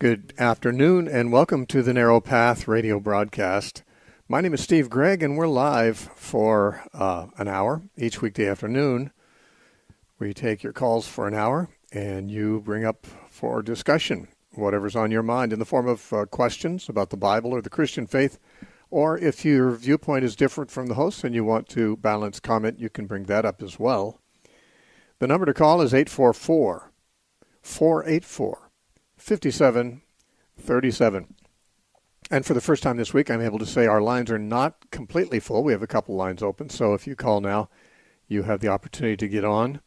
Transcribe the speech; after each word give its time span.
Good 0.00 0.32
afternoon 0.38 1.08
and 1.08 1.32
welcome 1.32 1.66
to 1.66 1.82
the 1.82 1.92
Narrow 1.92 2.20
Path 2.20 2.68
radio 2.68 3.00
broadcast. 3.00 3.82
My 4.28 4.40
name 4.40 4.54
is 4.54 4.60
Steve 4.60 4.88
Gregg 4.88 5.24
and 5.24 5.36
we're 5.36 5.48
live 5.48 5.98
for 6.14 6.84
uh, 6.94 7.26
an 7.36 7.48
hour 7.48 7.82
each 7.96 8.22
weekday 8.22 8.46
afternoon. 8.46 9.10
We 10.20 10.32
take 10.32 10.62
your 10.62 10.72
calls 10.72 11.08
for 11.08 11.26
an 11.26 11.34
hour 11.34 11.70
and 11.90 12.30
you 12.30 12.60
bring 12.60 12.84
up 12.84 13.08
for 13.28 13.60
discussion 13.60 14.28
whatever's 14.52 14.94
on 14.94 15.10
your 15.10 15.24
mind 15.24 15.52
in 15.52 15.58
the 15.58 15.64
form 15.64 15.88
of 15.88 16.12
uh, 16.12 16.26
questions 16.26 16.88
about 16.88 17.10
the 17.10 17.16
Bible 17.16 17.50
or 17.50 17.60
the 17.60 17.68
Christian 17.68 18.06
faith. 18.06 18.38
Or 18.92 19.18
if 19.18 19.44
your 19.44 19.72
viewpoint 19.72 20.24
is 20.24 20.36
different 20.36 20.70
from 20.70 20.86
the 20.86 20.94
host 20.94 21.24
and 21.24 21.34
you 21.34 21.42
want 21.42 21.68
to 21.70 21.96
balance 21.96 22.38
comment, 22.38 22.78
you 22.78 22.88
can 22.88 23.06
bring 23.06 23.24
that 23.24 23.44
up 23.44 23.60
as 23.64 23.80
well. 23.80 24.20
The 25.18 25.26
number 25.26 25.44
to 25.44 25.54
call 25.54 25.80
is 25.80 25.92
844 25.92 26.92
484 27.62 28.67
5737. 29.18 31.34
And 32.30 32.44
for 32.44 32.52
the 32.54 32.60
first 32.60 32.82
time 32.82 32.96
this 32.96 33.14
week, 33.14 33.30
I'm 33.30 33.40
able 33.40 33.58
to 33.58 33.66
say 33.66 33.86
our 33.86 34.00
lines 34.00 34.30
are 34.30 34.38
not 34.38 34.90
completely 34.90 35.40
full. 35.40 35.64
We 35.64 35.72
have 35.72 35.82
a 35.82 35.86
couple 35.86 36.14
lines 36.14 36.42
open. 36.42 36.68
So 36.68 36.94
if 36.94 37.06
you 37.06 37.16
call 37.16 37.40
now, 37.40 37.70
you 38.26 38.42
have 38.42 38.60
the 38.60 38.68
opportunity 38.68 39.16
to 39.16 39.28
get 39.28 39.44
on, 39.44 39.80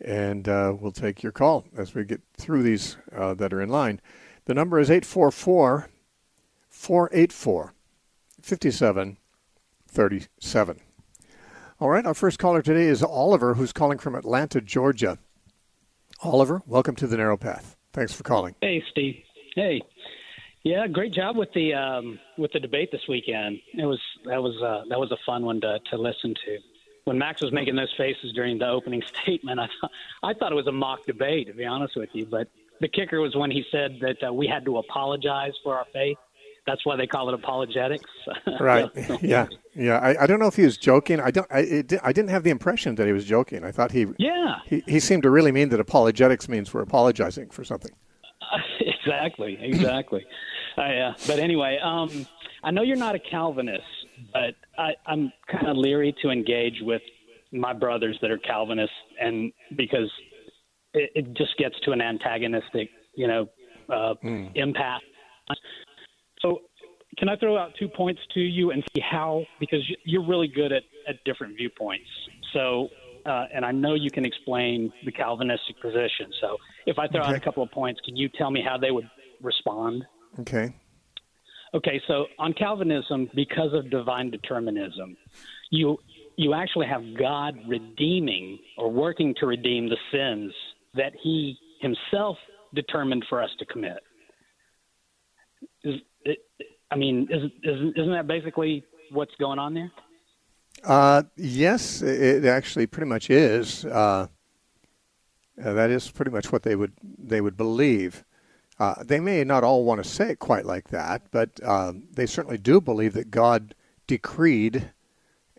and 0.00 0.48
uh, 0.48 0.74
we'll 0.78 0.92
take 0.92 1.22
your 1.22 1.32
call 1.32 1.66
as 1.76 1.94
we 1.94 2.04
get 2.04 2.22
through 2.36 2.62
these 2.62 2.96
uh, 3.14 3.34
that 3.34 3.52
are 3.52 3.60
in 3.60 3.68
line. 3.68 4.00
The 4.46 4.54
number 4.54 4.80
is 4.80 4.90
844 4.90 5.90
484 6.70 7.74
5737. 8.40 10.80
All 11.80 11.90
right, 11.90 12.06
our 12.06 12.14
first 12.14 12.38
caller 12.38 12.62
today 12.62 12.86
is 12.86 13.02
Oliver, 13.02 13.54
who's 13.54 13.72
calling 13.72 13.98
from 13.98 14.14
Atlanta, 14.14 14.60
Georgia. 14.60 15.18
Oliver, 16.22 16.62
welcome 16.66 16.94
to 16.96 17.06
the 17.06 17.16
Narrow 17.16 17.36
Path. 17.36 17.73
Thanks 17.94 18.12
for 18.12 18.24
calling. 18.24 18.54
Hey, 18.60 18.82
Steve. 18.90 19.22
Hey. 19.54 19.80
Yeah, 20.64 20.86
great 20.88 21.12
job 21.12 21.36
with 21.36 21.52
the 21.52 21.74
um, 21.74 22.18
with 22.36 22.50
the 22.52 22.58
debate 22.58 22.90
this 22.90 23.02
weekend. 23.08 23.60
It 23.74 23.84
was 23.84 24.00
that 24.24 24.42
was 24.42 24.60
uh, 24.62 24.82
that 24.88 24.98
was 24.98 25.12
a 25.12 25.16
fun 25.24 25.44
one 25.44 25.60
to 25.60 25.78
to 25.90 25.96
listen 25.96 26.34
to. 26.46 26.58
When 27.04 27.18
Max 27.18 27.42
was 27.42 27.52
making 27.52 27.76
those 27.76 27.92
faces 27.98 28.32
during 28.32 28.58
the 28.58 28.66
opening 28.68 29.02
statement, 29.22 29.60
I 29.60 29.68
thought 29.80 29.90
I 30.22 30.34
thought 30.34 30.52
it 30.52 30.54
was 30.54 30.66
a 30.66 30.72
mock 30.72 31.04
debate, 31.06 31.46
to 31.48 31.52
be 31.52 31.66
honest 31.66 31.96
with 31.96 32.08
you. 32.14 32.26
But 32.26 32.48
the 32.80 32.88
kicker 32.88 33.20
was 33.20 33.36
when 33.36 33.50
he 33.50 33.64
said 33.70 33.98
that 34.00 34.26
uh, 34.26 34.32
we 34.32 34.46
had 34.46 34.64
to 34.64 34.78
apologize 34.78 35.52
for 35.62 35.76
our 35.76 35.86
faith. 35.92 36.16
That's 36.66 36.84
why 36.86 36.96
they 36.96 37.06
call 37.06 37.28
it 37.28 37.34
apologetics. 37.34 38.10
right. 38.60 38.90
yeah. 39.22 39.46
Yeah. 39.74 39.98
I, 39.98 40.22
I 40.22 40.26
don't 40.26 40.40
know 40.40 40.46
if 40.46 40.56
he 40.56 40.62
was 40.62 40.76
joking. 40.76 41.20
I 41.20 41.30
don't. 41.30 41.46
I, 41.50 41.60
it, 41.60 41.92
I 42.02 42.12
didn't 42.12 42.30
have 42.30 42.42
the 42.42 42.50
impression 42.50 42.94
that 42.94 43.06
he 43.06 43.12
was 43.12 43.24
joking. 43.24 43.64
I 43.64 43.70
thought 43.70 43.92
he. 43.92 44.06
Yeah. 44.18 44.56
He, 44.66 44.82
he 44.86 45.00
seemed 45.00 45.24
to 45.24 45.30
really 45.30 45.52
mean 45.52 45.68
that 45.70 45.80
apologetics 45.80 46.48
means 46.48 46.72
we're 46.72 46.82
apologizing 46.82 47.50
for 47.50 47.64
something. 47.64 47.92
Uh, 48.40 48.58
exactly. 48.80 49.58
Exactly. 49.60 50.24
uh, 50.78 51.12
but 51.26 51.38
anyway, 51.38 51.78
um, 51.82 52.26
I 52.62 52.70
know 52.70 52.82
you're 52.82 52.96
not 52.96 53.14
a 53.14 53.20
Calvinist, 53.20 53.82
but 54.32 54.54
I, 54.78 54.92
I'm 55.06 55.32
kind 55.50 55.68
of 55.68 55.76
leery 55.76 56.14
to 56.22 56.30
engage 56.30 56.78
with 56.80 57.02
my 57.52 57.72
brothers 57.72 58.18
that 58.22 58.30
are 58.30 58.38
Calvinists, 58.38 58.96
and 59.20 59.52
because 59.76 60.10
it, 60.94 61.10
it 61.14 61.34
just 61.34 61.56
gets 61.58 61.78
to 61.84 61.92
an 61.92 62.00
antagonistic, 62.00 62.88
you 63.14 63.28
know, 63.28 63.48
uh, 63.90 64.14
mm. 64.24 64.50
impasse 64.54 65.02
so, 65.48 65.54
can 67.16 67.28
I 67.28 67.36
throw 67.36 67.56
out 67.56 67.72
two 67.78 67.88
points 67.88 68.20
to 68.34 68.40
you 68.40 68.70
and 68.70 68.82
see 68.94 69.00
how? 69.00 69.44
Because 69.60 69.80
you're 70.04 70.26
really 70.26 70.48
good 70.48 70.72
at, 70.72 70.82
at 71.08 71.22
different 71.24 71.56
viewpoints. 71.56 72.06
So, 72.52 72.88
uh, 73.26 73.46
and 73.54 73.64
I 73.64 73.72
know 73.72 73.94
you 73.94 74.10
can 74.10 74.24
explain 74.24 74.92
the 75.04 75.12
Calvinistic 75.12 75.80
position. 75.80 76.32
So, 76.40 76.56
if 76.86 76.98
I 76.98 77.08
throw 77.08 77.20
okay. 77.20 77.30
out 77.30 77.36
a 77.36 77.40
couple 77.40 77.62
of 77.62 77.70
points, 77.70 78.00
can 78.04 78.16
you 78.16 78.28
tell 78.28 78.50
me 78.50 78.62
how 78.66 78.78
they 78.78 78.90
would 78.90 79.08
respond? 79.42 80.04
Okay. 80.40 80.74
Okay, 81.74 82.00
so 82.06 82.26
on 82.38 82.52
Calvinism, 82.52 83.28
because 83.34 83.74
of 83.74 83.90
divine 83.90 84.30
determinism, 84.30 85.16
you 85.70 85.98
you 86.36 86.54
actually 86.54 86.86
have 86.86 87.02
God 87.18 87.56
redeeming 87.68 88.58
or 88.76 88.90
working 88.90 89.34
to 89.40 89.46
redeem 89.46 89.88
the 89.88 89.96
sins 90.12 90.52
that 90.94 91.12
He 91.20 91.56
Himself 91.80 92.36
determined 92.74 93.24
for 93.28 93.42
us 93.42 93.50
to 93.58 93.64
commit. 93.66 93.98
Is, 95.82 96.00
it, 96.24 96.38
I 96.90 96.96
mean, 96.96 97.28
isn't, 97.30 97.52
isn't 97.96 98.12
that 98.12 98.26
basically 98.26 98.84
what's 99.10 99.34
going 99.36 99.58
on 99.58 99.74
there? 99.74 99.90
Uh, 100.82 101.22
yes, 101.36 102.02
it 102.02 102.44
actually 102.44 102.86
pretty 102.86 103.08
much 103.08 103.30
is. 103.30 103.84
Uh, 103.84 104.26
uh, 105.62 105.72
that 105.72 105.90
is 105.90 106.10
pretty 106.10 106.30
much 106.30 106.50
what 106.50 106.62
they 106.62 106.74
would 106.74 106.92
they 107.18 107.40
would 107.40 107.56
believe. 107.56 108.24
Uh, 108.78 108.94
they 109.04 109.20
may 109.20 109.44
not 109.44 109.62
all 109.62 109.84
want 109.84 110.02
to 110.02 110.08
say 110.08 110.30
it 110.30 110.40
quite 110.40 110.66
like 110.66 110.88
that, 110.88 111.22
but 111.30 111.62
um, 111.62 112.04
they 112.12 112.26
certainly 112.26 112.58
do 112.58 112.80
believe 112.80 113.12
that 113.12 113.30
God 113.30 113.74
decreed, 114.06 114.90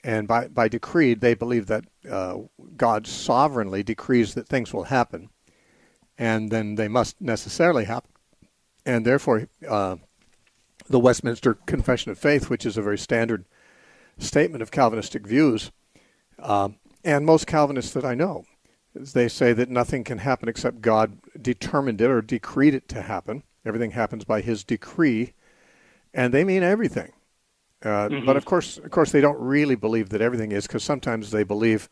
and 0.04 0.28
by 0.28 0.48
by 0.50 0.68
decreed 0.68 1.22
they 1.22 1.34
believe 1.34 1.68
that 1.68 1.86
uh, 2.10 2.40
God 2.76 3.08
sovereignly 3.08 3.84
decrees 3.84 4.34
that 4.34 4.50
things 4.50 4.74
will 4.74 4.84
happen, 4.84 5.30
and 6.18 6.52
then 6.52 6.76
they 6.76 6.90
must 6.90 7.22
necessarily 7.22 7.86
happen, 7.86 8.12
and 8.86 9.06
therefore 9.06 9.48
uh, 9.68 9.96
the 10.88 11.00
Westminster 11.00 11.56
Confession 11.66 12.12
of 12.12 12.20
Faith, 12.20 12.50
which 12.50 12.66
is 12.66 12.78
a 12.78 12.82
very 12.82 12.98
standard 12.98 13.46
statement 14.18 14.62
of 14.62 14.72
Calvinistic 14.72 15.26
views, 15.26 15.72
uh, 16.40 16.70
and 17.04 17.26
most 17.26 17.48
Calvinists 17.48 17.94
that 17.94 18.06
I 18.06 18.16
know, 18.16 18.46
they 18.94 19.28
say 19.28 19.52
that 19.54 19.70
nothing 19.70 20.04
can 20.04 20.20
happen 20.20 20.48
except 20.48 20.82
God 20.82 21.18
determined 21.42 22.00
it 22.02 22.10
or 22.10 22.22
decreed 22.22 22.74
it 22.74 22.88
to 22.90 23.02
happen. 23.02 23.44
Everything 23.66 23.92
happens 23.92 24.24
by 24.24 24.42
His 24.42 24.64
decree, 24.64 25.34
and 26.14 26.34
they 26.34 26.44
mean 26.44 26.64
everything. 26.64 27.12
Uh, 27.84 28.10
mm-hmm. 28.10 28.26
But 28.26 28.38
of 28.38 28.46
course, 28.46 28.78
of 28.78 28.90
course, 28.92 29.12
they 29.12 29.22
don't 29.22 29.40
really 29.40 29.76
believe 29.76 30.10
that 30.10 30.22
everything 30.22 30.52
is, 30.52 30.66
because 30.68 30.84
sometimes 30.84 31.32
they 31.32 31.44
believe 31.44 31.90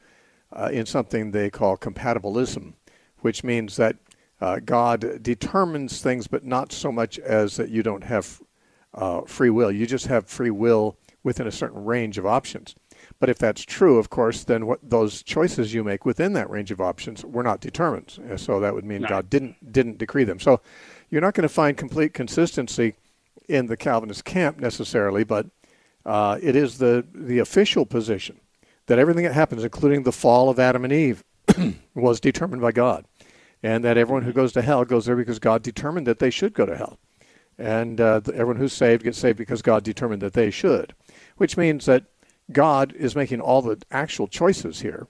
uh, 0.51 0.69
in 0.71 0.85
something 0.85 1.31
they 1.31 1.49
call 1.49 1.77
compatibilism, 1.77 2.73
which 3.19 3.43
means 3.43 3.75
that 3.75 3.97
uh, 4.39 4.59
God 4.63 5.21
determines 5.23 6.01
things, 6.01 6.27
but 6.27 6.45
not 6.45 6.71
so 6.71 6.91
much 6.91 7.19
as 7.19 7.57
that 7.57 7.69
you 7.69 7.83
don't 7.83 8.03
have 8.03 8.41
uh, 8.93 9.21
free 9.21 9.49
will. 9.49 9.71
You 9.71 9.85
just 9.85 10.07
have 10.07 10.27
free 10.27 10.51
will 10.51 10.97
within 11.23 11.47
a 11.47 11.51
certain 11.51 11.83
range 11.85 12.17
of 12.17 12.25
options. 12.25 12.75
But 13.19 13.29
if 13.29 13.37
that's 13.37 13.63
true, 13.63 13.97
of 13.97 14.09
course, 14.09 14.43
then 14.43 14.65
what 14.65 14.79
those 14.81 15.23
choices 15.23 15.73
you 15.73 15.83
make 15.83 16.05
within 16.05 16.33
that 16.33 16.49
range 16.49 16.71
of 16.71 16.81
options 16.81 17.23
were 17.23 17.43
not 17.43 17.61
determined. 17.61 18.19
So 18.37 18.59
that 18.59 18.73
would 18.73 18.85
mean 18.85 19.01
no. 19.01 19.07
God 19.07 19.29
didn't 19.29 19.71
didn't 19.71 19.97
decree 19.97 20.23
them. 20.23 20.39
So 20.39 20.61
you're 21.09 21.21
not 21.21 21.33
going 21.33 21.47
to 21.47 21.53
find 21.53 21.77
complete 21.77 22.13
consistency 22.13 22.95
in 23.47 23.67
the 23.67 23.77
Calvinist 23.77 24.25
camp 24.25 24.59
necessarily, 24.59 25.23
but 25.23 25.47
uh, 26.05 26.39
it 26.41 26.55
is 26.55 26.77
the 26.77 27.05
the 27.13 27.39
official 27.39 27.85
position 27.85 28.39
that 28.87 28.99
everything 28.99 29.23
that 29.23 29.33
happens, 29.33 29.63
including 29.63 30.03
the 30.03 30.11
fall 30.11 30.49
of 30.49 30.59
Adam 30.59 30.83
and 30.83 30.93
Eve, 30.93 31.23
was 31.95 32.19
determined 32.19 32.61
by 32.61 32.71
God, 32.71 33.05
and 33.61 33.83
that 33.83 33.97
everyone 33.97 34.23
who 34.23 34.33
goes 34.33 34.51
to 34.53 34.61
hell 34.61 34.83
goes 34.85 35.05
there 35.05 35.15
because 35.15 35.39
God 35.39 35.61
determined 35.61 36.07
that 36.07 36.19
they 36.19 36.29
should 36.29 36.53
go 36.53 36.65
to 36.65 36.75
hell 36.75 36.99
and 37.57 37.99
uh, 38.01 38.21
everyone 38.27 38.57
who's 38.57 38.73
saved 38.73 39.03
gets 39.03 39.17
saved 39.17 39.37
because 39.37 39.61
God 39.61 39.83
determined 39.83 40.21
that 40.21 40.33
they 40.33 40.49
should, 40.49 40.93
which 41.37 41.57
means 41.57 41.85
that 41.85 42.05
God 42.51 42.93
is 42.93 43.15
making 43.15 43.41
all 43.41 43.61
the 43.61 43.81
actual 43.91 44.27
choices 44.27 44.81
here, 44.81 45.07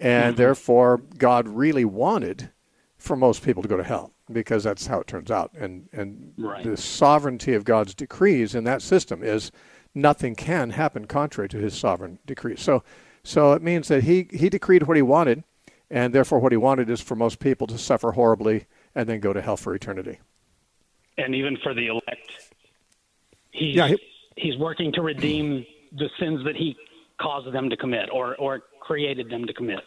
and 0.00 0.34
mm-hmm. 0.34 0.42
therefore 0.42 0.98
God 1.18 1.48
really 1.48 1.84
wanted 1.84 2.50
for 2.96 3.16
most 3.16 3.44
people 3.44 3.62
to 3.62 3.68
go 3.68 3.76
to 3.76 3.84
hell 3.84 4.12
because 4.30 4.64
that's 4.64 4.86
how 4.86 5.00
it 5.00 5.06
turns 5.06 5.30
out, 5.30 5.50
and 5.58 5.88
and 5.92 6.32
right. 6.38 6.64
the 6.64 6.76
sovereignty 6.76 7.54
of 7.54 7.64
God's 7.64 7.94
decrees 7.94 8.54
in 8.54 8.64
that 8.64 8.82
system 8.82 9.22
is 9.22 9.50
nothing 9.94 10.34
can 10.34 10.70
happen 10.70 11.06
contrary 11.06 11.48
to 11.50 11.58
His 11.58 11.74
sovereign 11.74 12.18
decrees. 12.24 12.60
So, 12.60 12.82
so 13.24 13.52
it 13.52 13.62
means 13.62 13.88
that 13.88 14.04
He 14.04 14.28
He 14.32 14.48
decreed 14.48 14.84
what 14.84 14.96
He 14.96 15.02
wanted, 15.02 15.44
and 15.90 16.14
therefore 16.14 16.38
what 16.38 16.52
He 16.52 16.58
wanted 16.58 16.88
is 16.88 17.00
for 17.00 17.16
most 17.16 17.40
people 17.40 17.66
to 17.66 17.76
suffer 17.76 18.12
horribly 18.12 18.66
and 18.94 19.08
then 19.08 19.20
go 19.20 19.32
to 19.32 19.42
hell 19.42 19.56
for 19.56 19.74
eternity 19.74 20.20
and 21.18 21.34
even 21.34 21.56
for 21.62 21.74
the 21.74 21.86
elect. 21.88 22.30
He's, 23.50 23.76
yeah, 23.76 23.88
he, 23.88 23.98
he's 24.36 24.56
working 24.56 24.92
to 24.92 25.02
redeem 25.02 25.66
the 25.92 26.08
sins 26.18 26.44
that 26.44 26.56
he 26.56 26.76
caused 27.20 27.52
them 27.52 27.70
to 27.70 27.76
commit 27.76 28.08
or, 28.10 28.34
or 28.36 28.62
created 28.80 29.30
them 29.30 29.46
to 29.46 29.52
commit. 29.52 29.80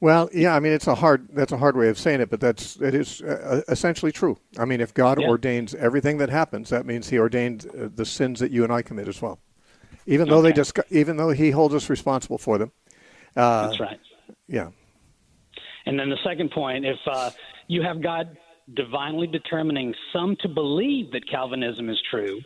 Well, 0.00 0.28
yeah, 0.34 0.56
I 0.56 0.58
mean 0.58 0.72
it's 0.72 0.88
a 0.88 0.96
hard 0.96 1.28
that's 1.32 1.52
a 1.52 1.56
hard 1.56 1.76
way 1.76 1.88
of 1.88 1.96
saying 1.96 2.20
it, 2.20 2.28
but 2.28 2.40
that's 2.40 2.74
it 2.80 2.92
is 2.92 3.22
uh, 3.22 3.62
essentially 3.68 4.10
true. 4.10 4.36
I 4.58 4.64
mean, 4.64 4.80
if 4.80 4.92
God 4.92 5.20
yeah. 5.20 5.28
ordains 5.28 5.76
everything 5.76 6.18
that 6.18 6.28
happens, 6.28 6.70
that 6.70 6.86
means 6.86 7.08
He 7.08 7.20
ordained 7.20 7.66
uh, 7.66 7.88
the 7.94 8.04
sins 8.04 8.40
that 8.40 8.50
you 8.50 8.64
and 8.64 8.72
I 8.72 8.82
commit 8.82 9.06
as 9.06 9.22
well, 9.22 9.38
even 10.06 10.28
though 10.28 10.38
okay. 10.38 10.48
they 10.48 10.54
just 10.54 10.76
even 10.90 11.18
though 11.18 11.30
He 11.30 11.52
holds 11.52 11.72
us 11.72 11.88
responsible 11.88 12.38
for 12.38 12.58
them. 12.58 12.72
Uh, 13.36 13.68
that's 13.68 13.78
right. 13.78 14.00
Yeah. 14.48 14.70
And 15.86 16.00
then 16.00 16.10
the 16.10 16.18
second 16.24 16.50
point, 16.50 16.84
if 16.84 16.98
uh, 17.06 17.30
you 17.68 17.82
have 17.82 18.02
God 18.02 18.36
divinely 18.74 19.26
determining 19.26 19.94
some 20.12 20.36
to 20.40 20.48
believe 20.48 21.12
that 21.12 21.28
Calvinism 21.28 21.88
is 21.88 22.00
true 22.10 22.40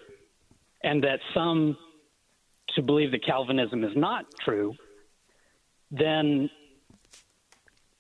and 0.83 1.03
that 1.05 1.21
some 1.35 1.77
to 2.75 2.83
believe 2.83 3.11
that 3.13 3.25
Calvinism 3.25 3.85
is 3.85 3.97
not 3.97 4.25
true, 4.45 4.75
then 5.91 6.51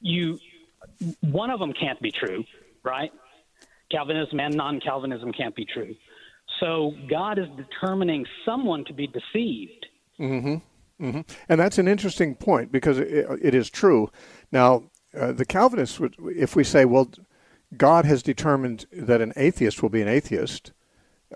you 0.00 0.38
one 1.20 1.50
of 1.50 1.58
them 1.58 1.72
can't 1.72 2.00
be 2.00 2.10
true, 2.10 2.44
right? 2.82 3.10
Calvinism 3.90 4.40
and 4.40 4.54
non 4.54 4.80
Calvinism 4.80 5.32
can't 5.32 5.54
be 5.54 5.64
true. 5.64 5.94
So 6.60 6.92
God 7.08 7.38
is 7.38 7.46
determining 7.56 8.24
someone 8.44 8.84
to 8.86 8.92
be 8.92 9.06
deceived. 9.06 9.86
Mm-hmm. 10.18 11.04
Mm-hmm. 11.04 11.20
And 11.48 11.60
that's 11.60 11.78
an 11.78 11.88
interesting 11.88 12.34
point 12.34 12.72
because 12.72 12.98
it, 12.98 13.26
it 13.42 13.54
is 13.54 13.68
true. 13.68 14.10
Now, 14.50 14.84
uh, 15.18 15.32
the 15.32 15.44
Calvinists, 15.44 16.00
would, 16.00 16.16
if 16.34 16.56
we 16.56 16.64
say, 16.64 16.84
well, 16.84 17.10
God 17.76 18.04
has 18.04 18.22
determined 18.22 18.86
that 18.92 19.20
an 19.20 19.32
atheist 19.36 19.82
will 19.82 19.88
be 19.88 20.02
an 20.02 20.08
atheist, 20.08 20.72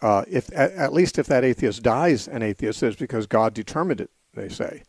uh, 0.02 0.24
if 0.28 0.50
at, 0.54 0.72
at, 0.72 0.92
least 0.92 1.18
if 1.18 1.26
that 1.26 1.44
atheist 1.44 1.82
dies 1.82 2.28
an 2.28 2.42
atheist, 2.42 2.82
it's 2.82 2.96
because 2.96 3.26
God 3.26 3.54
determined 3.54 4.00
it. 4.00 4.10
They 4.34 4.48
say. 4.48 4.84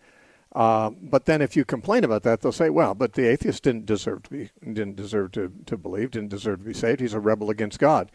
Uh, 0.54 0.92
but 1.02 1.26
then, 1.26 1.42
if 1.42 1.56
you 1.56 1.66
complain 1.66 2.04
about 2.04 2.24
that, 2.24 2.42
they'll 2.42 2.52
say, 2.52 2.70
"Well, 2.70 2.94
but 2.94 3.14
the 3.14 3.28
atheist 3.28 3.64
didn't 3.64 3.86
deserve 3.86 4.24
to 4.24 4.30
be, 4.30 4.50
didn't 4.62 4.98
deserve 4.98 5.32
to, 5.32 5.52
to 5.66 5.78
believe, 5.78 6.12
didn't 6.12 6.30
deserve 6.30 6.60
to 6.60 6.66
be 6.66 6.74
saved. 6.74 7.00
He's 7.00 7.14
a 7.14 7.20
rebel 7.20 7.50
against 7.50 7.80
God." 7.80 8.12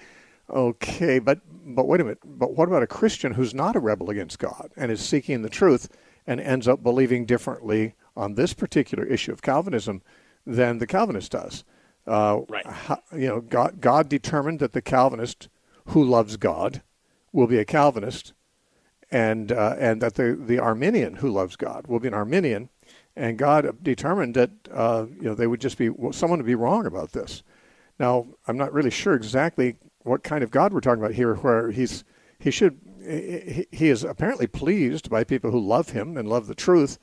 Okay, 0.48 1.18
but 1.18 1.40
but 1.74 1.88
wait 1.88 2.00
a 2.00 2.04
minute. 2.04 2.20
But 2.24 2.54
what 2.54 2.68
about 2.68 2.82
a 2.82 2.86
Christian 2.86 3.34
who's 3.34 3.54
not 3.54 3.74
a 3.74 3.80
rebel 3.80 4.10
against 4.10 4.38
God 4.38 4.70
and 4.76 4.92
is 4.92 5.00
seeking 5.00 5.42
the 5.42 5.48
truth 5.48 5.88
and 6.26 6.40
ends 6.40 6.68
up 6.68 6.82
believing 6.82 7.26
differently 7.26 7.94
on 8.16 8.34
this 8.34 8.54
particular 8.54 9.04
issue 9.04 9.32
of 9.32 9.42
Calvinism 9.42 10.02
than 10.46 10.78
the 10.78 10.86
Calvinist 10.86 11.32
does? 11.32 11.64
Uh, 12.06 12.40
right. 12.48 12.66
you 13.12 13.26
know, 13.26 13.40
God, 13.40 13.80
God 13.80 14.08
determined 14.08 14.60
that 14.60 14.72
the 14.72 14.82
Calvinist 14.82 15.48
who 15.86 16.04
loves 16.04 16.36
God 16.36 16.82
will 17.32 17.46
be 17.46 17.58
a 17.58 17.64
Calvinist, 17.64 18.32
and 19.10 19.52
uh, 19.52 19.76
and 19.78 20.00
that 20.02 20.14
the 20.14 20.34
the 20.34 20.58
Arminian 20.58 21.16
who 21.16 21.30
loves 21.30 21.56
God 21.56 21.86
will 21.86 22.00
be 22.00 22.08
an 22.08 22.14
Arminian, 22.14 22.68
and 23.14 23.38
God 23.38 23.82
determined 23.82 24.34
that 24.34 24.50
uh, 24.72 25.06
you 25.16 25.22
know 25.22 25.34
they 25.34 25.46
would 25.46 25.60
just 25.60 25.78
be 25.78 25.90
someone 26.12 26.38
to 26.38 26.44
be 26.44 26.54
wrong 26.54 26.86
about 26.86 27.12
this. 27.12 27.42
Now, 27.98 28.26
I'm 28.46 28.56
not 28.56 28.72
really 28.72 28.90
sure 28.90 29.14
exactly 29.14 29.76
what 30.02 30.22
kind 30.22 30.44
of 30.44 30.50
God 30.50 30.72
we're 30.72 30.80
talking 30.80 31.02
about 31.02 31.14
here, 31.14 31.34
where 31.34 31.70
he's 31.70 32.04
he 32.38 32.50
should 32.50 32.80
he, 33.00 33.66
he 33.70 33.88
is 33.88 34.04
apparently 34.04 34.46
pleased 34.46 35.10
by 35.10 35.24
people 35.24 35.50
who 35.50 35.60
love 35.60 35.90
him 35.90 36.16
and 36.16 36.28
love 36.28 36.46
the 36.46 36.54
truth, 36.54 36.98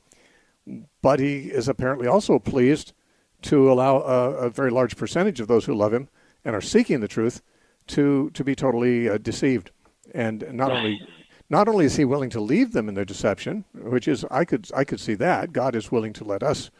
but 1.02 1.20
he 1.20 1.46
is 1.50 1.68
apparently 1.68 2.06
also 2.06 2.38
pleased 2.38 2.92
to 3.44 3.70
allow 3.70 3.98
a, 3.98 4.30
a 4.32 4.50
very 4.50 4.70
large 4.70 4.96
percentage 4.96 5.38
of 5.40 5.48
those 5.48 5.66
who 5.66 5.74
love 5.74 5.92
him 5.92 6.08
and 6.44 6.56
are 6.56 6.60
seeking 6.60 7.00
the 7.00 7.08
truth 7.08 7.42
to 7.86 8.30
to 8.30 8.44
be 8.44 8.54
totally 8.54 9.08
uh, 9.08 9.18
deceived. 9.18 9.70
And 10.14 10.44
not 10.52 10.72
only 10.72 11.00
not 11.50 11.68
only 11.68 11.84
is 11.84 11.96
he 11.96 12.04
willing 12.04 12.30
to 12.30 12.40
leave 12.40 12.72
them 12.72 12.88
in 12.88 12.94
their 12.94 13.04
deception, 13.04 13.64
which 13.74 14.08
is 14.08 14.24
I 14.30 14.44
could 14.44 14.68
I 14.74 14.84
could 14.84 15.00
see 15.00 15.14
that 15.14 15.52
God 15.52 15.74
is 15.74 15.92
willing 15.92 16.12
to 16.14 16.24
let 16.24 16.42
us 16.42 16.70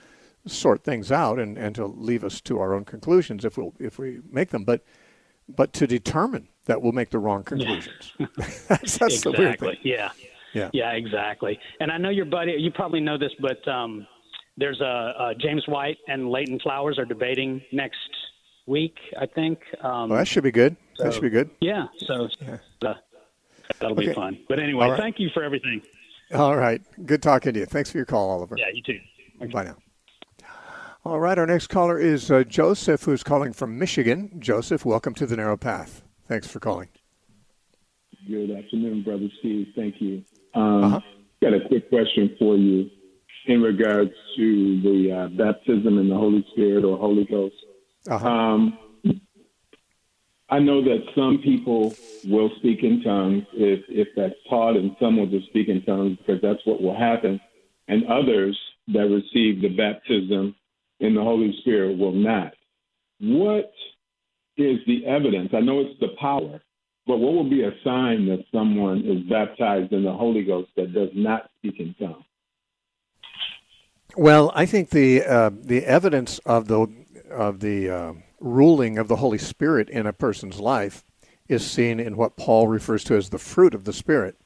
sort 0.47 0.85
things 0.85 1.11
out 1.11 1.39
and, 1.39 1.57
and 1.57 1.75
to 1.75 1.87
leave 1.87 2.23
us 2.23 2.41
to 2.43 2.59
our 2.59 2.75
own 2.75 2.85
conclusions 2.85 3.45
if 3.45 3.57
we 3.57 3.63
we'll, 3.63 3.75
if 3.79 3.99
we 3.99 4.21
make 4.31 4.51
them, 4.51 4.65
but 4.65 4.85
but 5.49 5.73
to 5.75 5.87
determine 5.87 6.49
that 6.67 6.81
we'll 6.81 6.93
make 6.93 7.11
the 7.11 7.19
wrong 7.19 7.43
conclusions. 7.43 8.13
Yeah. 8.19 8.27
that's, 8.37 8.69
that's 8.69 8.93
exactly. 8.93 9.33
the 9.33 9.39
weird 9.39 9.61
thing. 9.61 9.77
Yeah. 9.83 10.11
Yeah. 10.55 10.71
Yeah. 10.73 10.93
Exactly. 10.93 11.59
And 11.81 11.91
I 11.91 11.99
know 11.99 12.09
your 12.09 12.25
buddy. 12.25 12.53
You 12.53 12.71
probably 12.71 13.01
know 13.01 13.19
this, 13.19 13.33
but 13.41 13.67
um, 13.69 14.07
there's 14.57 14.81
a, 14.81 15.15
a 15.19 15.35
James 15.39 15.65
White 15.67 15.99
and 16.09 16.31
Leighton 16.31 16.59
Flowers 16.61 16.99
are 16.99 17.05
debating 17.05 17.63
next 17.73 17.99
week. 18.67 18.97
I 19.19 19.27
think. 19.27 19.59
Um, 19.83 20.11
well, 20.11 20.19
that 20.19 20.29
should 20.29 20.45
be 20.45 20.53
good. 20.53 20.77
So, 20.95 21.05
that 21.05 21.15
should 21.15 21.23
be 21.23 21.31
good. 21.31 21.51
Yeah. 21.61 21.87
So 22.07 22.29
yeah. 22.41 22.59
Uh, 22.83 22.95
that'll 23.81 23.97
okay. 23.99 24.09
be 24.09 24.15
fun. 24.15 24.39
But 24.49 24.61
anyway, 24.61 24.91
right. 24.91 25.01
thank 25.01 25.19
you 25.19 25.31
for 25.35 25.43
everything. 25.43 25.83
All 26.33 26.57
right. 26.57 26.81
Good 27.05 27.23
talking 27.23 27.53
to 27.55 27.61
you. 27.61 27.67
Thanks 27.67 27.91
for 27.91 27.99
your 27.99 28.07
call, 28.07 28.31
Oliver. 28.31 28.57
Yeah. 28.59 28.67
You 28.73 28.83
too. 28.83 29.01
Okay. 29.43 29.53
Bye 29.53 29.65
now. 29.65 29.77
All 31.05 31.21
right. 31.21 31.37
Our 31.37 31.47
next 31.47 31.67
caller 31.67 31.99
is 31.99 32.31
uh, 32.31 32.45
Joseph, 32.45 33.03
who's 33.03 33.23
calling 33.23 33.53
from 33.53 33.79
Michigan. 33.79 34.31
Joseph, 34.39 34.85
welcome 34.85 35.15
to 35.15 35.27
the 35.27 35.37
Narrow 35.37 35.57
Path. 35.57 36.03
Thanks 36.27 36.47
for 36.47 36.61
calling. 36.61 36.89
Good 38.27 38.51
afternoon, 38.53 39.03
Brother 39.03 39.29
Steve. 39.41 39.67
Thank 39.77 40.01
you. 40.01 40.25
Um, 40.55 40.85
uh-huh. 40.85 41.01
Got 41.43 41.53
a 41.53 41.69
quick 41.69 41.91
question 41.91 42.35
for 42.39 42.57
you 42.57 42.89
in 43.47 43.63
regards 43.63 44.13
to 44.37 44.81
the 44.83 45.13
uh, 45.13 45.29
baptism 45.29 45.99
in 45.99 46.09
the 46.09 46.15
Holy 46.15 46.47
Spirit 46.53 46.85
or 46.85 46.97
Holy 46.97 47.25
Ghost. 47.25 47.55
Uh-huh. 48.09 48.29
Um, 48.29 48.79
I 50.49 50.59
know 50.59 50.83
that 50.85 51.05
some 51.15 51.39
people 51.43 51.95
will 52.25 52.51
speak 52.59 52.83
in 52.83 53.03
tongues 53.03 53.45
if, 53.55 53.85
if 53.89 54.09
that's 54.17 54.35
taught, 54.49 54.77
and 54.77 54.95
some 55.01 55.17
will 55.17 55.27
just 55.27 55.47
speak 55.47 55.69
in 55.69 55.83
tongues 55.85 56.19
because 56.19 56.41
that's 56.43 56.65
what 56.65 56.83
will 56.83 56.97
happen. 56.97 57.41
And 57.89 58.07
others 58.07 58.59
that 58.89 59.09
receive 59.09 59.63
the 59.63 59.75
baptism 59.77 60.55
in 61.01 61.15
the 61.15 61.23
Holy 61.23 61.57
Spirit 61.61 61.99
will 61.99 62.13
not. 62.13 62.53
What 63.21 63.73
is 64.57 64.79
the 64.87 65.07
evidence? 65.07 65.51
I 65.55 65.61
know 65.61 65.81
it's 65.81 65.99
the 66.01 66.15
power, 66.21 66.61
but 67.07 67.19
what 67.19 67.35
will 67.35 67.49
be 67.49 67.65
a 67.65 67.73
sign 67.83 68.27
that 68.29 68.45
someone 68.53 69.05
is 69.05 69.23
baptized 69.29 69.93
in 69.93 70.05
the 70.05 70.13
Holy 70.13 70.45
Ghost 70.45 70.71
that 70.77 70.93
does 70.93 71.11
not 71.15 71.51
speak 71.59 71.81
in 71.81 71.95
tongues? 71.99 72.25
Well, 74.17 74.53
I 74.55 74.65
think 74.65 74.91
the 74.91 75.25
uh, 75.25 75.51
the 75.53 75.85
evidence 75.85 76.39
of 76.41 76.69
the 76.69 76.87
of 77.31 77.59
the 77.59 77.91
uh, 77.91 78.13
ruling 78.39 78.97
of 78.97 79.09
the 79.09 79.17
Holy 79.17 79.39
Spirit 79.39 79.89
in 79.91 80.07
a 80.07 80.13
person's 80.13 80.61
life 80.61 81.05
is 81.49 81.69
seen 81.69 81.99
in 81.99 82.17
what 82.17 82.37
Paul 82.37 82.69
refers 82.69 83.03
to 83.05 83.17
as 83.17 83.31
the 83.31 83.39
fruit 83.39 83.75
of 83.75 83.85
the 83.85 83.93
Spirit. 83.93 84.37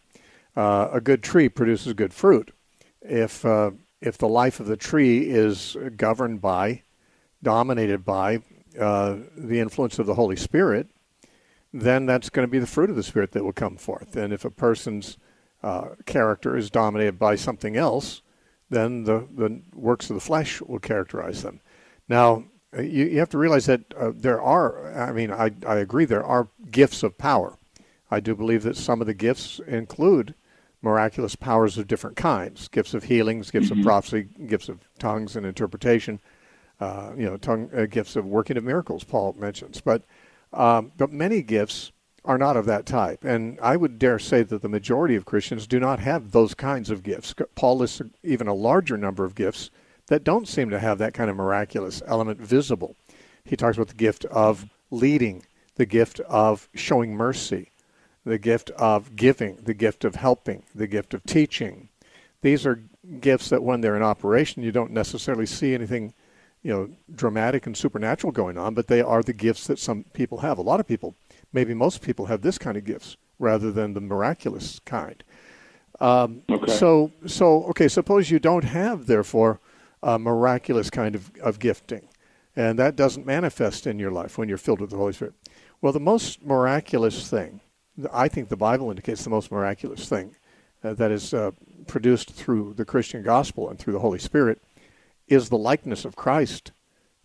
Uh, 0.56 0.88
a 0.90 1.00
good 1.02 1.22
tree 1.22 1.50
produces 1.50 1.92
good 1.92 2.14
fruit. 2.14 2.50
If 3.02 3.44
uh, 3.44 3.72
if 4.00 4.16
the 4.16 4.28
life 4.28 4.58
of 4.58 4.66
the 4.66 4.76
tree 4.76 5.28
is 5.28 5.76
governed 5.96 6.40
by, 6.40 6.82
dominated 7.42 8.06
by 8.06 8.40
uh, 8.80 9.16
the 9.36 9.60
influence 9.60 9.98
of 9.98 10.06
the 10.06 10.14
Holy 10.14 10.36
Spirit, 10.36 10.88
then 11.74 12.06
that's 12.06 12.30
going 12.30 12.46
to 12.46 12.50
be 12.50 12.58
the 12.58 12.66
fruit 12.66 12.88
of 12.88 12.96
the 12.96 13.02
Spirit 13.02 13.32
that 13.32 13.44
will 13.44 13.52
come 13.52 13.76
forth. 13.76 14.16
And 14.16 14.32
if 14.32 14.46
a 14.46 14.50
person's 14.50 15.18
uh, 15.62 15.88
character 16.06 16.56
is 16.56 16.70
dominated 16.70 17.18
by 17.18 17.34
something 17.34 17.76
else, 17.76 18.22
then 18.70 19.04
the, 19.04 19.26
the 19.34 19.62
works 19.74 20.10
of 20.10 20.14
the 20.14 20.20
flesh 20.20 20.60
will 20.60 20.78
characterize 20.78 21.42
them. 21.42 21.60
Now, 22.08 22.44
uh, 22.76 22.82
you, 22.82 23.06
you 23.06 23.18
have 23.18 23.30
to 23.30 23.38
realize 23.38 23.66
that 23.66 23.82
uh, 23.94 24.12
there 24.14 24.42
are, 24.42 24.92
I 24.94 25.12
mean, 25.12 25.32
I, 25.32 25.50
I 25.66 25.76
agree, 25.76 26.04
there 26.04 26.24
are 26.24 26.48
gifts 26.70 27.02
of 27.02 27.16
power. 27.16 27.56
I 28.10 28.20
do 28.20 28.34
believe 28.34 28.62
that 28.62 28.76
some 28.76 29.00
of 29.00 29.06
the 29.06 29.14
gifts 29.14 29.60
include 29.66 30.34
miraculous 30.80 31.34
powers 31.34 31.76
of 31.76 31.88
different 31.88 32.16
kinds 32.16 32.68
gifts 32.68 32.94
of 32.94 33.04
healings, 33.04 33.50
gifts 33.50 33.70
mm-hmm. 33.70 33.80
of 33.80 33.84
prophecy, 33.84 34.28
gifts 34.46 34.68
of 34.68 34.80
tongues 34.98 35.34
and 35.34 35.44
interpretation, 35.44 36.20
uh, 36.80 37.12
you 37.16 37.24
know, 37.24 37.36
tongue, 37.36 37.70
uh, 37.76 37.86
gifts 37.86 38.16
of 38.16 38.24
working 38.24 38.56
of 38.56 38.64
miracles, 38.64 39.04
Paul 39.04 39.34
mentions. 39.38 39.80
But, 39.80 40.04
um, 40.52 40.92
but 40.96 41.10
many 41.10 41.42
gifts 41.42 41.90
are 42.28 42.38
not 42.38 42.58
of 42.58 42.66
that 42.66 42.84
type. 42.84 43.24
And 43.24 43.58
I 43.60 43.76
would 43.76 43.98
dare 43.98 44.18
say 44.18 44.42
that 44.42 44.60
the 44.60 44.68
majority 44.68 45.16
of 45.16 45.24
Christians 45.24 45.66
do 45.66 45.80
not 45.80 45.98
have 46.00 46.30
those 46.30 46.52
kinds 46.52 46.90
of 46.90 47.02
gifts. 47.02 47.34
Paul 47.54 47.78
lists 47.78 48.02
even 48.22 48.46
a 48.46 48.54
larger 48.54 48.98
number 48.98 49.24
of 49.24 49.34
gifts 49.34 49.70
that 50.08 50.24
don't 50.24 50.46
seem 50.46 50.68
to 50.68 50.78
have 50.78 50.98
that 50.98 51.14
kind 51.14 51.30
of 51.30 51.36
miraculous 51.36 52.02
element 52.06 52.38
visible. 52.38 52.96
He 53.44 53.56
talks 53.56 53.78
about 53.78 53.88
the 53.88 53.94
gift 53.94 54.26
of 54.26 54.66
leading, 54.90 55.46
the 55.76 55.86
gift 55.86 56.20
of 56.20 56.68
showing 56.74 57.14
mercy, 57.14 57.72
the 58.26 58.38
gift 58.38 58.70
of 58.72 59.16
giving, 59.16 59.56
the 59.62 59.72
gift 59.72 60.04
of 60.04 60.16
helping, 60.16 60.64
the 60.74 60.86
gift 60.86 61.14
of 61.14 61.24
teaching. 61.24 61.88
These 62.42 62.66
are 62.66 62.82
gifts 63.20 63.48
that 63.48 63.62
when 63.62 63.80
they're 63.80 63.96
in 63.96 64.02
operation, 64.02 64.62
you 64.62 64.70
don't 64.70 64.90
necessarily 64.90 65.46
see 65.46 65.72
anything, 65.72 66.12
you 66.62 66.72
know, 66.72 66.90
dramatic 67.14 67.66
and 67.66 67.74
supernatural 67.74 68.32
going 68.32 68.58
on, 68.58 68.74
but 68.74 68.86
they 68.86 69.00
are 69.00 69.22
the 69.22 69.32
gifts 69.32 69.66
that 69.66 69.78
some 69.78 70.04
people 70.12 70.38
have. 70.38 70.58
A 70.58 70.62
lot 70.62 70.78
of 70.78 70.86
people, 70.86 71.14
maybe 71.52 71.74
most 71.74 72.02
people, 72.02 72.26
have 72.26 72.42
this 72.42 72.58
kind 72.58 72.76
of 72.76 72.84
gifts 72.84 73.16
rather 73.38 73.70
than 73.70 73.94
the 73.94 74.00
miraculous 74.00 74.80
kind. 74.84 75.22
Um, 76.00 76.42
okay. 76.50 76.72
So, 76.72 77.12
so 77.26 77.64
okay. 77.64 77.88
Suppose 77.88 78.30
you 78.30 78.38
don't 78.38 78.64
have, 78.64 79.06
therefore, 79.06 79.60
a 80.02 80.18
miraculous 80.18 80.90
kind 80.90 81.14
of, 81.14 81.32
of 81.42 81.58
gifting, 81.58 82.08
and 82.54 82.78
that 82.78 82.94
doesn't 82.94 83.26
manifest 83.26 83.86
in 83.86 83.98
your 83.98 84.12
life 84.12 84.38
when 84.38 84.48
you're 84.48 84.58
filled 84.58 84.80
with 84.80 84.90
the 84.90 84.96
Holy 84.96 85.12
Spirit. 85.12 85.34
Well, 85.80 85.92
the 85.92 86.00
most 86.00 86.44
miraculous 86.44 87.28
thing 87.28 87.60
I 88.12 88.28
think 88.28 88.48
the 88.48 88.56
Bible 88.56 88.90
indicates 88.90 89.24
the 89.24 89.30
most 89.30 89.50
miraculous 89.50 90.08
thing 90.08 90.36
uh, 90.84 90.94
that 90.94 91.10
is 91.10 91.34
uh, 91.34 91.50
produced 91.86 92.30
through 92.30 92.74
the 92.74 92.84
Christian 92.84 93.22
gospel 93.22 93.68
and 93.68 93.78
through 93.78 93.94
the 93.94 93.98
Holy 93.98 94.18
Spirit 94.18 94.62
is 95.26 95.48
the 95.48 95.58
likeness 95.58 96.04
of 96.04 96.16
Christ 96.16 96.72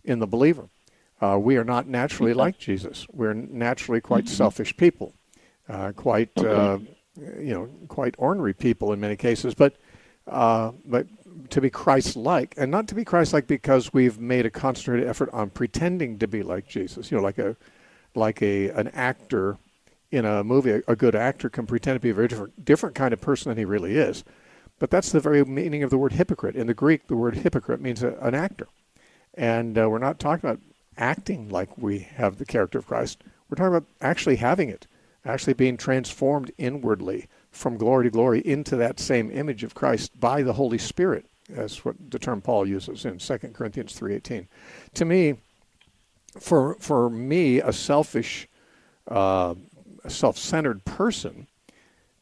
in 0.02 0.18
the 0.18 0.26
believer. 0.26 0.68
Uh, 1.20 1.38
we 1.38 1.56
are 1.56 1.64
not 1.64 1.86
naturally 1.86 2.34
like 2.34 2.58
Jesus. 2.58 3.06
We're 3.12 3.34
naturally 3.34 4.00
quite 4.00 4.24
mm-hmm. 4.24 4.34
selfish 4.34 4.76
people, 4.76 5.14
uh, 5.68 5.92
quite 5.92 6.36
uh, 6.38 6.78
you 7.16 7.54
know, 7.54 7.68
quite 7.88 8.14
ornery 8.18 8.52
people 8.52 8.92
in 8.92 9.00
many 9.00 9.16
cases. 9.16 9.54
But 9.54 9.76
uh, 10.26 10.72
but 10.84 11.06
to 11.50 11.60
be 11.60 11.70
Christ-like, 11.70 12.54
and 12.56 12.70
not 12.70 12.88
to 12.88 12.94
be 12.94 13.04
Christ-like 13.04 13.46
because 13.46 13.92
we've 13.92 14.18
made 14.18 14.46
a 14.46 14.50
concentrated 14.50 15.08
effort 15.08 15.30
on 15.32 15.50
pretending 15.50 16.18
to 16.18 16.26
be 16.26 16.42
like 16.42 16.68
Jesus. 16.68 17.10
You 17.10 17.18
know, 17.18 17.22
like 17.22 17.38
a 17.38 17.56
like 18.14 18.42
a 18.42 18.70
an 18.70 18.88
actor 18.88 19.58
in 20.10 20.24
a 20.24 20.44
movie, 20.44 20.70
a, 20.70 20.82
a 20.86 20.96
good 20.96 21.14
actor 21.14 21.48
can 21.48 21.66
pretend 21.66 21.96
to 21.96 22.00
be 22.00 22.10
a 22.10 22.14
very 22.14 22.28
different, 22.28 22.64
different 22.64 22.94
kind 22.94 23.12
of 23.12 23.20
person 23.20 23.50
than 23.50 23.58
he 23.58 23.64
really 23.64 23.96
is. 23.96 24.24
But 24.78 24.90
that's 24.90 25.10
the 25.10 25.20
very 25.20 25.44
meaning 25.44 25.82
of 25.82 25.90
the 25.90 25.98
word 25.98 26.12
hypocrite. 26.12 26.56
In 26.56 26.66
the 26.66 26.74
Greek, 26.74 27.06
the 27.06 27.16
word 27.16 27.36
hypocrite 27.36 27.80
means 27.80 28.02
a, 28.02 28.14
an 28.20 28.34
actor. 28.34 28.68
And 29.34 29.76
uh, 29.76 29.88
we're 29.90 29.98
not 29.98 30.18
talking 30.18 30.48
about 30.48 30.60
acting 30.96 31.48
like 31.48 31.76
we 31.78 32.00
have 32.00 32.36
the 32.36 32.44
character 32.44 32.78
of 32.78 32.86
Christ. 32.86 33.22
We're 33.48 33.56
talking 33.56 33.76
about 33.76 33.88
actually 34.00 34.36
having 34.36 34.68
it, 34.68 34.86
actually 35.24 35.54
being 35.54 35.76
transformed 35.76 36.50
inwardly 36.58 37.28
from 37.50 37.76
glory 37.76 38.04
to 38.04 38.10
glory 38.10 38.40
into 38.40 38.76
that 38.76 38.98
same 38.98 39.30
image 39.30 39.62
of 39.62 39.74
Christ 39.74 40.18
by 40.18 40.42
the 40.42 40.54
Holy 40.54 40.78
Spirit. 40.78 41.26
That's 41.48 41.84
what 41.84 41.96
the 42.10 42.18
term 42.18 42.40
Paul 42.40 42.66
uses 42.66 43.04
in 43.04 43.18
2 43.18 43.54
Corinthians 43.54 43.92
3:18. 43.92 44.48
To 44.94 45.04
me, 45.04 45.34
for 46.40 46.76
for 46.80 47.10
me, 47.10 47.60
a 47.60 47.72
selfish, 47.72 48.48
uh, 49.08 49.54
self-centered 50.08 50.84
person, 50.84 51.46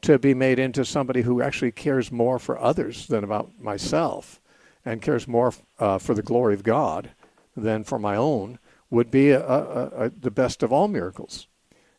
to 0.02 0.18
be 0.18 0.34
made 0.34 0.58
into 0.58 0.84
somebody 0.84 1.22
who 1.22 1.40
actually 1.40 1.72
cares 1.72 2.10
more 2.10 2.38
for 2.38 2.58
others 2.58 3.06
than 3.06 3.22
about 3.22 3.52
myself, 3.60 4.40
and 4.84 5.00
cares 5.00 5.28
more 5.28 5.54
uh, 5.78 5.98
for 5.98 6.14
the 6.14 6.22
glory 6.22 6.54
of 6.54 6.64
God 6.64 7.10
than 7.56 7.84
for 7.84 7.98
my 7.98 8.16
own, 8.16 8.58
would 8.90 9.10
be 9.10 9.30
a, 9.30 9.40
a, 9.40 9.86
a, 10.04 10.10
the 10.10 10.30
best 10.30 10.62
of 10.62 10.72
all 10.72 10.88
miracles. 10.88 11.46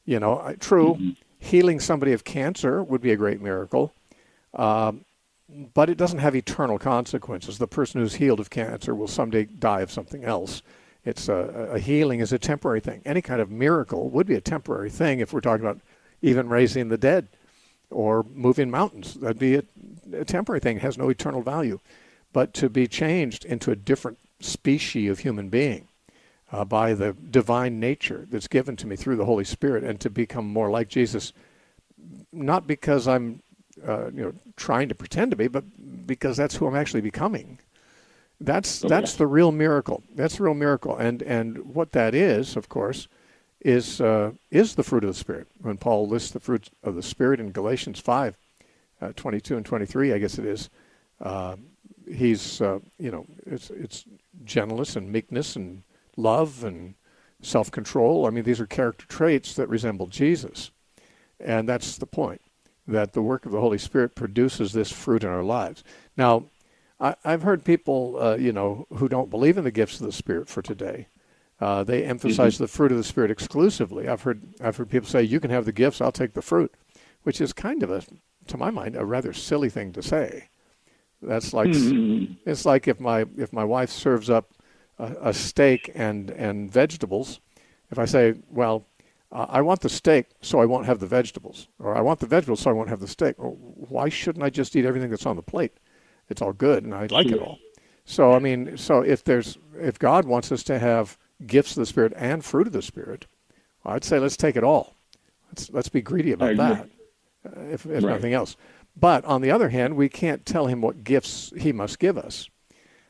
You 0.05 0.19
know, 0.19 0.55
true, 0.59 0.95
mm-hmm. 0.95 1.11
healing 1.39 1.79
somebody 1.79 2.11
of 2.11 2.23
cancer 2.23 2.83
would 2.83 3.01
be 3.01 3.11
a 3.11 3.17
great 3.17 3.41
miracle. 3.41 3.93
Um, 4.53 5.05
but 5.73 5.89
it 5.89 5.97
doesn't 5.97 6.19
have 6.19 6.35
eternal 6.35 6.79
consequences. 6.79 7.57
The 7.57 7.67
person 7.67 8.01
who's 8.01 8.15
healed 8.15 8.39
of 8.39 8.49
cancer 8.49 8.95
will 8.95 9.07
someday 9.07 9.45
die 9.45 9.81
of 9.81 9.91
something 9.91 10.23
else. 10.23 10.61
It's 11.05 11.27
a, 11.27 11.69
a, 11.73 11.79
healing 11.79 12.21
is 12.21 12.31
a 12.31 12.39
temporary 12.39 12.79
thing. 12.79 13.01
Any 13.05 13.21
kind 13.21 13.41
of 13.41 13.51
miracle 13.51 14.09
would 14.09 14.25
be 14.25 14.35
a 14.35 14.41
temporary 14.41 14.89
thing 14.89 15.19
if 15.19 15.33
we're 15.33 15.41
talking 15.41 15.65
about 15.65 15.81
even 16.21 16.47
raising 16.47 16.89
the 16.89 16.97
dead 16.97 17.27
or 17.91 18.25
moving 18.33 18.71
mountains. 18.71 19.15
That'd 19.15 19.39
be 19.39 19.55
a, 19.55 19.63
a 20.13 20.25
temporary 20.25 20.59
thing. 20.59 20.77
It 20.77 20.83
has 20.83 20.97
no 20.97 21.09
eternal 21.09 21.41
value. 21.41 21.79
But 22.31 22.53
to 22.55 22.69
be 22.69 22.87
changed 22.87 23.45
into 23.45 23.69
a 23.69 23.75
different 23.75 24.17
species 24.43 25.09
of 25.09 25.19
human 25.19 25.49
being 25.49 25.87
uh, 26.51 26.63
by 26.63 26.93
the 26.93 27.13
divine 27.13 27.79
nature 27.79 28.27
that's 28.29 28.47
given 28.47 28.75
to 28.77 28.87
me 28.87 28.95
through 28.95 29.15
the 29.15 29.25
Holy 29.25 29.43
Spirit 29.43 29.83
and 29.83 29.99
to 29.99 30.09
become 30.09 30.45
more 30.45 30.69
like 30.69 30.87
Jesus, 30.87 31.33
not 32.31 32.67
because 32.67 33.07
I'm 33.07 33.41
uh, 33.85 34.11
you 34.11 34.21
know 34.23 34.33
trying 34.55 34.87
to 34.89 34.95
pretend 34.95 35.31
to 35.31 35.37
be, 35.37 35.47
but 35.47 35.63
because 36.05 36.37
that's 36.37 36.55
who 36.55 36.67
I'm 36.67 36.75
actually 36.75 37.01
becoming. 37.01 37.59
That's 38.39 38.83
okay. 38.83 38.89
that's 38.89 39.15
the 39.15 39.25
real 39.25 39.51
miracle. 39.51 40.03
That's 40.13 40.37
the 40.37 40.43
real 40.43 40.53
miracle, 40.53 40.95
and 40.95 41.23
and 41.23 41.73
what 41.73 41.91
that 41.93 42.13
is, 42.13 42.55
of 42.55 42.69
course, 42.69 43.07
is 43.61 43.99
uh, 43.99 44.31
is 44.51 44.75
the 44.75 44.83
fruit 44.83 45.03
of 45.03 45.09
the 45.09 45.19
spirit. 45.19 45.47
When 45.61 45.77
Paul 45.77 46.07
lists 46.07 46.31
the 46.31 46.39
fruits 46.39 46.69
of 46.83 46.95
the 46.95 47.03
spirit 47.03 47.39
in 47.39 47.51
Galatians 47.51 47.99
five, 47.99 48.37
uh, 49.01 49.13
22 49.15 49.57
and 49.57 49.65
twenty 49.65 49.87
three, 49.87 50.13
I 50.13 50.19
guess 50.19 50.37
it 50.37 50.45
is. 50.45 50.69
Uh, 51.19 51.55
he's 52.07 52.61
uh, 52.61 52.79
you 52.97 53.11
know 53.11 53.25
it's 53.45 53.69
it's 53.69 54.05
gentleness 54.43 54.95
and 54.95 55.11
meekness 55.11 55.55
and 55.55 55.83
love 56.17 56.63
and 56.63 56.95
self 57.41 57.71
control. 57.71 58.25
I 58.25 58.29
mean, 58.29 58.43
these 58.43 58.59
are 58.59 58.65
character 58.65 59.05
traits 59.07 59.55
that 59.55 59.69
resemble 59.69 60.07
Jesus, 60.07 60.71
and 61.39 61.67
that's 61.67 61.97
the 61.97 62.05
point 62.05 62.41
that 62.87 63.13
the 63.13 63.21
work 63.21 63.45
of 63.45 63.51
the 63.51 63.61
Holy 63.61 63.77
Spirit 63.77 64.15
produces 64.15 64.73
this 64.73 64.91
fruit 64.91 65.23
in 65.23 65.29
our 65.29 65.43
lives. 65.43 65.83
Now, 66.17 66.45
I, 66.99 67.15
have 67.23 67.43
heard 67.43 67.63
people, 67.63 68.17
uh, 68.19 68.35
you 68.35 68.51
know, 68.51 68.87
who 68.95 69.07
don't 69.07 69.29
believe 69.29 69.57
in 69.57 69.63
the 69.63 69.71
gifts 69.71 69.99
of 69.99 70.05
the 70.05 70.11
Spirit 70.11 70.49
for 70.49 70.61
today. 70.61 71.07
Uh, 71.59 71.83
they 71.83 72.03
emphasize 72.03 72.55
mm-hmm. 72.55 72.63
the 72.63 72.67
fruit 72.67 72.91
of 72.91 72.97
the 72.97 73.03
Spirit 73.03 73.31
exclusively. 73.31 74.07
I've 74.07 74.23
heard 74.23 74.41
I've 74.59 74.75
heard 74.77 74.89
people 74.89 75.07
say, 75.07 75.23
"You 75.23 75.39
can 75.39 75.51
have 75.51 75.65
the 75.65 75.71
gifts, 75.71 76.01
I'll 76.01 76.11
take 76.11 76.33
the 76.33 76.41
fruit," 76.41 76.73
which 77.23 77.39
is 77.39 77.53
kind 77.53 77.83
of 77.83 77.91
a, 77.91 78.03
to 78.47 78.57
my 78.57 78.71
mind, 78.71 78.95
a 78.95 79.05
rather 79.05 79.33
silly 79.33 79.69
thing 79.69 79.93
to 79.93 80.01
say. 80.01 80.49
That's 81.25 81.53
like 81.53 81.69
mm-hmm. 81.69 82.33
it's 82.45 82.65
like 82.65 82.87
if 82.87 82.99
my 82.99 83.25
if 83.37 83.53
my 83.53 83.63
wife 83.63 83.89
serves 83.89 84.29
up 84.29 84.53
a, 84.99 85.29
a 85.29 85.33
steak 85.33 85.91
and 85.95 86.29
and 86.31 86.71
vegetables, 86.71 87.39
if 87.91 87.99
I 87.99 88.05
say, 88.05 88.35
"Well, 88.49 88.85
uh, 89.33 89.47
I 89.49 89.61
want 89.61 89.81
the 89.81 89.89
steak 89.89 90.27
so 90.41 90.59
I 90.59 90.65
won't 90.65 90.85
have 90.85 90.99
the 90.99 91.07
vegetables, 91.07 91.67
or 91.79 91.95
I 91.95 92.01
want 92.01 92.19
the 92.19 92.27
vegetables 92.27 92.59
so 92.61 92.69
I 92.69 92.73
won't 92.73 92.89
have 92.89 92.99
the 92.99 93.07
steak. 93.07 93.35
Well, 93.39 93.57
why 93.57 94.09
shouldn't 94.09 94.43
I 94.43 94.49
just 94.49 94.75
eat 94.75 94.85
everything 94.85 95.09
that's 95.09 95.25
on 95.25 95.35
the 95.35 95.41
plate? 95.41 95.73
It's 96.29 96.41
all 96.41 96.53
good, 96.53 96.83
and 96.83 96.93
I 96.93 97.07
like 97.07 97.27
it 97.27 97.39
all. 97.39 97.57
So 98.05 98.33
I 98.33 98.39
mean, 98.39 98.77
so 98.77 99.01
if 99.01 99.23
there's 99.23 99.57
if 99.79 99.97
God 99.97 100.25
wants 100.25 100.51
us 100.51 100.63
to 100.63 100.77
have 100.77 101.17
gifts 101.45 101.71
of 101.71 101.81
the 101.81 101.85
Spirit 101.85 102.13
and 102.15 102.45
fruit 102.45 102.67
of 102.67 102.73
the 102.73 102.81
Spirit, 102.81 103.25
I'd 103.85 104.03
say 104.03 104.19
let's 104.19 104.37
take 104.37 104.55
it 104.55 104.63
all. 104.63 104.95
Let's 105.49 105.69
let's 105.71 105.89
be 105.89 106.01
greedy 106.01 106.31
about 106.31 106.57
that, 106.57 106.89
uh, 107.45 107.61
if, 107.61 107.85
if 107.85 108.03
right. 108.03 108.13
nothing 108.13 108.33
else. 108.33 108.55
But 108.95 109.25
on 109.25 109.41
the 109.41 109.51
other 109.51 109.69
hand, 109.69 109.95
we 109.95 110.09
can't 110.09 110.45
tell 110.45 110.67
him 110.67 110.81
what 110.81 111.03
gifts 111.03 111.51
he 111.57 111.71
must 111.71 111.99
give 111.99 112.17
us, 112.17 112.49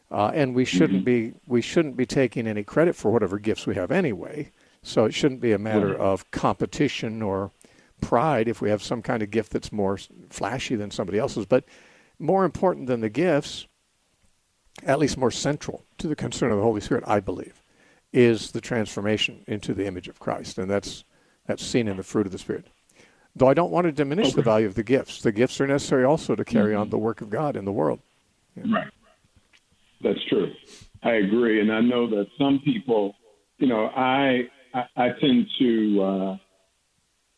uh, 0.10 0.32
and 0.34 0.56
we 0.56 0.66
shouldn't 0.66 1.06
mm-hmm. 1.06 1.32
be 1.32 1.34
we 1.46 1.62
shouldn't 1.62 1.98
be 1.98 2.06
taking 2.06 2.48
any 2.48 2.64
credit 2.64 2.96
for 2.96 3.12
whatever 3.12 3.38
gifts 3.38 3.68
we 3.68 3.76
have 3.76 3.92
anyway. 3.92 4.52
So 4.82 5.06
it 5.06 5.14
shouldn't 5.14 5.42
be 5.42 5.54
a 5.54 5.58
matter 5.58 5.96
of 5.96 6.30
competition 6.32 7.22
or 7.22 7.52
pride 8.02 8.50
if 8.50 8.62
we 8.62 8.70
have 8.70 8.84
some 8.84 9.02
kind 9.02 9.24
of 9.24 9.32
gift 9.32 9.52
that's 9.52 9.72
more 9.72 9.98
flashy 10.30 10.76
than 10.76 10.92
somebody 10.92 11.18
else's. 11.18 11.46
But 11.46 11.64
more 12.20 12.44
important 12.44 12.88
than 12.88 13.00
the 13.00 13.10
gifts, 13.10 13.66
at 14.86 15.00
least 15.00 15.18
more 15.18 15.32
central 15.32 15.86
to 16.00 16.08
the 16.08 16.16
concern 16.16 16.52
of 16.52 16.58
the 16.58 16.64
Holy 16.64 16.82
Spirit, 16.82 17.04
I 17.08 17.20
believe, 17.20 17.62
is 18.12 18.52
the 18.52 18.62
transformation 18.62 19.44
into 19.48 19.74
the 19.74 19.86
image 19.86 20.08
of 20.08 20.20
Christ. 20.20 20.58
And 20.58 20.70
that's, 20.70 21.06
that's 21.48 21.66
seen 21.66 21.88
in 21.88 21.98
the 21.98 22.04
fruit 22.04 22.26
of 22.26 22.32
the 22.32 22.38
Spirit. 22.38 22.68
Though 23.36 23.48
I 23.48 23.54
don't 23.54 23.72
want 23.72 23.86
to 23.86 23.92
diminish 23.92 24.28
okay. 24.28 24.36
the 24.36 24.42
value 24.44 24.68
of 24.68 24.76
the 24.76 24.84
gifts. 24.84 25.22
The 25.22 25.32
gifts 25.32 25.60
are 25.60 25.68
necessary 25.68 26.04
also 26.04 26.36
to 26.36 26.46
carry 26.46 26.74
mm-hmm. 26.74 26.82
on 26.82 26.90
the 26.90 27.00
work 27.00 27.22
of 27.22 27.30
God 27.30 27.56
in 27.56 27.66
the 27.66 27.72
world. 27.72 28.00
Yeah. 28.56 28.64
Right. 28.76 28.92
That's 30.04 30.24
true. 30.30 30.52
I 31.04 31.14
agree. 31.14 31.60
And 31.60 31.72
I 31.72 31.82
know 31.82 32.08
that 32.10 32.28
some 32.38 32.62
people, 32.64 33.16
you 33.58 33.68
know, 33.68 33.88
I 33.88 34.50
I, 34.74 34.84
I 34.96 35.10
tend 35.20 35.48
to, 35.60 36.04
uh, 36.04 36.38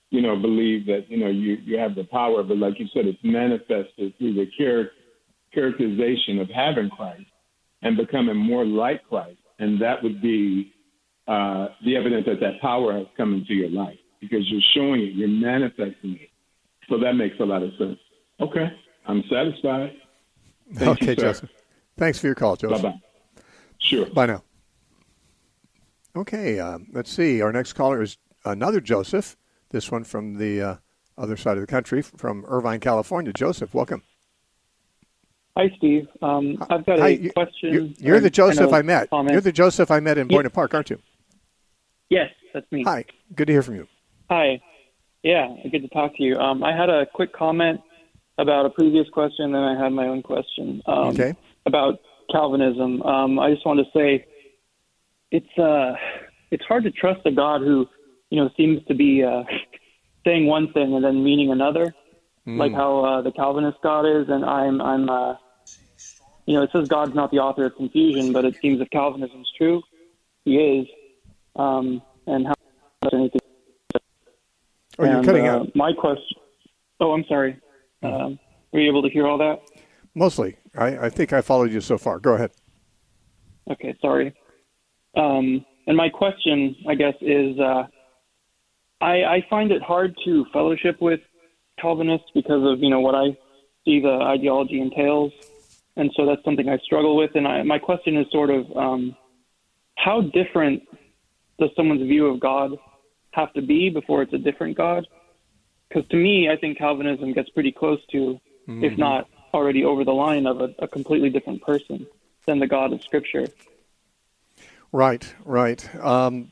you 0.10 0.22
know, 0.22 0.36
believe 0.36 0.86
that 0.88 1.06
you 1.10 1.18
know 1.18 1.30
you 1.30 1.58
you 1.64 1.78
have 1.78 1.96
the 1.96 2.04
power, 2.06 2.44
but 2.44 2.58
like 2.58 2.80
you 2.80 2.88
said, 2.94 3.06
it's 3.06 3.20
manifested 3.24 4.18
through 4.18 4.34
the 4.34 4.48
char- 4.58 4.92
characterization 5.54 6.40
of 6.40 6.50
having 6.50 6.90
Christ 6.90 7.26
and 7.82 7.96
becoming 7.96 8.36
more 8.36 8.66
like 8.66 9.08
Christ, 9.08 9.40
and 9.60 9.82
that 9.82 10.04
would 10.04 10.22
be 10.22 10.74
uh, 11.28 11.68
the 11.84 11.96
evidence 11.96 12.26
that 12.26 12.40
that 12.42 12.62
power 12.62 12.98
has 12.98 13.08
come 13.16 13.34
into 13.34 13.54
your 13.54 13.70
life 13.70 13.98
because 14.30 14.50
you're 14.50 14.62
showing 14.74 15.02
it, 15.02 15.14
you're 15.14 15.28
manifesting 15.28 16.20
it. 16.22 16.30
So 16.90 16.98
that 17.00 17.14
makes 17.14 17.40
a 17.40 17.44
lot 17.44 17.64
of 17.64 17.72
sense. 17.78 17.98
Okay, 18.40 18.72
I'm 19.08 19.24
satisfied. 19.30 19.94
Thank 20.74 21.02
okay, 21.02 21.12
you, 21.12 21.16
Joseph. 21.16 21.50
Thanks 21.98 22.20
for 22.20 22.28
your 22.28 22.36
call, 22.36 22.56
Joseph. 22.56 22.82
Bye 22.82 22.90
bye. 22.90 23.02
Sure. 23.78 24.06
Bye 24.08 24.26
now. 24.26 24.44
Okay, 26.16 26.60
uh, 26.60 26.80
let's 26.92 27.12
see. 27.12 27.42
Our 27.42 27.52
next 27.52 27.74
caller 27.74 28.02
is 28.02 28.18
another 28.46 28.82
Joseph. 28.82 29.38
This 29.70 29.92
one 29.92 30.04
from 30.04 30.38
the 30.38 30.62
uh, 30.62 30.76
other 31.18 31.38
side 31.38 31.58
of 31.58 31.62
the 31.62 31.68
country, 31.68 32.02
from 32.02 32.46
Irvine, 32.48 32.80
California. 32.80 33.34
Joseph, 33.34 33.74
welcome. 33.74 34.04
Hi, 35.58 35.72
Steve. 35.78 36.08
Um, 36.22 36.58
I've 36.70 36.86
got 36.86 37.00
a 37.00 37.02
Hi, 37.02 37.30
question. 37.34 37.74
You're, 37.74 37.84
you're 37.98 38.20
the 38.20 38.30
Joseph 38.30 38.74
I 38.74 38.82
met. 38.82 39.10
Comment. 39.10 39.32
You're 39.32 39.42
the 39.42 39.52
Joseph 39.52 39.90
I 39.90 40.00
met 40.00 40.18
in 40.18 40.28
Boynton 40.28 40.52
Park, 40.52 40.74
aren't 40.74 40.90
you? 40.90 41.00
Yes, 42.10 42.30
that's 42.54 42.70
me. 42.72 42.84
Hi. 42.84 43.06
Good 43.36 43.48
to 43.48 43.54
hear 43.54 43.62
from 43.62 43.76
you. 43.76 43.88
Hi. 44.30 44.62
Yeah, 45.24 45.56
good 45.72 45.82
to 45.82 45.88
talk 45.90 46.16
to 46.18 46.24
you. 46.24 46.38
Um, 46.38 46.64
I 46.64 46.76
had 46.76 46.90
a 46.90 47.06
quick 47.06 47.34
comment 47.34 47.82
about 48.38 48.66
a 48.66 48.70
previous 48.70 49.08
question, 49.10 49.52
then 49.52 49.62
I 49.62 49.82
had 49.82 49.90
my 49.90 50.08
own 50.08 50.22
question. 50.22 50.82
Um, 50.86 51.08
okay. 51.10 51.36
About 51.66 52.00
Calvinism. 52.32 53.02
Um, 53.02 53.40
I 53.40 53.52
just 53.52 53.66
wanted 53.66 53.86
to 53.86 53.90
say 53.92 54.26
it's 55.32 55.58
uh, 55.58 55.94
it's 56.52 56.64
hard 56.66 56.84
to 56.84 56.92
trust 56.92 57.22
a 57.26 57.32
God 57.32 57.62
who, 57.62 57.88
you 58.30 58.40
know, 58.42 58.50
seems 58.58 58.86
to 58.88 58.96
be 58.96 59.24
uh, 59.24 59.44
saying 60.26 60.46
one 60.48 60.72
thing 60.74 60.94
and 60.94 61.04
then 61.04 61.24
meaning 61.24 61.52
another, 61.52 61.94
mm. 62.48 62.58
like 62.58 62.74
how 62.74 63.04
uh, 63.04 63.22
the 63.22 63.32
Calvinist 63.32 63.78
God 63.82 64.06
is. 64.06 64.28
And 64.30 64.44
I'm 64.46 64.82
I'm 64.82 65.10
uh, 65.10 65.36
you 66.46 66.56
know, 66.56 66.64
it 66.64 66.70
says 66.72 66.88
God's 66.88 67.16
not 67.16 67.32
the 67.32 67.40
author 67.40 67.66
of 67.66 67.76
confusion, 67.76 68.34
but 68.34 68.46
it 68.46 68.56
seems 68.62 68.82
if 68.82 68.90
Calvinism 68.90 69.42
is 69.42 69.52
true, 69.58 69.82
He 70.46 70.58
is. 70.58 70.88
Um, 71.56 72.02
and 72.28 72.48
how 72.48 72.54
anything. 73.14 73.45
Oh, 74.98 75.06
you're 75.06 75.24
cutting 75.24 75.48
uh, 75.48 75.58
out. 75.58 75.76
My 75.76 75.94
question. 75.94 76.38
Oh, 77.00 77.12
I'm 77.14 77.26
sorry. 77.28 77.60
Mm. 78.04 78.26
Um, 78.26 78.40
were 78.72 78.80
you 78.80 78.90
able 78.90 79.04
to 79.04 79.10
hear 79.10 79.28
all 79.28 79.38
that? 79.38 79.60
Mostly. 80.14 80.58
I, 80.78 81.06
I 81.06 81.10
think 81.10 81.34
I 81.34 81.42
followed 81.42 81.72
you 81.72 81.82
so 81.82 81.98
far. 81.98 82.20
Go 82.20 82.34
ahead. 82.34 82.52
Okay, 83.70 83.96
sorry. 84.02 84.34
Um, 85.16 85.66
and 85.88 85.98
my 85.98 86.10
question, 86.10 86.76
I 86.88 86.96
guess, 86.96 87.16
is 87.22 87.60
uh, 87.60 87.84
I, 89.02 89.24
I 89.24 89.46
find 89.50 89.72
it 89.72 89.82
hard 89.82 90.16
to 90.26 90.46
fellowship 90.54 91.02
with 91.02 91.20
Calvinists 91.80 92.28
because 92.34 92.64
of 92.64 92.80
you 92.80 92.90
know 92.90 93.02
what 93.02 93.16
I 93.16 93.38
see 93.84 94.00
the 94.00 94.20
ideology 94.22 94.80
entails, 94.80 95.34
and 95.98 96.10
so 96.16 96.26
that's 96.26 96.44
something 96.44 96.70
I 96.70 96.78
struggle 96.78 97.16
with. 97.16 97.32
And 97.36 97.48
I, 97.48 97.64
my 97.64 97.80
question 97.80 98.18
is 98.18 98.26
sort 98.32 98.50
of 98.50 98.66
um, 98.76 99.16
how 99.98 100.22
different 100.22 100.84
does 101.60 101.70
someone's 101.76 102.02
view 102.02 102.28
of 102.28 102.40
God 102.40 102.72
have 103.36 103.54
to 103.54 103.62
be 103.62 103.90
before 103.90 104.22
it's 104.22 104.34
a 104.34 104.38
different 104.38 104.78
God? 104.78 105.08
Because 105.90 106.08
to 106.10 106.16
me, 106.16 106.50
I 106.50 106.56
think 106.56 106.78
Calvinism 106.78 107.34
gets 107.34 107.50
pretty 107.50 107.72
close 107.72 108.00
to, 108.12 108.40
mm-hmm. 108.68 108.84
if 108.84 108.98
not 108.98 109.28
already 109.54 109.84
over 109.84 110.04
the 110.04 110.14
line, 110.14 110.48
of 110.48 110.62
a, 110.62 110.74
a 110.80 110.88
completely 110.88 111.30
different 111.30 111.62
person 111.62 112.08
than 112.46 112.60
the 112.60 112.68
God 112.68 112.94
of 112.94 113.02
Scripture. 113.02 113.48
Right, 114.92 115.34
right. 115.44 115.96
Um, 116.04 116.52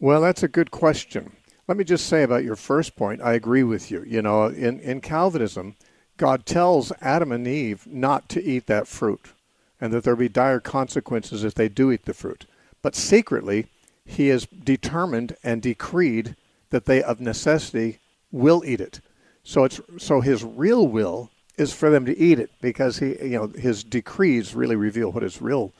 well, 0.00 0.20
that's 0.20 0.42
a 0.42 0.48
good 0.48 0.70
question. 0.70 1.32
Let 1.66 1.76
me 1.76 1.84
just 1.84 2.06
say 2.06 2.22
about 2.22 2.44
your 2.44 2.56
first 2.56 2.96
point, 2.96 3.20
I 3.20 3.34
agree 3.34 3.62
with 3.62 3.90
you. 3.90 4.02
You 4.06 4.22
know, 4.22 4.46
in, 4.46 4.80
in 4.80 5.00
Calvinism, 5.00 5.76
God 6.16 6.46
tells 6.46 6.92
Adam 7.00 7.30
and 7.30 7.46
Eve 7.46 7.86
not 7.86 8.28
to 8.30 8.42
eat 8.42 8.66
that 8.66 8.88
fruit 8.88 9.32
and 9.80 9.92
that 9.92 10.04
there 10.04 10.14
will 10.14 10.20
be 10.20 10.28
dire 10.28 10.60
consequences 10.60 11.44
if 11.44 11.54
they 11.54 11.68
do 11.68 11.92
eat 11.92 12.04
the 12.04 12.14
fruit. 12.14 12.46
But 12.82 12.94
secretly, 12.94 13.66
he 14.08 14.28
has 14.28 14.46
determined 14.46 15.36
and 15.44 15.60
decreed 15.60 16.34
that 16.70 16.86
they 16.86 17.02
of 17.02 17.20
necessity 17.20 17.98
will 18.32 18.62
eat 18.64 18.80
it. 18.80 19.00
So 19.42 19.64
it's 19.64 19.80
so 19.98 20.20
his 20.22 20.42
real 20.42 20.88
will 20.88 21.30
is 21.58 21.74
for 21.74 21.90
them 21.90 22.06
to 22.06 22.18
eat 22.18 22.38
it 22.38 22.50
because 22.60 22.98
he 22.98 23.08
you 23.22 23.38
know 23.38 23.48
his 23.48 23.84
decrees 23.84 24.54
really 24.54 24.76
reveal 24.76 25.12
what 25.12 25.22
his 25.22 25.42
real 25.42 25.72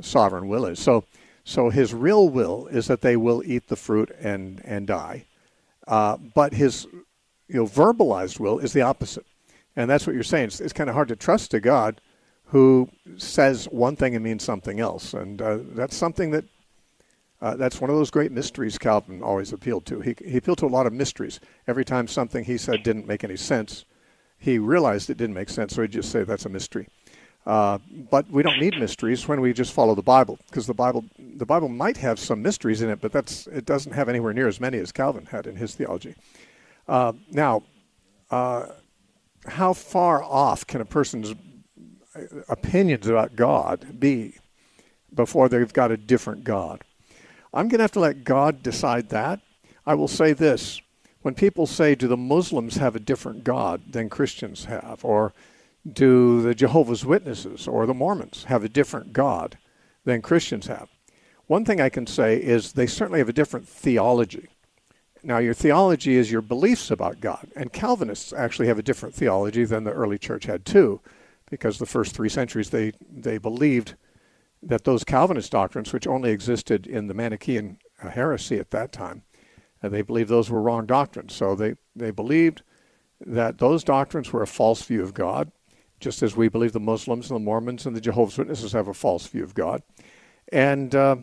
sovereign 0.00 0.48
will 0.48 0.64
is. 0.64 0.78
So 0.78 1.04
so 1.44 1.68
his 1.68 1.92
real 1.92 2.28
will 2.28 2.66
is 2.68 2.86
that 2.86 3.02
they 3.02 3.16
will 3.16 3.42
eat 3.44 3.68
the 3.68 3.76
fruit 3.76 4.10
and 4.20 4.62
and 4.64 4.86
die. 4.86 5.26
Uh, 5.86 6.16
but 6.16 6.54
his 6.54 6.86
you 7.48 7.56
know 7.56 7.66
verbalized 7.66 8.40
will 8.40 8.58
is 8.58 8.72
the 8.72 8.82
opposite. 8.82 9.26
And 9.76 9.90
that's 9.90 10.06
what 10.06 10.14
you're 10.14 10.22
saying. 10.24 10.46
It's, 10.46 10.60
it's 10.60 10.72
kind 10.72 10.88
of 10.88 10.94
hard 10.94 11.08
to 11.08 11.16
trust 11.16 11.52
a 11.52 11.60
God 11.60 12.00
who 12.46 12.88
says 13.18 13.66
one 13.66 13.96
thing 13.96 14.14
and 14.14 14.24
means 14.24 14.42
something 14.42 14.80
else. 14.80 15.12
And 15.12 15.42
uh, 15.42 15.58
that's 15.74 15.94
something 15.94 16.30
that 16.30 16.44
uh, 17.40 17.56
that's 17.56 17.80
one 17.80 17.90
of 17.90 17.96
those 17.96 18.10
great 18.10 18.32
mysteries 18.32 18.78
Calvin 18.78 19.22
always 19.22 19.52
appealed 19.52 19.84
to. 19.86 20.00
He, 20.00 20.14
he 20.24 20.38
appealed 20.38 20.58
to 20.58 20.66
a 20.66 20.68
lot 20.68 20.86
of 20.86 20.92
mysteries. 20.92 21.40
Every 21.66 21.84
time 21.84 22.08
something 22.08 22.44
he 22.44 22.56
said 22.56 22.82
didn't 22.82 23.06
make 23.06 23.24
any 23.24 23.36
sense, 23.36 23.84
he 24.38 24.58
realized 24.58 25.10
it 25.10 25.18
didn't 25.18 25.34
make 25.34 25.50
sense, 25.50 25.74
so 25.74 25.82
he'd 25.82 25.92
just 25.92 26.10
say 26.10 26.22
that's 26.22 26.46
a 26.46 26.48
mystery. 26.48 26.88
Uh, 27.46 27.78
but 28.10 28.28
we 28.28 28.42
don't 28.42 28.58
need 28.58 28.76
mysteries 28.78 29.28
when 29.28 29.40
we 29.40 29.52
just 29.52 29.72
follow 29.72 29.94
the 29.94 30.02
Bible, 30.02 30.38
because 30.48 30.66
the 30.66 30.74
Bible 30.74 31.04
the 31.18 31.46
Bible 31.46 31.68
might 31.68 31.96
have 31.96 32.18
some 32.18 32.42
mysteries 32.42 32.82
in 32.82 32.90
it, 32.90 33.00
but 33.00 33.12
that's 33.12 33.46
it 33.46 33.64
doesn't 33.64 33.92
have 33.92 34.08
anywhere 34.08 34.32
near 34.32 34.48
as 34.48 34.60
many 34.60 34.78
as 34.78 34.90
Calvin 34.90 35.26
had 35.26 35.46
in 35.46 35.54
his 35.54 35.74
theology. 35.74 36.16
Uh, 36.88 37.12
now, 37.30 37.62
uh, 38.30 38.66
how 39.46 39.72
far 39.72 40.24
off 40.24 40.66
can 40.66 40.80
a 40.80 40.84
person's 40.84 41.34
opinions 42.48 43.06
about 43.06 43.36
God 43.36 44.00
be 44.00 44.34
before 45.14 45.48
they've 45.48 45.72
got 45.72 45.92
a 45.92 45.96
different 45.96 46.42
God? 46.42 46.82
I'm 47.56 47.68
going 47.68 47.78
to 47.78 47.84
have 47.84 47.92
to 47.92 48.00
let 48.00 48.24
God 48.24 48.62
decide 48.62 49.08
that. 49.08 49.40
I 49.86 49.94
will 49.94 50.08
say 50.08 50.34
this 50.34 50.82
when 51.22 51.34
people 51.34 51.66
say, 51.66 51.94
do 51.94 52.06
the 52.06 52.16
Muslims 52.16 52.76
have 52.76 52.94
a 52.94 53.00
different 53.00 53.44
God 53.44 53.92
than 53.92 54.10
Christians 54.10 54.66
have? 54.66 55.02
Or 55.02 55.32
do 55.90 56.42
the 56.42 56.54
Jehovah's 56.54 57.06
Witnesses 57.06 57.66
or 57.66 57.86
the 57.86 57.94
Mormons 57.94 58.44
have 58.44 58.62
a 58.62 58.68
different 58.68 59.14
God 59.14 59.56
than 60.04 60.20
Christians 60.20 60.66
have? 60.66 60.90
One 61.46 61.64
thing 61.64 61.80
I 61.80 61.88
can 61.88 62.06
say 62.06 62.36
is 62.36 62.72
they 62.72 62.86
certainly 62.86 63.20
have 63.20 63.28
a 63.30 63.32
different 63.32 63.66
theology. 63.66 64.48
Now, 65.22 65.38
your 65.38 65.54
theology 65.54 66.16
is 66.16 66.30
your 66.30 66.42
beliefs 66.42 66.90
about 66.90 67.20
God, 67.20 67.48
and 67.56 67.72
Calvinists 67.72 68.34
actually 68.34 68.68
have 68.68 68.78
a 68.78 68.82
different 68.82 69.14
theology 69.14 69.64
than 69.64 69.84
the 69.84 69.92
early 69.92 70.18
church 70.18 70.44
had 70.44 70.66
too, 70.66 71.00
because 71.50 71.78
the 71.78 71.86
first 71.86 72.14
three 72.14 72.28
centuries 72.28 72.70
they, 72.70 72.92
they 73.10 73.38
believed 73.38 73.94
that 74.66 74.84
those 74.84 75.04
Calvinist 75.04 75.52
doctrines, 75.52 75.92
which 75.92 76.06
only 76.06 76.30
existed 76.30 76.86
in 76.86 77.06
the 77.06 77.14
Manichaean 77.14 77.78
heresy 77.98 78.58
at 78.58 78.70
that 78.72 78.92
time, 78.92 79.22
and 79.82 79.92
they 79.92 80.02
believed 80.02 80.28
those 80.28 80.50
were 80.50 80.60
wrong 80.60 80.86
doctrines. 80.86 81.34
So 81.34 81.54
they, 81.54 81.74
they 81.94 82.10
believed 82.10 82.62
that 83.20 83.58
those 83.58 83.84
doctrines 83.84 84.32
were 84.32 84.42
a 84.42 84.46
false 84.46 84.82
view 84.82 85.02
of 85.02 85.14
God, 85.14 85.52
just 86.00 86.22
as 86.22 86.36
we 86.36 86.48
believe 86.48 86.72
the 86.72 86.80
Muslims 86.80 87.30
and 87.30 87.36
the 87.36 87.44
Mormons 87.44 87.86
and 87.86 87.94
the 87.94 88.00
Jehovah's 88.00 88.38
Witnesses 88.38 88.72
have 88.72 88.88
a 88.88 88.94
false 88.94 89.26
view 89.26 89.44
of 89.44 89.54
God. 89.54 89.82
And 90.52 90.94
uh, 90.94 91.16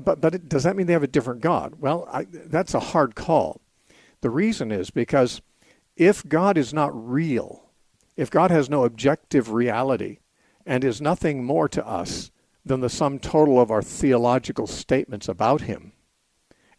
but 0.00 0.20
but 0.20 0.34
it, 0.34 0.48
does 0.48 0.64
that 0.64 0.76
mean 0.76 0.86
they 0.86 0.92
have 0.92 1.02
a 1.02 1.08
different 1.08 1.40
God? 1.40 1.76
Well, 1.78 2.08
I, 2.10 2.26
that's 2.30 2.74
a 2.74 2.80
hard 2.80 3.14
call. 3.14 3.60
The 4.22 4.30
reason 4.30 4.72
is 4.72 4.90
because 4.90 5.40
if 5.96 6.26
God 6.26 6.56
is 6.56 6.72
not 6.72 6.90
real, 6.94 7.70
if 8.16 8.30
God 8.30 8.50
has 8.50 8.68
no 8.68 8.84
objective 8.84 9.52
reality, 9.52 10.18
and 10.66 10.84
is 10.84 11.00
nothing 11.00 11.44
more 11.44 11.68
to 11.68 11.86
us 11.86 12.30
than 12.64 12.80
the 12.80 12.88
sum 12.88 13.18
total 13.18 13.60
of 13.60 13.70
our 13.70 13.82
theological 13.82 14.66
statements 14.66 15.28
about 15.28 15.62
Him, 15.62 15.92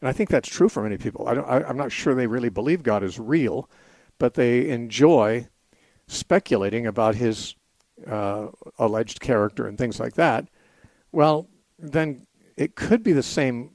and 0.03 0.09
I 0.09 0.11
think 0.11 0.29
that's 0.29 0.49
true 0.49 0.67
for 0.67 0.83
many 0.83 0.97
people. 0.97 1.25
I 1.27 1.61
am 1.61 1.77
not 1.77 1.93
sure 1.93 2.13
they 2.13 2.27
really 2.27 2.49
believe 2.49 2.83
God 2.83 3.03
is 3.03 3.19
real, 3.19 3.69
but 4.17 4.33
they 4.33 4.69
enjoy 4.69 5.47
speculating 6.07 6.85
about 6.85 7.15
His 7.15 7.55
uh, 8.05 8.47
alleged 8.77 9.21
character 9.21 9.65
and 9.65 9.77
things 9.77 10.01
like 10.01 10.15
that. 10.15 10.49
Well, 11.13 11.47
then 11.79 12.27
it 12.57 12.75
could 12.75 13.01
be 13.01 13.13
the 13.13 13.23
same. 13.23 13.71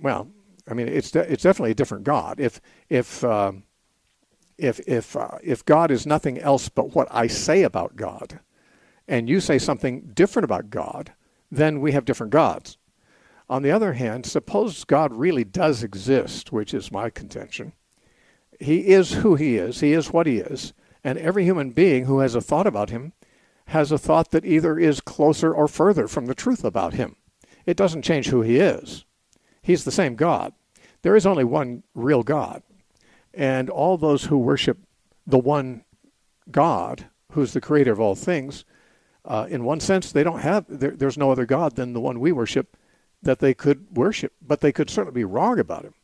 Well, 0.00 0.28
I 0.70 0.74
mean, 0.74 0.86
it's 0.86 1.10
de- 1.10 1.30
it's 1.32 1.42
definitely 1.42 1.72
a 1.72 1.74
different 1.74 2.04
God. 2.04 2.38
If 2.38 2.60
if 2.88 3.24
uh, 3.24 3.52
if 4.56 4.78
if 4.86 5.16
uh, 5.16 5.38
if 5.42 5.64
God 5.64 5.90
is 5.90 6.06
nothing 6.06 6.38
else 6.38 6.68
but 6.68 6.94
what 6.94 7.08
I 7.10 7.26
say 7.26 7.64
about 7.64 7.96
God, 7.96 8.38
and 9.08 9.28
you 9.28 9.40
say 9.40 9.58
something 9.58 10.10
different 10.14 10.44
about 10.44 10.70
God, 10.70 11.12
then 11.50 11.80
we 11.80 11.92
have 11.92 12.04
different 12.04 12.32
gods. 12.32 12.78
On 13.48 13.62
the 13.62 13.70
other 13.70 13.94
hand, 13.94 14.24
suppose 14.24 14.84
God 14.84 15.12
really 15.12 15.44
does 15.44 15.82
exist, 15.82 16.52
which 16.52 16.72
is 16.72 16.92
my 16.92 17.10
contention. 17.10 17.72
He 18.58 18.88
is 18.88 19.12
who 19.12 19.34
he 19.34 19.56
is, 19.56 19.80
he 19.80 19.92
is 19.92 20.12
what 20.12 20.26
he 20.26 20.38
is, 20.38 20.72
and 21.04 21.18
every 21.18 21.44
human 21.44 21.70
being 21.70 22.04
who 22.04 22.20
has 22.20 22.34
a 22.34 22.40
thought 22.40 22.66
about 22.66 22.90
him 22.90 23.12
has 23.66 23.92
a 23.92 23.98
thought 23.98 24.30
that 24.30 24.44
either 24.44 24.78
is 24.78 25.00
closer 25.00 25.52
or 25.52 25.68
further 25.68 26.06
from 26.08 26.26
the 26.26 26.34
truth 26.34 26.64
about 26.64 26.94
him. 26.94 27.16
It 27.66 27.76
doesn't 27.76 28.02
change 28.02 28.28
who 28.28 28.42
he 28.42 28.56
is. 28.56 29.04
He's 29.62 29.84
the 29.84 29.90
same 29.90 30.16
God. 30.16 30.52
There 31.02 31.16
is 31.16 31.26
only 31.26 31.44
one 31.44 31.82
real 31.94 32.22
God. 32.22 32.62
And 33.34 33.70
all 33.70 33.96
those 33.96 34.24
who 34.24 34.38
worship 34.38 34.78
the 35.26 35.38
one 35.38 35.84
God, 36.50 37.06
who's 37.32 37.52
the 37.52 37.60
creator 37.60 37.92
of 37.92 38.00
all 38.00 38.14
things, 38.14 38.64
uh, 39.24 39.46
in 39.48 39.64
one 39.64 39.80
sense, 39.80 40.10
they 40.10 40.24
don't 40.24 40.40
have, 40.40 40.64
there, 40.68 40.90
there's 40.90 41.18
no 41.18 41.30
other 41.30 41.46
God 41.46 41.76
than 41.76 41.92
the 41.92 42.00
one 42.00 42.20
we 42.20 42.32
worship 42.32 42.76
that 43.22 43.38
they 43.38 43.54
could 43.54 43.96
worship, 43.96 44.32
but 44.42 44.60
they 44.60 44.72
could 44.72 44.90
certainly 44.90 45.20
be 45.20 45.24
wrong 45.24 45.58
about 45.58 45.84
him. 45.84 45.94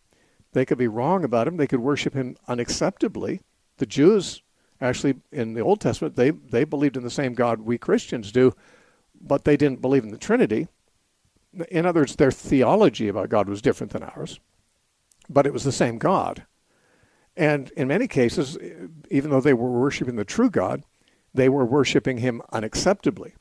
They 0.53 0.65
could 0.65 0.79
be 0.79 0.89
wrong 0.89 1.25
about 1.25 1.49
him. 1.49 1.57
They 1.57 1.67
could 1.67 1.81
worship 1.81 2.15
him 2.15 2.37
unacceptably. 2.49 3.41
The 3.79 3.87
Jews, 3.87 4.43
actually, 4.81 5.17
in 5.33 5.55
the 5.55 5.61
Old 5.61 5.81
Testament, 5.81 6.17
they, 6.17 6.31
they 6.31 6.65
believed 6.65 6.97
in 6.97 7.03
the 7.03 7.11
same 7.11 7.35
God 7.35 7.61
we 7.61 7.77
Christians 7.77 8.33
do, 8.33 8.55
but 9.21 9.45
they 9.45 9.57
didn't 9.57 9.83
believe 9.83 10.05
in 10.05 10.11
the 10.11 10.19
Trinity. 10.19 10.69
In 11.71 11.87
other 11.87 12.01
words, 12.01 12.17
their 12.17 12.31
theology 12.31 13.09
about 13.09 13.31
God 13.31 13.49
was 13.49 13.63
different 13.63 13.93
than 13.93 14.05
ours, 14.05 14.39
but 15.29 15.47
it 15.47 15.53
was 15.53 15.65
the 15.65 15.73
same 15.73 15.99
God. 15.99 16.45
And 17.37 17.71
in 17.77 17.89
many 17.89 18.09
cases, 18.09 18.59
even 19.11 19.31
though 19.31 19.41
they 19.41 19.55
were 19.55 19.71
worshiping 19.71 20.17
the 20.17 20.25
true 20.25 20.51
God, 20.51 20.85
they 21.35 21.49
were 21.49 21.65
worshiping 21.65 22.19
him 22.19 22.43
unacceptably. 22.53 23.33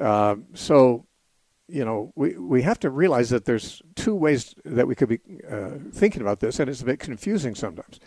Uh, 0.00 0.36
so 0.54 1.06
you 1.70 1.84
know, 1.84 2.12
we, 2.16 2.36
we 2.36 2.62
have 2.62 2.80
to 2.80 2.90
realize 2.90 3.30
that 3.30 3.44
there's 3.44 3.80
two 3.94 4.14
ways 4.14 4.54
that 4.64 4.86
we 4.86 4.94
could 4.94 5.08
be 5.08 5.20
uh, 5.48 5.70
thinking 5.92 6.20
about 6.20 6.40
this, 6.40 6.58
and 6.58 6.68
it's 6.68 6.82
a 6.82 6.84
bit 6.84 6.98
confusing 6.98 7.54
sometimes. 7.54 8.00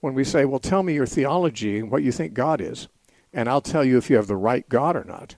When 0.00 0.14
we 0.14 0.24
say, 0.24 0.44
well, 0.44 0.58
tell 0.58 0.82
me 0.82 0.94
your 0.94 1.06
theology 1.06 1.78
and 1.78 1.90
what 1.90 2.02
you 2.02 2.12
think 2.12 2.34
God 2.34 2.60
is, 2.60 2.88
and 3.32 3.48
I'll 3.48 3.60
tell 3.60 3.84
you 3.84 3.98
if 3.98 4.08
you 4.08 4.16
have 4.16 4.26
the 4.26 4.36
right 4.36 4.66
God 4.68 4.96
or 4.96 5.04
not, 5.04 5.36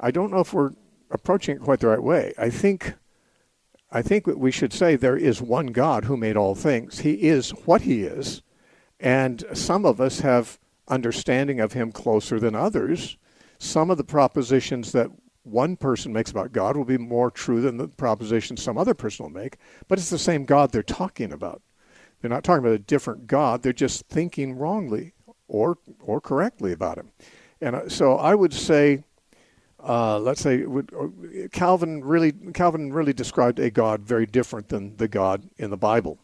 I 0.00 0.10
don't 0.10 0.32
know 0.32 0.40
if 0.40 0.52
we're 0.52 0.72
approaching 1.10 1.56
it 1.56 1.62
quite 1.62 1.80
the 1.80 1.88
right 1.88 2.02
way. 2.02 2.34
I 2.36 2.50
think, 2.50 2.94
I 3.90 4.02
think 4.02 4.26
we 4.26 4.50
should 4.50 4.72
say 4.72 4.96
there 4.96 5.16
is 5.16 5.40
one 5.40 5.68
God 5.68 6.04
who 6.04 6.16
made 6.16 6.36
all 6.36 6.54
things. 6.54 7.00
He 7.00 7.14
is 7.28 7.50
what 7.50 7.82
he 7.82 8.02
is, 8.02 8.42
and 8.98 9.44
some 9.54 9.84
of 9.84 10.00
us 10.00 10.20
have 10.20 10.58
understanding 10.88 11.60
of 11.60 11.72
him 11.72 11.92
closer 11.92 12.40
than 12.40 12.54
others. 12.54 13.16
Some 13.58 13.90
of 13.90 13.98
the 13.98 14.04
propositions 14.04 14.92
that 14.92 15.10
one 15.42 15.76
person 15.76 16.12
makes 16.12 16.30
about 16.30 16.52
God 16.52 16.76
will 16.76 16.84
be 16.84 16.98
more 16.98 17.30
true 17.30 17.60
than 17.60 17.76
the 17.76 17.88
proposition 17.88 18.56
some 18.56 18.78
other 18.78 18.94
person 18.94 19.24
will 19.24 19.30
make, 19.30 19.56
but 19.88 19.98
it's 19.98 20.10
the 20.10 20.18
same 20.18 20.44
God 20.44 20.72
they're 20.72 20.82
talking 20.82 21.32
about. 21.32 21.62
They're 22.20 22.30
not 22.30 22.44
talking 22.44 22.64
about 22.64 22.74
a 22.74 22.78
different 22.80 23.26
God, 23.26 23.62
they're 23.62 23.72
just 23.72 24.06
thinking 24.08 24.56
wrongly 24.56 25.14
or 25.46 25.78
or 26.00 26.20
correctly 26.20 26.72
about 26.72 26.98
him. 26.98 27.10
And 27.60 27.76
uh, 27.76 27.88
so 27.88 28.16
I 28.16 28.34
would 28.34 28.52
say 28.52 29.04
uh, 29.80 30.18
let's 30.18 30.40
say 30.40 30.64
would, 30.64 30.92
uh, 30.92 31.48
Calvin 31.52 32.04
really 32.04 32.32
Calvin 32.52 32.92
really 32.92 33.12
described 33.12 33.58
a 33.58 33.70
God 33.70 34.02
very 34.02 34.26
different 34.26 34.68
than 34.68 34.96
the 34.96 35.08
God 35.08 35.48
in 35.56 35.70
the 35.70 35.76
Bible. 35.76 36.18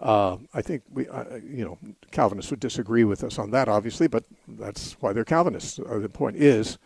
Uh, 0.00 0.38
I 0.54 0.62
think 0.62 0.82
we, 0.90 1.06
uh, 1.08 1.36
you 1.36 1.64
know, 1.64 1.78
Calvinists 2.10 2.50
would 2.50 2.60
disagree 2.60 3.04
with 3.04 3.22
us 3.22 3.38
on 3.38 3.50
that, 3.50 3.68
obviously, 3.68 4.08
but 4.08 4.24
that's 4.48 4.96
why 5.00 5.12
they're 5.12 5.24
Calvinists. 5.24 5.78
Uh, 5.78 5.98
the 5.98 6.08
point 6.08 6.36
is, 6.36 6.78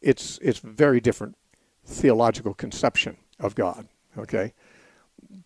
it's 0.00 0.38
it's 0.42 0.60
very 0.60 1.00
different 1.00 1.36
theological 1.84 2.54
conception 2.54 3.18
of 3.38 3.54
God. 3.54 3.88
Okay, 4.16 4.54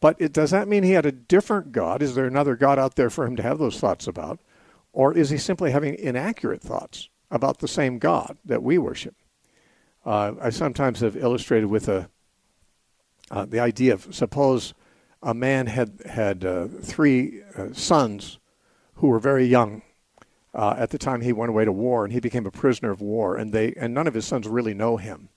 but 0.00 0.14
it 0.20 0.32
does 0.32 0.52
that 0.52 0.68
mean 0.68 0.84
he 0.84 0.92
had 0.92 1.06
a 1.06 1.12
different 1.12 1.72
God? 1.72 2.02
Is 2.02 2.14
there 2.14 2.26
another 2.26 2.54
God 2.54 2.78
out 2.78 2.94
there 2.94 3.10
for 3.10 3.26
him 3.26 3.34
to 3.34 3.42
have 3.42 3.58
those 3.58 3.80
thoughts 3.80 4.06
about, 4.06 4.38
or 4.92 5.12
is 5.12 5.30
he 5.30 5.38
simply 5.38 5.72
having 5.72 5.94
inaccurate 5.96 6.62
thoughts 6.62 7.08
about 7.32 7.58
the 7.58 7.68
same 7.68 7.98
God 7.98 8.38
that 8.44 8.62
we 8.62 8.78
worship? 8.78 9.16
Uh, 10.06 10.34
I 10.40 10.50
sometimes 10.50 11.00
have 11.00 11.16
illustrated 11.16 11.66
with 11.66 11.88
a 11.88 12.08
uh, 13.30 13.44
the 13.44 13.58
idea 13.58 13.92
of 13.94 14.14
suppose 14.14 14.72
a 15.22 15.34
man 15.34 15.66
had 15.66 16.00
had 16.06 16.44
uh, 16.44 16.68
three 16.68 17.42
uh, 17.56 17.72
sons 17.72 18.38
who 18.94 19.08
were 19.08 19.18
very 19.18 19.46
young 19.46 19.82
uh, 20.54 20.74
at 20.78 20.90
the 20.90 20.98
time 20.98 21.20
he 21.20 21.32
went 21.32 21.50
away 21.50 21.64
to 21.64 21.72
war, 21.72 22.04
and 22.04 22.12
he 22.12 22.20
became 22.20 22.46
a 22.46 22.50
prisoner 22.50 22.90
of 22.90 23.00
war. 23.00 23.36
And 23.36 23.52
they 23.52 23.74
and 23.74 23.94
none 23.94 24.06
of 24.06 24.14
his 24.14 24.26
sons 24.26 24.46
really 24.48 24.74
know 24.74 24.96
him. 24.96 25.28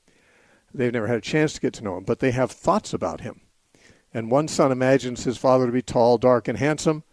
They've 0.73 0.93
never 0.93 1.07
had 1.07 1.17
a 1.17 1.21
chance 1.21 1.53
to 1.53 1.61
get 1.61 1.73
to 1.73 1.83
know 1.83 1.97
him, 1.97 2.03
but 2.03 2.19
they 2.19 2.31
have 2.31 2.51
thoughts 2.51 2.93
about 2.93 3.21
him. 3.21 3.41
And 4.13 4.31
one 4.31 4.47
son 4.47 4.71
imagines 4.71 5.23
his 5.23 5.37
father 5.37 5.65
to 5.65 5.71
be 5.71 5.81
tall, 5.81 6.17
dark, 6.17 6.47
and 6.47 6.57
handsome. 6.57 7.03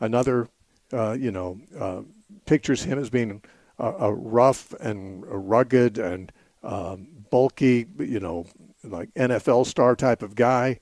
Another, 0.00 0.48
uh, 0.92 1.12
you 1.12 1.30
know, 1.30 1.60
uh, 1.78 2.02
pictures 2.46 2.84
him 2.84 2.98
as 2.98 3.10
being 3.10 3.42
a, 3.78 4.12
rough 4.12 4.72
and 4.74 5.24
rugged 5.26 5.98
and 5.98 6.32
um, 6.62 7.08
bulky, 7.30 7.86
you 7.98 8.20
know, 8.20 8.46
like 8.84 9.12
NFL 9.14 9.66
star 9.66 9.96
type 9.96 10.22
of 10.22 10.34
guy. 10.34 10.80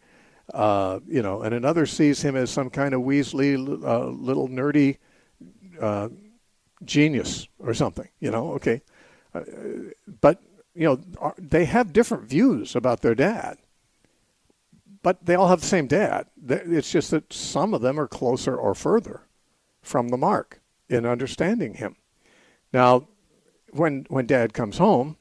Uh, 0.53 1.01
you 1.07 1.23
know, 1.23 1.43
and 1.43 1.55
another 1.55 1.87
sees 1.87 2.23
him 2.23 2.37
as 2.37 2.51
some 2.51 2.71
kind 2.71 2.95
of 2.95 3.03
Weasley, 3.03 3.55
uh, 3.85 4.07
little 4.07 4.49
nerdy 4.49 4.99
uh, 5.81 6.09
genius 6.85 7.47
or 7.59 7.75
something. 7.75 8.09
You 8.19 8.31
know, 8.31 8.53
okay, 8.53 8.83
uh, 9.35 9.43
but 10.21 10.43
you 10.75 10.85
know 10.85 11.35
they 11.39 11.65
have 11.67 11.93
different 11.93 12.25
views 12.25 12.75
about 12.75 13.01
their 13.01 13.15
dad, 13.15 13.59
but 15.03 15.25
they 15.25 15.35
all 15.35 15.49
have 15.49 15.61
the 15.61 15.67
same 15.67 15.87
dad. 15.87 16.27
It's 16.49 16.91
just 16.91 17.11
that 17.13 17.33
some 17.33 17.75
of 17.75 17.81
them 17.83 17.99
are 17.99 18.09
closer 18.09 18.57
or 18.57 18.75
further 18.75 19.23
from 19.83 20.09
the 20.09 20.17
mark 20.17 20.61
in 20.89 21.07
understanding 21.07 21.75
him. 21.75 21.97
Now, 22.73 23.09
when 23.71 24.07
when 24.09 24.27
dad 24.27 24.53
comes 24.53 24.79
home, 24.79 25.17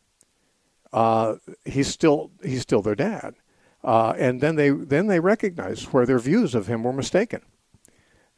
uh, 0.92 1.36
he's 1.66 1.88
still 1.88 2.32
he's 2.44 2.62
still 2.62 2.82
their 2.82 2.96
dad, 2.96 3.36
uh, 3.84 4.14
and 4.18 4.42
then 4.42 4.56
they 4.56 4.70
then 4.70 5.08
they 5.08 5.20
recognize 5.20 5.84
where 5.94 6.06
their 6.06 6.20
views 6.20 6.56
of 6.56 6.68
him 6.68 6.84
were 6.84 6.94
mistaken. 6.94 7.42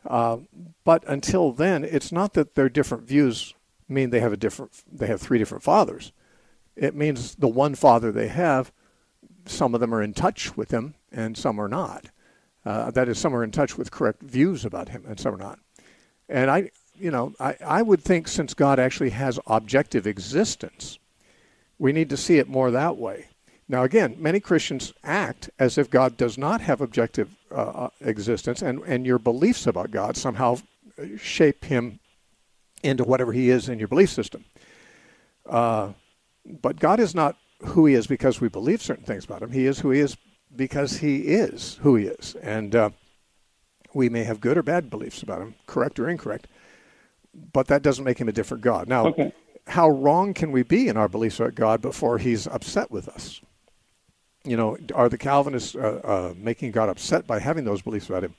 Uh, 0.05 0.37
but 0.83 1.03
until 1.07 1.51
then, 1.51 1.83
it's 1.83 2.11
not 2.11 2.33
that 2.33 2.55
their 2.55 2.69
different 2.69 3.03
views 3.07 3.53
mean 3.87 4.09
they 4.09 4.19
have 4.19 4.33
a 4.33 4.37
different 4.37 4.71
they 4.91 5.07
have 5.07 5.21
three 5.21 5.37
different 5.37 5.63
fathers. 5.63 6.11
It 6.75 6.95
means 6.95 7.35
the 7.35 7.47
one 7.47 7.75
father 7.75 8.11
they 8.11 8.29
have, 8.29 8.71
some 9.45 9.73
of 9.73 9.81
them 9.81 9.93
are 9.93 10.01
in 10.01 10.13
touch 10.13 10.55
with 10.55 10.71
him 10.71 10.95
and 11.11 11.37
some 11.37 11.59
are 11.59 11.67
not. 11.67 12.05
Uh, 12.65 12.91
that 12.91 13.09
is, 13.09 13.17
some 13.17 13.35
are 13.35 13.43
in 13.43 13.51
touch 13.51 13.77
with 13.77 13.91
correct 13.91 14.21
views 14.21 14.65
about 14.65 14.89
him 14.89 15.03
and 15.07 15.19
some 15.19 15.33
are 15.33 15.37
not. 15.37 15.59
And 16.29 16.49
I, 16.49 16.71
you 16.97 17.11
know, 17.11 17.33
I, 17.39 17.57
I 17.65 17.81
would 17.81 18.01
think 18.01 18.27
since 18.27 18.53
God 18.53 18.79
actually 18.79 19.09
has 19.11 19.39
objective 19.47 20.07
existence, 20.07 20.99
we 21.77 21.91
need 21.91 22.09
to 22.09 22.17
see 22.17 22.37
it 22.37 22.47
more 22.47 22.71
that 22.71 22.97
way. 22.97 23.27
Now, 23.71 23.83
again, 23.83 24.17
many 24.19 24.41
Christians 24.41 24.91
act 25.01 25.49
as 25.57 25.77
if 25.77 25.89
God 25.89 26.17
does 26.17 26.37
not 26.37 26.59
have 26.59 26.81
objective 26.81 27.37
uh, 27.49 27.55
uh, 27.55 27.89
existence, 28.01 28.61
and, 28.61 28.81
and 28.83 29.05
your 29.05 29.17
beliefs 29.17 29.65
about 29.65 29.91
God 29.91 30.17
somehow 30.17 30.57
shape 31.17 31.63
him 31.63 32.01
into 32.83 33.05
whatever 33.05 33.31
he 33.31 33.49
is 33.49 33.69
in 33.69 33.79
your 33.79 33.87
belief 33.87 34.09
system. 34.09 34.43
Uh, 35.49 35.93
but 36.45 36.81
God 36.81 36.99
is 36.99 37.15
not 37.15 37.37
who 37.63 37.85
he 37.85 37.93
is 37.93 38.07
because 38.07 38.41
we 38.41 38.49
believe 38.49 38.81
certain 38.81 39.05
things 39.05 39.23
about 39.23 39.41
him. 39.41 39.51
He 39.51 39.65
is 39.65 39.79
who 39.79 39.91
he 39.91 40.01
is 40.01 40.17
because 40.53 40.97
he 40.97 41.19
is 41.19 41.79
who 41.81 41.95
he 41.95 42.07
is. 42.07 42.35
And 42.41 42.75
uh, 42.75 42.89
we 43.93 44.09
may 44.09 44.25
have 44.25 44.41
good 44.41 44.57
or 44.57 44.63
bad 44.63 44.89
beliefs 44.89 45.23
about 45.23 45.41
him, 45.41 45.55
correct 45.65 45.97
or 45.97 46.09
incorrect, 46.09 46.47
but 47.53 47.67
that 47.67 47.83
doesn't 47.83 48.03
make 48.03 48.19
him 48.19 48.27
a 48.27 48.33
different 48.33 48.63
God. 48.63 48.89
Now, 48.89 49.05
okay 49.07 49.31
how 49.67 49.89
wrong 49.89 50.33
can 50.33 50.51
we 50.51 50.63
be 50.63 50.87
in 50.87 50.97
our 50.97 51.07
beliefs 51.07 51.39
about 51.39 51.53
God 51.53 51.81
before 51.81 52.17
He's 52.17 52.47
upset 52.47 52.89
with 52.89 53.07
us? 53.07 53.41
You 54.43 54.57
know, 54.57 54.77
are 54.95 55.09
the 55.09 55.17
Calvinists 55.17 55.75
uh, 55.75 56.01
uh, 56.03 56.33
making 56.35 56.71
God 56.71 56.89
upset 56.89 57.27
by 57.27 57.39
having 57.39 57.63
those 57.63 57.81
beliefs 57.81 58.09
about 58.09 58.23
Him? 58.23 58.35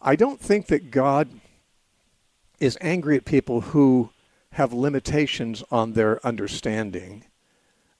I 0.00 0.16
don't 0.16 0.40
think 0.40 0.66
that 0.66 0.90
God 0.90 1.28
is 2.60 2.76
angry 2.80 3.16
at 3.16 3.24
people 3.24 3.62
who 3.62 4.10
have 4.52 4.72
limitations 4.72 5.64
on 5.70 5.94
their 5.94 6.24
understanding. 6.26 7.24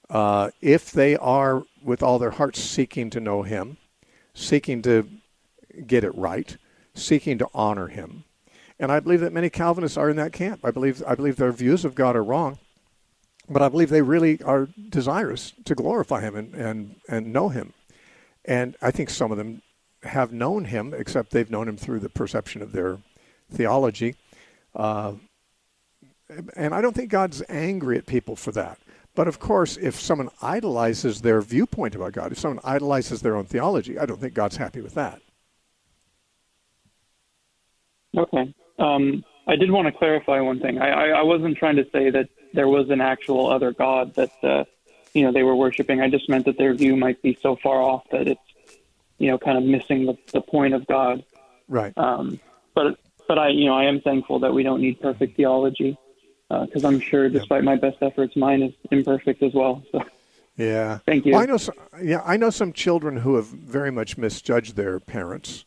Uh, 0.09 0.51
if 0.61 0.91
they 0.91 1.15
are, 1.17 1.63
with 1.83 2.03
all 2.03 2.19
their 2.19 2.31
hearts, 2.31 2.61
seeking 2.61 3.09
to 3.09 3.19
know 3.19 3.41
Him, 3.41 3.77
seeking 4.33 4.81
to 4.83 5.09
get 5.87 6.03
it 6.03 6.15
right, 6.15 6.57
seeking 6.93 7.39
to 7.39 7.49
honor 7.55 7.87
Him, 7.87 8.23
and 8.79 8.91
I 8.91 8.99
believe 8.99 9.21
that 9.21 9.33
many 9.33 9.49
Calvinists 9.49 9.97
are 9.97 10.09
in 10.09 10.17
that 10.17 10.33
camp. 10.33 10.61
I 10.63 10.71
believe 10.71 11.01
I 11.07 11.15
believe 11.15 11.37
their 11.37 11.51
views 11.51 11.85
of 11.85 11.95
God 11.95 12.15
are 12.15 12.23
wrong, 12.23 12.59
but 13.49 13.61
I 13.61 13.69
believe 13.69 13.89
they 13.89 14.01
really 14.01 14.41
are 14.43 14.67
desirous 14.89 15.53
to 15.65 15.75
glorify 15.75 16.21
Him 16.21 16.35
and 16.35 16.55
and, 16.55 16.95
and 17.07 17.33
know 17.33 17.49
Him. 17.49 17.73
And 18.45 18.75
I 18.81 18.91
think 18.91 19.09
some 19.09 19.31
of 19.31 19.37
them 19.37 19.61
have 20.03 20.31
known 20.31 20.65
Him, 20.65 20.93
except 20.93 21.31
they've 21.31 21.49
known 21.49 21.67
Him 21.67 21.77
through 21.77 21.99
the 21.99 22.09
perception 22.09 22.61
of 22.61 22.71
their 22.71 22.99
theology. 23.51 24.15
Uh, 24.75 25.13
and 26.55 26.73
I 26.73 26.81
don't 26.81 26.95
think 26.95 27.09
God's 27.09 27.43
angry 27.49 27.97
at 27.97 28.05
people 28.05 28.35
for 28.35 28.51
that. 28.51 28.79
But 29.15 29.27
of 29.27 29.39
course, 29.39 29.77
if 29.77 29.99
someone 29.99 30.29
idolizes 30.41 31.21
their 31.21 31.41
viewpoint 31.41 31.95
about 31.95 32.11
God, 32.11 32.31
if 32.31 32.39
someone 32.39 32.59
idolizes 32.63 33.21
their 33.21 33.35
own 33.35 33.45
theology, 33.45 33.97
I 33.97 34.05
don't 34.05 34.19
think 34.19 34.33
God's 34.33 34.57
happy 34.57 34.81
with 34.81 34.93
that. 34.95 35.21
Okay. 38.17 38.53
Um, 38.77 39.23
I 39.47 39.55
did 39.55 39.71
want 39.71 39.87
to 39.87 39.91
clarify 39.91 40.39
one 40.41 40.59
thing. 40.59 40.79
I, 40.79 40.89
I, 40.89 41.07
I, 41.19 41.21
wasn't 41.23 41.57
trying 41.57 41.75
to 41.75 41.87
say 41.91 42.09
that 42.09 42.29
there 42.53 42.67
was 42.67 42.89
an 42.89 43.01
actual 43.01 43.51
other 43.51 43.71
god 43.71 44.15
that 44.15 44.31
uh, 44.43 44.63
you 45.13 45.23
know 45.23 45.31
they 45.31 45.43
were 45.43 45.55
worshiping. 45.55 46.01
I 46.01 46.09
just 46.09 46.29
meant 46.29 46.45
that 46.45 46.57
their 46.57 46.73
view 46.73 46.95
might 46.95 47.21
be 47.21 47.37
so 47.41 47.55
far 47.55 47.81
off 47.81 48.09
that 48.11 48.27
it's 48.27 48.41
you 49.17 49.29
know 49.29 49.37
kind 49.37 49.57
of 49.57 49.63
missing 49.63 50.05
the, 50.05 50.17
the 50.33 50.41
point 50.41 50.73
of 50.73 50.87
God. 50.87 51.23
Right. 51.67 51.95
Um, 51.97 52.39
but 52.73 52.97
but 53.27 53.37
I 53.37 53.49
you 53.49 53.65
know 53.65 53.75
I 53.75 53.85
am 53.85 54.01
thankful 54.01 54.39
that 54.39 54.53
we 54.53 54.63
don't 54.63 54.81
need 54.81 54.99
perfect 54.99 55.37
theology 55.37 55.97
because 56.49 56.83
uh, 56.83 56.87
I'm 56.87 56.99
sure, 56.99 57.29
despite 57.29 57.63
yeah. 57.63 57.71
my 57.71 57.75
best 57.75 57.97
efforts, 58.01 58.35
mine 58.35 58.61
is 58.61 58.73
imperfect 58.91 59.41
as 59.43 59.53
well. 59.53 59.83
So. 59.91 60.03
Yeah. 60.57 60.99
Thank 61.05 61.25
you. 61.25 61.33
Well, 61.33 61.41
I 61.41 61.45
know. 61.45 61.57
Some, 61.57 61.75
yeah, 62.01 62.21
I 62.23 62.37
know 62.37 62.49
some 62.49 62.71
children 62.71 63.17
who 63.17 63.35
have 63.35 63.47
very 63.47 63.91
much 63.91 64.17
misjudged 64.17 64.75
their 64.75 64.99
parents 64.99 65.65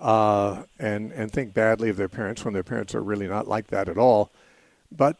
uh, 0.00 0.64
and 0.78 1.12
and 1.12 1.30
think 1.30 1.54
badly 1.54 1.90
of 1.90 1.96
their 1.96 2.08
parents 2.08 2.44
when 2.44 2.54
their 2.54 2.62
parents 2.62 2.94
are 2.94 3.02
really 3.02 3.28
not 3.28 3.46
like 3.46 3.68
that 3.68 3.88
at 3.88 3.98
all. 3.98 4.32
But 4.90 5.16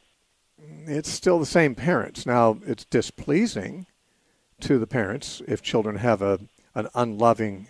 it's 0.87 1.11
still 1.11 1.39
the 1.39 1.47
same 1.47 1.75
parents. 1.75 2.27
Now 2.27 2.59
it's 2.67 2.85
displeasing 2.85 3.87
to 4.61 4.79
the 4.79 4.87
parents 4.87 5.43
if 5.47 5.63
children 5.63 5.97
have 5.97 6.23
a 6.23 6.41
an 6.75 6.89
unloving, 6.95 7.69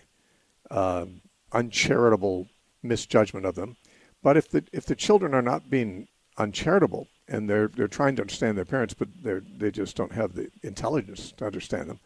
uh, 0.69 1.05
uncharitable 1.51 2.47
misjudgment 2.83 3.45
of 3.45 3.55
them. 3.55 3.77
But 4.23 4.37
if 4.37 4.49
the 4.49 4.63
if 4.71 4.85
the 4.85 4.95
children 4.95 5.33
are 5.33 5.41
not 5.41 5.69
being 5.69 6.07
uncharitable 6.37 7.07
and 7.27 7.49
they're 7.49 7.67
they're 7.67 7.87
trying 7.87 8.15
to 8.17 8.21
understand 8.21 8.57
their 8.57 8.65
parents, 8.65 8.93
but 8.93 9.09
they 9.23 9.39
they 9.57 9.71
just 9.71 9.95
don't 9.95 10.13
have 10.13 10.33
the 10.33 10.49
intelligence 10.63 11.31
to 11.33 11.45
understand 11.45 11.89
them, 11.89 11.99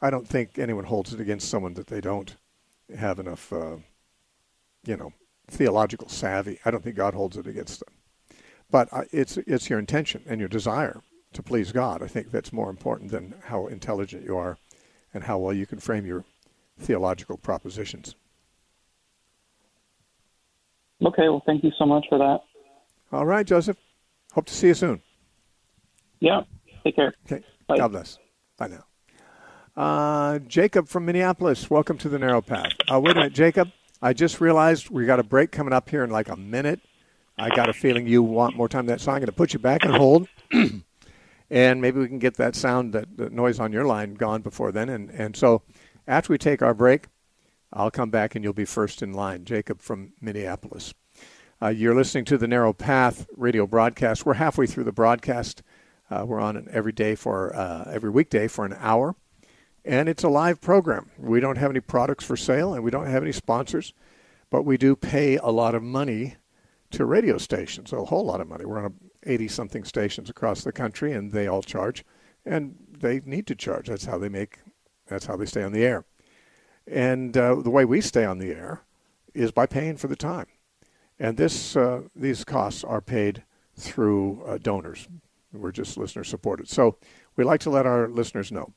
I 0.00 0.10
don't 0.10 0.28
think 0.28 0.58
anyone 0.58 0.84
holds 0.84 1.12
it 1.12 1.20
against 1.20 1.48
someone 1.48 1.74
that 1.74 1.88
they 1.88 2.00
don't 2.00 2.36
have 2.96 3.18
enough. 3.18 3.52
Uh, 3.52 3.76
you 4.84 4.96
know, 4.96 5.12
theological 5.48 6.08
savvy. 6.08 6.58
I 6.64 6.70
don't 6.70 6.82
think 6.82 6.96
God 6.96 7.14
holds 7.14 7.36
it 7.36 7.46
against 7.46 7.80
them. 7.80 7.94
But 8.70 8.88
it's 9.12 9.36
it's 9.36 9.68
your 9.68 9.78
intention 9.78 10.22
and 10.26 10.40
your 10.40 10.48
desire 10.48 11.02
to 11.34 11.42
please 11.42 11.72
God. 11.72 12.02
I 12.02 12.06
think 12.06 12.30
that's 12.30 12.52
more 12.52 12.70
important 12.70 13.10
than 13.10 13.34
how 13.44 13.66
intelligent 13.66 14.24
you 14.24 14.36
are 14.36 14.58
and 15.12 15.24
how 15.24 15.38
well 15.38 15.52
you 15.52 15.66
can 15.66 15.78
frame 15.78 16.06
your 16.06 16.24
theological 16.78 17.36
propositions. 17.36 18.14
Okay, 21.04 21.28
well, 21.28 21.42
thank 21.44 21.64
you 21.64 21.72
so 21.78 21.84
much 21.84 22.06
for 22.08 22.18
that. 22.18 22.40
All 23.10 23.26
right, 23.26 23.46
Joseph. 23.46 23.76
Hope 24.32 24.46
to 24.46 24.54
see 24.54 24.68
you 24.68 24.74
soon. 24.74 25.02
Yeah, 26.20 26.42
take 26.84 26.96
care. 26.96 27.12
Okay, 27.26 27.44
Bye. 27.66 27.78
God 27.78 27.88
bless. 27.88 28.18
Bye 28.56 28.68
now. 28.68 28.84
Uh, 29.76 30.38
Jacob 30.40 30.88
from 30.88 31.04
Minneapolis, 31.04 31.68
welcome 31.68 31.98
to 31.98 32.08
the 32.08 32.18
Narrow 32.18 32.40
Path. 32.40 32.72
Uh, 32.90 33.00
wait 33.00 33.12
a 33.12 33.14
minute, 33.16 33.32
Jacob. 33.32 33.70
I 34.04 34.12
just 34.12 34.40
realized 34.40 34.90
we 34.90 35.06
got 35.06 35.20
a 35.20 35.22
break 35.22 35.52
coming 35.52 35.72
up 35.72 35.88
here 35.88 36.02
in 36.02 36.10
like 36.10 36.28
a 36.28 36.34
minute. 36.34 36.80
I 37.38 37.50
got 37.50 37.68
a 37.68 37.72
feeling 37.72 38.08
you 38.08 38.20
want 38.20 38.56
more 38.56 38.68
time 38.68 38.86
that 38.86 39.00
so 39.00 39.12
I'm 39.12 39.18
going 39.18 39.26
to 39.26 39.32
put 39.32 39.52
you 39.52 39.60
back 39.60 39.84
and 39.84 39.94
hold. 39.94 40.26
and 41.50 41.80
maybe 41.80 42.00
we 42.00 42.08
can 42.08 42.18
get 42.18 42.36
that 42.36 42.56
sound, 42.56 42.92
that, 42.94 43.16
that 43.16 43.32
noise 43.32 43.60
on 43.60 43.72
your 43.72 43.84
line 43.84 44.14
gone 44.14 44.42
before 44.42 44.72
then. 44.72 44.88
And, 44.88 45.08
and 45.10 45.36
so 45.36 45.62
after 46.08 46.32
we 46.32 46.38
take 46.38 46.62
our 46.62 46.74
break, 46.74 47.06
I'll 47.72 47.92
come 47.92 48.10
back 48.10 48.34
and 48.34 48.42
you'll 48.42 48.52
be 48.52 48.64
first 48.64 49.02
in 49.02 49.12
line. 49.12 49.44
Jacob 49.44 49.80
from 49.80 50.14
Minneapolis. 50.20 50.92
Uh, 51.62 51.68
you're 51.68 51.94
listening 51.94 52.24
to 52.24 52.36
the 52.36 52.48
Narrow 52.48 52.72
Path 52.72 53.28
radio 53.36 53.68
broadcast. 53.68 54.26
We're 54.26 54.34
halfway 54.34 54.66
through 54.66 54.84
the 54.84 54.92
broadcast. 54.92 55.62
Uh, 56.10 56.24
we're 56.26 56.40
on 56.40 56.66
every 56.72 56.92
day 56.92 57.14
for 57.14 57.54
uh, 57.54 57.88
every 57.88 58.10
weekday 58.10 58.48
for 58.48 58.64
an 58.64 58.74
hour 58.80 59.14
and 59.84 60.08
it's 60.08 60.24
a 60.24 60.28
live 60.28 60.60
program. 60.60 61.10
We 61.18 61.40
don't 61.40 61.58
have 61.58 61.70
any 61.70 61.80
products 61.80 62.24
for 62.24 62.36
sale 62.36 62.74
and 62.74 62.84
we 62.84 62.90
don't 62.90 63.06
have 63.06 63.22
any 63.22 63.32
sponsors, 63.32 63.92
but 64.50 64.62
we 64.62 64.76
do 64.76 64.94
pay 64.94 65.36
a 65.36 65.48
lot 65.48 65.74
of 65.74 65.82
money 65.82 66.36
to 66.90 67.04
radio 67.04 67.38
stations, 67.38 67.92
a 67.92 68.04
whole 68.04 68.24
lot 68.24 68.40
of 68.40 68.48
money. 68.48 68.64
We're 68.64 68.84
on 68.84 68.94
80 69.24 69.48
something 69.48 69.84
stations 69.84 70.28
across 70.30 70.62
the 70.62 70.72
country 70.72 71.12
and 71.12 71.32
they 71.32 71.46
all 71.46 71.62
charge 71.62 72.04
and 72.44 72.76
they 72.90 73.20
need 73.24 73.46
to 73.48 73.54
charge. 73.54 73.88
That's 73.88 74.04
how 74.04 74.18
they 74.18 74.28
make 74.28 74.58
that's 75.08 75.26
how 75.26 75.36
they 75.36 75.46
stay 75.46 75.62
on 75.62 75.72
the 75.72 75.84
air. 75.84 76.04
And 76.86 77.36
uh, 77.36 77.56
the 77.56 77.70
way 77.70 77.84
we 77.84 78.00
stay 78.00 78.24
on 78.24 78.38
the 78.38 78.50
air 78.50 78.82
is 79.34 79.52
by 79.52 79.66
paying 79.66 79.96
for 79.96 80.08
the 80.08 80.16
time. 80.16 80.46
And 81.18 81.36
this, 81.36 81.76
uh, 81.76 82.02
these 82.16 82.44
costs 82.44 82.82
are 82.82 83.00
paid 83.00 83.44
through 83.76 84.42
uh, 84.44 84.58
donors. 84.58 85.08
We're 85.52 85.72
just 85.72 85.96
listener 85.96 86.24
supported. 86.24 86.68
So 86.68 86.96
we 87.36 87.44
like 87.44 87.60
to 87.60 87.70
let 87.70 87.86
our 87.86 88.08
listeners 88.08 88.50
know 88.50 88.72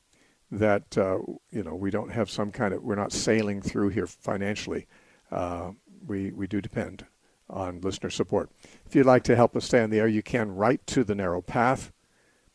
that 0.50 0.96
uh, 0.96 1.18
you 1.50 1.62
know 1.62 1.74
we 1.74 1.90
don't 1.90 2.12
have 2.12 2.30
some 2.30 2.50
kind 2.52 2.72
of 2.72 2.82
we're 2.82 2.94
not 2.94 3.12
sailing 3.12 3.60
through 3.60 3.90
here 3.90 4.06
financially. 4.06 4.86
Uh, 5.30 5.72
we 6.06 6.32
we 6.32 6.46
do 6.46 6.60
depend 6.60 7.06
on 7.48 7.80
listener 7.80 8.10
support. 8.10 8.50
If 8.86 8.94
you'd 8.94 9.06
like 9.06 9.24
to 9.24 9.34
help 9.36 9.56
us 9.56 9.64
stay 9.64 9.82
on 9.82 9.90
the 9.90 10.00
air, 10.00 10.08
you 10.08 10.22
can 10.22 10.52
write 10.52 10.86
to 10.88 11.04
the 11.04 11.14
Narrow 11.14 11.40
Path, 11.40 11.92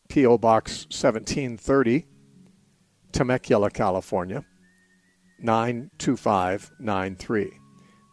P.O. 0.10 0.38
Box 0.38 0.84
1730, 0.86 2.06
Temecula, 3.12 3.69
California 3.69 4.45
92593. 5.39 7.51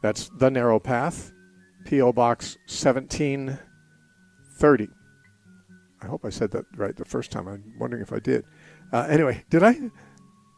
That's 0.02 0.30
the 0.38 0.50
Narrow 0.50 0.78
Path, 0.78 1.32
P.O. 1.84 2.12
Box 2.12 2.56
1730. 2.66 4.88
I 6.00 6.06
hope 6.06 6.24
I 6.24 6.30
said 6.30 6.52
that 6.52 6.64
right 6.76 6.94
the 6.96 7.04
first 7.04 7.32
time. 7.32 7.48
I'm 7.48 7.74
wondering 7.78 8.02
if 8.02 8.12
I 8.12 8.20
did. 8.20 8.44
Uh, 8.92 9.06
anyway, 9.08 9.44
did 9.50 9.62
I? 9.62 9.76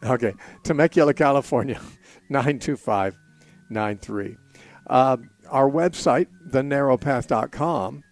Okay. 0.05 0.33
Temecula, 0.62 1.14
California, 1.14 1.81
92593. 2.31 4.37
Uh, 4.87 5.16
our 5.49 5.69
website, 5.69 6.29
thenarrowpath.com, 6.49 8.05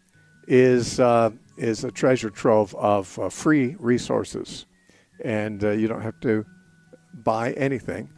is, 0.47 1.01
uh, 1.01 1.31
is 1.57 1.85
a 1.85 1.91
treasure 1.91 2.31
trove 2.31 2.75
of 2.75 3.19
uh, 3.19 3.29
free 3.29 3.77
resources. 3.79 4.67
And 5.25 5.63
uh, 5.65 5.71
you 5.71 5.89
don't 5.89 6.03
have 6.03 6.21
to 6.21 6.45
buy 7.15 7.53
anything. 7.53 8.11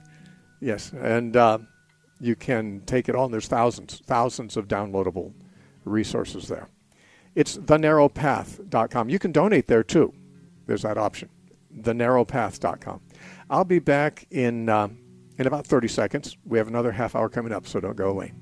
Yes. 0.61 0.93
And 0.93 1.37
uh, 1.37 1.59
you 2.21 2.37
can 2.37 2.83
take 2.87 3.09
it 3.09 3.15
on. 3.15 3.31
There's 3.31 3.49
thousands, 3.49 4.03
thousands 4.07 4.57
of 4.57 4.69
downloadable 4.69 5.33
resources 5.85 6.49
there. 6.49 6.69
It's 7.35 7.57
thenarrowpath.com. 7.57 9.09
You 9.09 9.19
can 9.19 9.33
donate 9.33 9.67
there 9.67 9.83
too. 9.83 10.13
There's 10.67 10.83
that 10.83 10.99
option. 10.99 11.31
Thenarrowpath.com. 11.79 13.01
I'll 13.49 13.65
be 13.65 13.79
back 13.79 14.27
in 14.31 14.69
uh, 14.69 14.89
in 15.39 15.47
about 15.47 15.67
30 15.67 15.89
seconds. 15.89 16.37
We 16.45 16.59
have 16.59 16.69
another 16.69 16.93
half 16.93 17.17
hour 17.17 17.29
coming 17.29 17.53
up, 17.53 17.67
so 17.67 17.81
don't 17.81 17.97
go 17.97 18.09
away. 18.09 18.33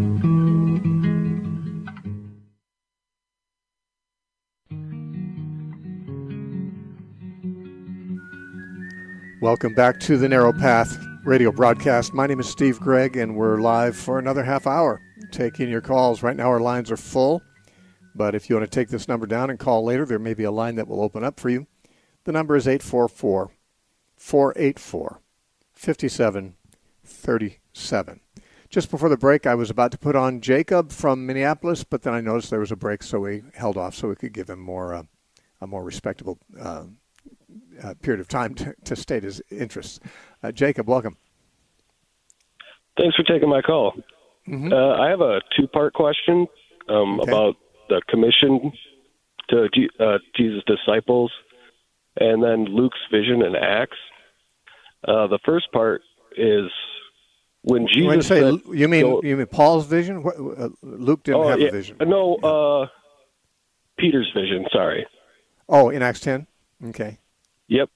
Welcome 9.48 9.72
back 9.72 9.98
to 10.00 10.18
the 10.18 10.28
Narrow 10.28 10.52
Path 10.52 11.02
radio 11.24 11.50
broadcast. 11.50 12.12
My 12.12 12.26
name 12.26 12.38
is 12.38 12.46
Steve 12.46 12.78
Gregg, 12.78 13.16
and 13.16 13.34
we're 13.34 13.62
live 13.62 13.96
for 13.96 14.18
another 14.18 14.44
half 14.44 14.66
hour 14.66 15.00
taking 15.30 15.70
your 15.70 15.80
calls. 15.80 16.22
Right 16.22 16.36
now, 16.36 16.50
our 16.50 16.60
lines 16.60 16.90
are 16.90 16.98
full, 16.98 17.40
but 18.14 18.34
if 18.34 18.50
you 18.50 18.56
want 18.56 18.70
to 18.70 18.78
take 18.78 18.90
this 18.90 19.08
number 19.08 19.26
down 19.26 19.48
and 19.48 19.58
call 19.58 19.82
later, 19.82 20.04
there 20.04 20.18
may 20.18 20.34
be 20.34 20.44
a 20.44 20.50
line 20.50 20.74
that 20.74 20.86
will 20.86 21.00
open 21.00 21.24
up 21.24 21.40
for 21.40 21.48
you. 21.48 21.66
The 22.24 22.32
number 22.32 22.56
is 22.56 22.68
844 22.68 23.50
484 24.16 25.22
5737. 25.72 28.20
Just 28.68 28.90
before 28.90 29.08
the 29.08 29.16
break, 29.16 29.46
I 29.46 29.54
was 29.54 29.70
about 29.70 29.92
to 29.92 29.98
put 29.98 30.14
on 30.14 30.42
Jacob 30.42 30.92
from 30.92 31.24
Minneapolis, 31.24 31.84
but 31.84 32.02
then 32.02 32.12
I 32.12 32.20
noticed 32.20 32.50
there 32.50 32.60
was 32.60 32.70
a 32.70 32.76
break, 32.76 33.02
so 33.02 33.20
we 33.20 33.44
held 33.54 33.78
off 33.78 33.94
so 33.94 34.08
we 34.08 34.14
could 34.14 34.34
give 34.34 34.50
him 34.50 34.60
more 34.60 34.92
uh, 34.92 35.04
a 35.62 35.66
more 35.66 35.82
respectable 35.82 36.38
uh, 36.60 36.84
uh, 37.82 37.94
period 38.02 38.20
of 38.20 38.28
time 38.28 38.54
to, 38.56 38.74
to 38.84 38.96
state 38.96 39.22
his 39.22 39.40
interests. 39.50 40.00
Uh, 40.42 40.52
Jacob, 40.52 40.88
welcome. 40.88 41.16
Thanks 42.96 43.16
for 43.16 43.22
taking 43.22 43.48
my 43.48 43.62
call. 43.62 43.92
Mm-hmm. 44.48 44.72
Uh, 44.72 44.94
I 44.94 45.08
have 45.10 45.20
a 45.20 45.40
two 45.56 45.68
part 45.68 45.94
question 45.94 46.46
um, 46.88 47.20
okay. 47.20 47.30
about 47.30 47.56
the 47.88 48.02
commission 48.08 48.72
to 49.50 49.68
uh, 50.00 50.18
Jesus' 50.36 50.62
disciples 50.66 51.32
and 52.16 52.42
then 52.42 52.64
Luke's 52.64 52.98
vision 53.10 53.42
in 53.42 53.54
Acts. 53.54 53.96
Uh, 55.06 55.28
the 55.28 55.38
first 55.44 55.70
part 55.72 56.02
is 56.36 56.70
when 57.62 57.86
Jesus. 57.86 58.06
When 58.06 58.16
you, 58.16 58.22
say, 58.22 58.40
said, 58.40 58.60
you 58.72 58.88
mean 58.88 59.20
you 59.22 59.36
mean 59.36 59.46
Paul's 59.46 59.86
vision? 59.86 60.22
What, 60.22 60.36
uh, 60.36 60.70
Luke 60.82 61.22
didn't 61.22 61.40
oh, 61.40 61.48
have 61.48 61.60
yeah, 61.60 61.68
a 61.68 61.72
vision. 61.72 61.96
No, 62.00 62.88
Peter's 63.98 64.30
vision. 64.34 64.66
Sorry. 64.72 65.06
Oh, 65.68 65.90
in 65.90 66.02
Acts 66.02 66.20
ten. 66.20 66.46
Okay. 66.86 67.18
Yep. 67.68 67.90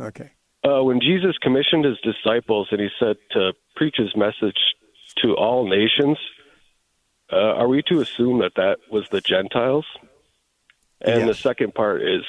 Okay. 0.00 0.30
Uh, 0.64 0.82
when 0.82 1.00
Jesus 1.00 1.36
commissioned 1.40 1.84
his 1.84 1.98
disciples 2.00 2.68
and 2.70 2.80
he 2.80 2.88
said 2.98 3.16
to 3.32 3.52
preach 3.76 3.96
his 3.96 4.14
message 4.16 4.58
to 5.22 5.34
all 5.34 5.68
nations, 5.68 6.18
uh, 7.32 7.36
are 7.36 7.68
we 7.68 7.82
to 7.82 8.00
assume 8.00 8.40
that 8.40 8.54
that 8.56 8.78
was 8.90 9.08
the 9.10 9.20
Gentiles? 9.20 9.86
And 11.00 11.20
yes. 11.20 11.28
the 11.28 11.34
second 11.34 11.74
part 11.74 12.02
is 12.02 12.22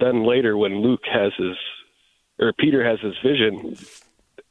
then 0.00 0.24
later 0.24 0.56
when 0.56 0.82
Luke 0.82 1.04
has 1.10 1.32
his, 1.36 1.56
or 2.38 2.52
Peter 2.52 2.84
has 2.84 2.98
his 3.00 3.14
vision, 3.22 3.76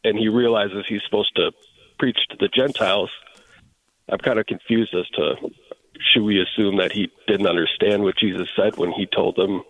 and 0.04 0.17
he 0.17 0.30
realizes 0.30 0.86
he's 0.88 1.04
supposed 1.04 1.36
to 1.36 1.52
preach 2.00 2.19
to 2.30 2.38
the 2.39 2.48
Gentiles. 2.48 3.10
I'm 4.08 4.19
kind 4.19 4.39
of 4.39 4.45
confused 4.45 4.93
as 4.93 5.08
to 5.15 5.36
should 6.13 6.24
we 6.24 6.41
assume 6.41 6.78
that 6.78 6.91
he 6.91 7.10
didn't 7.28 7.48
understand 7.48 8.04
what 8.04 8.17
Jesus 8.17 8.48
said 8.56 8.78
when 8.78 8.91
he 8.91 9.06
told 9.06 9.36
them 9.36 9.63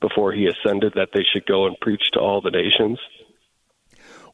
before 0.00 0.32
he 0.32 0.46
ascended 0.46 0.92
that 0.94 1.10
they 1.12 1.24
should 1.32 1.46
go 1.46 1.66
and 1.66 1.78
preach 1.80 2.10
to 2.12 2.20
all 2.20 2.40
the 2.40 2.50
nations? 2.50 2.98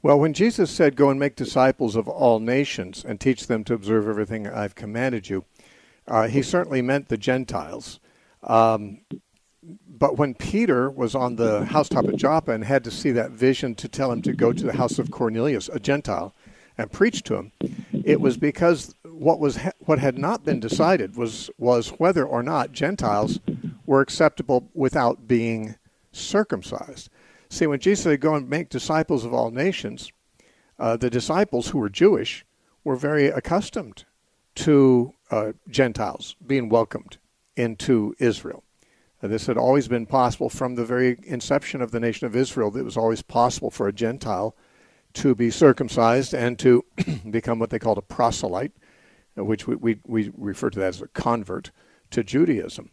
Well, 0.02 0.18
when 0.18 0.34
Jesus 0.34 0.70
said, 0.70 0.96
Go 0.96 1.08
and 1.08 1.18
make 1.18 1.34
disciples 1.34 1.96
of 1.96 2.08
all 2.08 2.38
nations 2.38 3.04
and 3.04 3.18
teach 3.18 3.46
them 3.46 3.64
to 3.64 3.74
observe 3.74 4.06
everything 4.06 4.46
I've 4.46 4.74
commanded 4.74 5.30
you, 5.30 5.44
uh, 6.06 6.28
he 6.28 6.42
certainly 6.42 6.82
meant 6.82 7.08
the 7.08 7.16
Gentiles. 7.16 8.00
Um, 8.42 9.00
but 9.88 10.18
when 10.18 10.34
Peter 10.34 10.90
was 10.90 11.14
on 11.14 11.36
the 11.36 11.64
housetop 11.64 12.06
at 12.06 12.16
Joppa 12.16 12.52
and 12.52 12.64
had 12.64 12.84
to 12.84 12.90
see 12.90 13.12
that 13.12 13.30
vision 13.30 13.74
to 13.76 13.88
tell 13.88 14.12
him 14.12 14.20
to 14.22 14.34
go 14.34 14.52
to 14.52 14.64
the 14.64 14.74
house 14.74 14.98
of 14.98 15.10
Cornelius, 15.10 15.70
a 15.72 15.80
Gentile, 15.80 16.34
and 16.76 16.92
preach 16.92 17.22
to 17.22 17.36
him, 17.36 17.52
it 18.04 18.20
was 18.20 18.36
because 18.36 18.94
what 19.04 19.38
was 19.38 19.58
what 19.80 20.00
had 20.00 20.18
not 20.18 20.44
been 20.44 20.60
decided 20.60 21.16
was 21.16 21.48
was 21.56 21.88
whether 21.90 22.26
or 22.26 22.42
not 22.42 22.72
Gentiles 22.72 23.38
were 23.86 24.00
acceptable 24.00 24.70
without 24.74 25.26
being 25.26 25.76
circumcised. 26.12 27.10
See, 27.48 27.66
when 27.66 27.80
Jesus 27.80 28.04
said, 28.04 28.20
Go 28.20 28.34
and 28.34 28.48
make 28.48 28.68
disciples 28.68 29.24
of 29.24 29.34
all 29.34 29.50
nations, 29.50 30.10
uh, 30.78 30.96
the 30.96 31.10
disciples 31.10 31.68
who 31.68 31.78
were 31.78 31.88
Jewish 31.88 32.44
were 32.82 32.96
very 32.96 33.26
accustomed 33.26 34.04
to 34.56 35.14
uh, 35.30 35.52
Gentiles 35.68 36.36
being 36.44 36.68
welcomed 36.68 37.18
into 37.56 38.14
Israel. 38.18 38.62
Uh, 39.22 39.28
this 39.28 39.46
had 39.46 39.56
always 39.56 39.88
been 39.88 40.06
possible 40.06 40.48
from 40.48 40.74
the 40.74 40.84
very 40.84 41.18
inception 41.24 41.80
of 41.80 41.90
the 41.90 42.00
nation 42.00 42.26
of 42.26 42.36
Israel. 42.36 42.76
It 42.76 42.82
was 42.82 42.96
always 42.96 43.22
possible 43.22 43.70
for 43.70 43.88
a 43.88 43.92
Gentile 43.92 44.56
to 45.14 45.34
be 45.34 45.50
circumcised 45.50 46.34
and 46.34 46.58
to 46.58 46.84
become 47.30 47.58
what 47.58 47.70
they 47.70 47.78
called 47.78 47.98
a 47.98 48.02
proselyte, 48.02 48.72
uh, 49.38 49.44
which 49.44 49.66
we, 49.66 49.76
we, 49.76 50.00
we 50.04 50.32
refer 50.36 50.70
to 50.70 50.78
that 50.80 50.88
as 50.88 51.02
a 51.02 51.08
convert 51.08 51.70
to 52.10 52.22
Judaism 52.24 52.90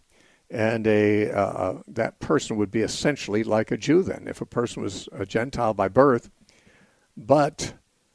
and 0.51 0.85
a 0.85 1.31
uh, 1.31 1.39
uh, 1.39 1.81
that 1.87 2.19
person 2.19 2.57
would 2.57 2.71
be 2.71 2.81
essentially 2.81 3.43
like 3.43 3.71
a 3.71 3.77
Jew 3.77 4.03
then. 4.03 4.27
If 4.27 4.41
a 4.41 4.45
person 4.45 4.83
was 4.83 5.07
a 5.11 5.25
Gentile 5.25 5.73
by 5.73 5.87
birth, 5.87 6.29
but 7.15 7.73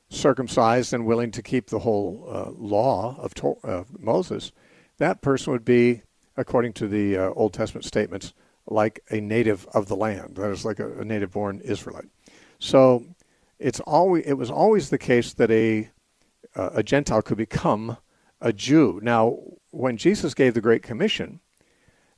circumcised 0.08 0.92
and 0.92 1.06
willing 1.06 1.30
to 1.32 1.42
keep 1.42 1.68
the 1.68 1.80
whole 1.80 2.28
uh, 2.30 2.50
law 2.50 3.16
of, 3.18 3.86
Moses, 3.98 4.52
that 4.98 5.20
person 5.20 5.52
would 5.52 5.64
be, 5.64 6.02
according 6.36 6.74
to 6.74 6.86
the 6.86 7.16
uh, 7.16 7.30
Old 7.30 7.52
Testament 7.52 7.84
statements, 7.84 8.32
like 8.66 9.00
a 9.10 9.20
native 9.20 9.66
of 9.72 9.86
the 9.86 9.96
land. 9.96 10.36
That 10.36 10.50
is, 10.50 10.64
like 10.64 10.78
a, 10.78 11.00
a 11.00 11.04
native-born 11.04 11.60
Israelite. 11.64 12.08
So 12.58 13.06
it's 13.58 13.80
always 13.80 14.24
it 14.26 14.34
was 14.34 14.50
always 14.50 14.90
the 14.90 14.98
case 14.98 15.32
that 15.34 15.50
a 15.50 15.90
uh, 16.54 16.70
a 16.74 16.82
Gentile 16.82 17.22
could 17.22 17.38
become 17.38 17.96
a 18.40 18.52
Jew. 18.52 19.00
Now, 19.02 19.38
when 19.70 19.96
Jesus 19.96 20.34
gave 20.34 20.54
the 20.54 20.60
Great 20.60 20.82
Commission 20.82 21.40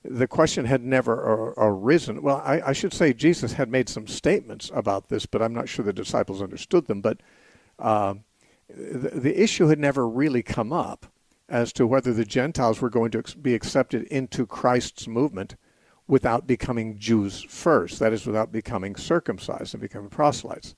the 0.04 0.28
question 0.28 0.64
had 0.64 0.82
never 0.82 1.54
arisen. 1.56 2.22
Well, 2.22 2.42
I, 2.44 2.60
I, 2.68 2.72
should 2.72 2.92
say 2.92 3.12
Jesus 3.12 3.54
had 3.54 3.68
made 3.70 3.88
some 3.88 4.06
statements 4.06 4.70
about 4.72 5.08
this, 5.08 5.26
but 5.26 5.42
I'm 5.42 5.52
not 5.52 5.68
sure 5.68 5.84
the 5.84 5.92
disciples 5.92 6.40
understood 6.40 6.86
them. 6.86 7.00
But 7.00 7.20
uh, 7.78 8.14
the, 8.68 9.10
the 9.10 9.42
issue 9.42 9.66
had 9.66 9.78
never 9.78 10.08
really 10.08 10.42
come 10.42 10.72
up 10.72 11.06
as 11.48 11.72
to 11.72 11.86
whether 11.86 12.12
the 12.12 12.24
Gentiles 12.24 12.80
were 12.80 12.90
going 12.90 13.10
to 13.12 13.22
be 13.38 13.54
accepted 13.54 14.04
into 14.04 14.46
Christ's 14.46 15.08
movement 15.08 15.56
without 16.06 16.46
becoming 16.46 16.98
Jews 16.98 17.42
first, 17.42 17.98
that 17.98 18.12
is, 18.12 18.26
without 18.26 18.52
becoming 18.52 18.96
circumcised 18.96 19.74
and 19.74 19.80
becoming 19.80 20.10
proselytes. 20.10 20.74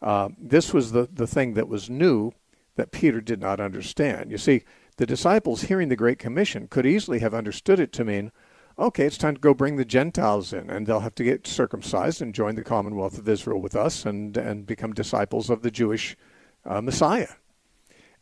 Uh, 0.00 0.30
this 0.38 0.72
was 0.72 0.92
the, 0.92 1.08
the 1.12 1.26
thing 1.26 1.54
that 1.54 1.68
was 1.68 1.90
new 1.90 2.32
that 2.76 2.92
Peter 2.92 3.20
did 3.20 3.40
not 3.40 3.60
understand. 3.60 4.30
You 4.30 4.38
see, 4.38 4.62
the 4.98 5.06
disciples, 5.06 5.62
hearing 5.62 5.88
the 5.88 5.96
Great 5.96 6.18
Commission, 6.18 6.68
could 6.68 6.84
easily 6.84 7.20
have 7.20 7.32
understood 7.32 7.80
it 7.80 7.92
to 7.92 8.04
mean, 8.04 8.30
okay, 8.78 9.06
it's 9.06 9.18
time 9.18 9.34
to 9.34 9.40
go 9.40 9.54
bring 9.54 9.76
the 9.76 9.84
Gentiles 9.84 10.52
in, 10.52 10.68
and 10.70 10.86
they'll 10.86 11.00
have 11.00 11.14
to 11.14 11.24
get 11.24 11.46
circumcised 11.46 12.20
and 12.20 12.34
join 12.34 12.56
the 12.56 12.62
commonwealth 12.62 13.16
of 13.16 13.28
Israel 13.28 13.60
with 13.60 13.74
us 13.74 14.04
and, 14.04 14.36
and 14.36 14.66
become 14.66 14.92
disciples 14.92 15.50
of 15.50 15.62
the 15.62 15.70
Jewish 15.70 16.16
uh, 16.64 16.80
Messiah. 16.80 17.34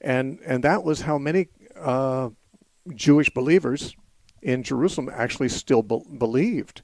And, 0.01 0.39
and 0.47 0.62
that 0.65 0.85
was 0.85 1.01
how 1.01 1.19
many 1.19 1.49
uh, 1.79 2.31
Jewish 2.95 3.31
believers 3.31 3.97
in 4.43 4.62
Jerusalem 4.62 5.11
actually 5.12 5.49
still 5.49 5.83
be- 5.83 6.05
believed 6.19 6.83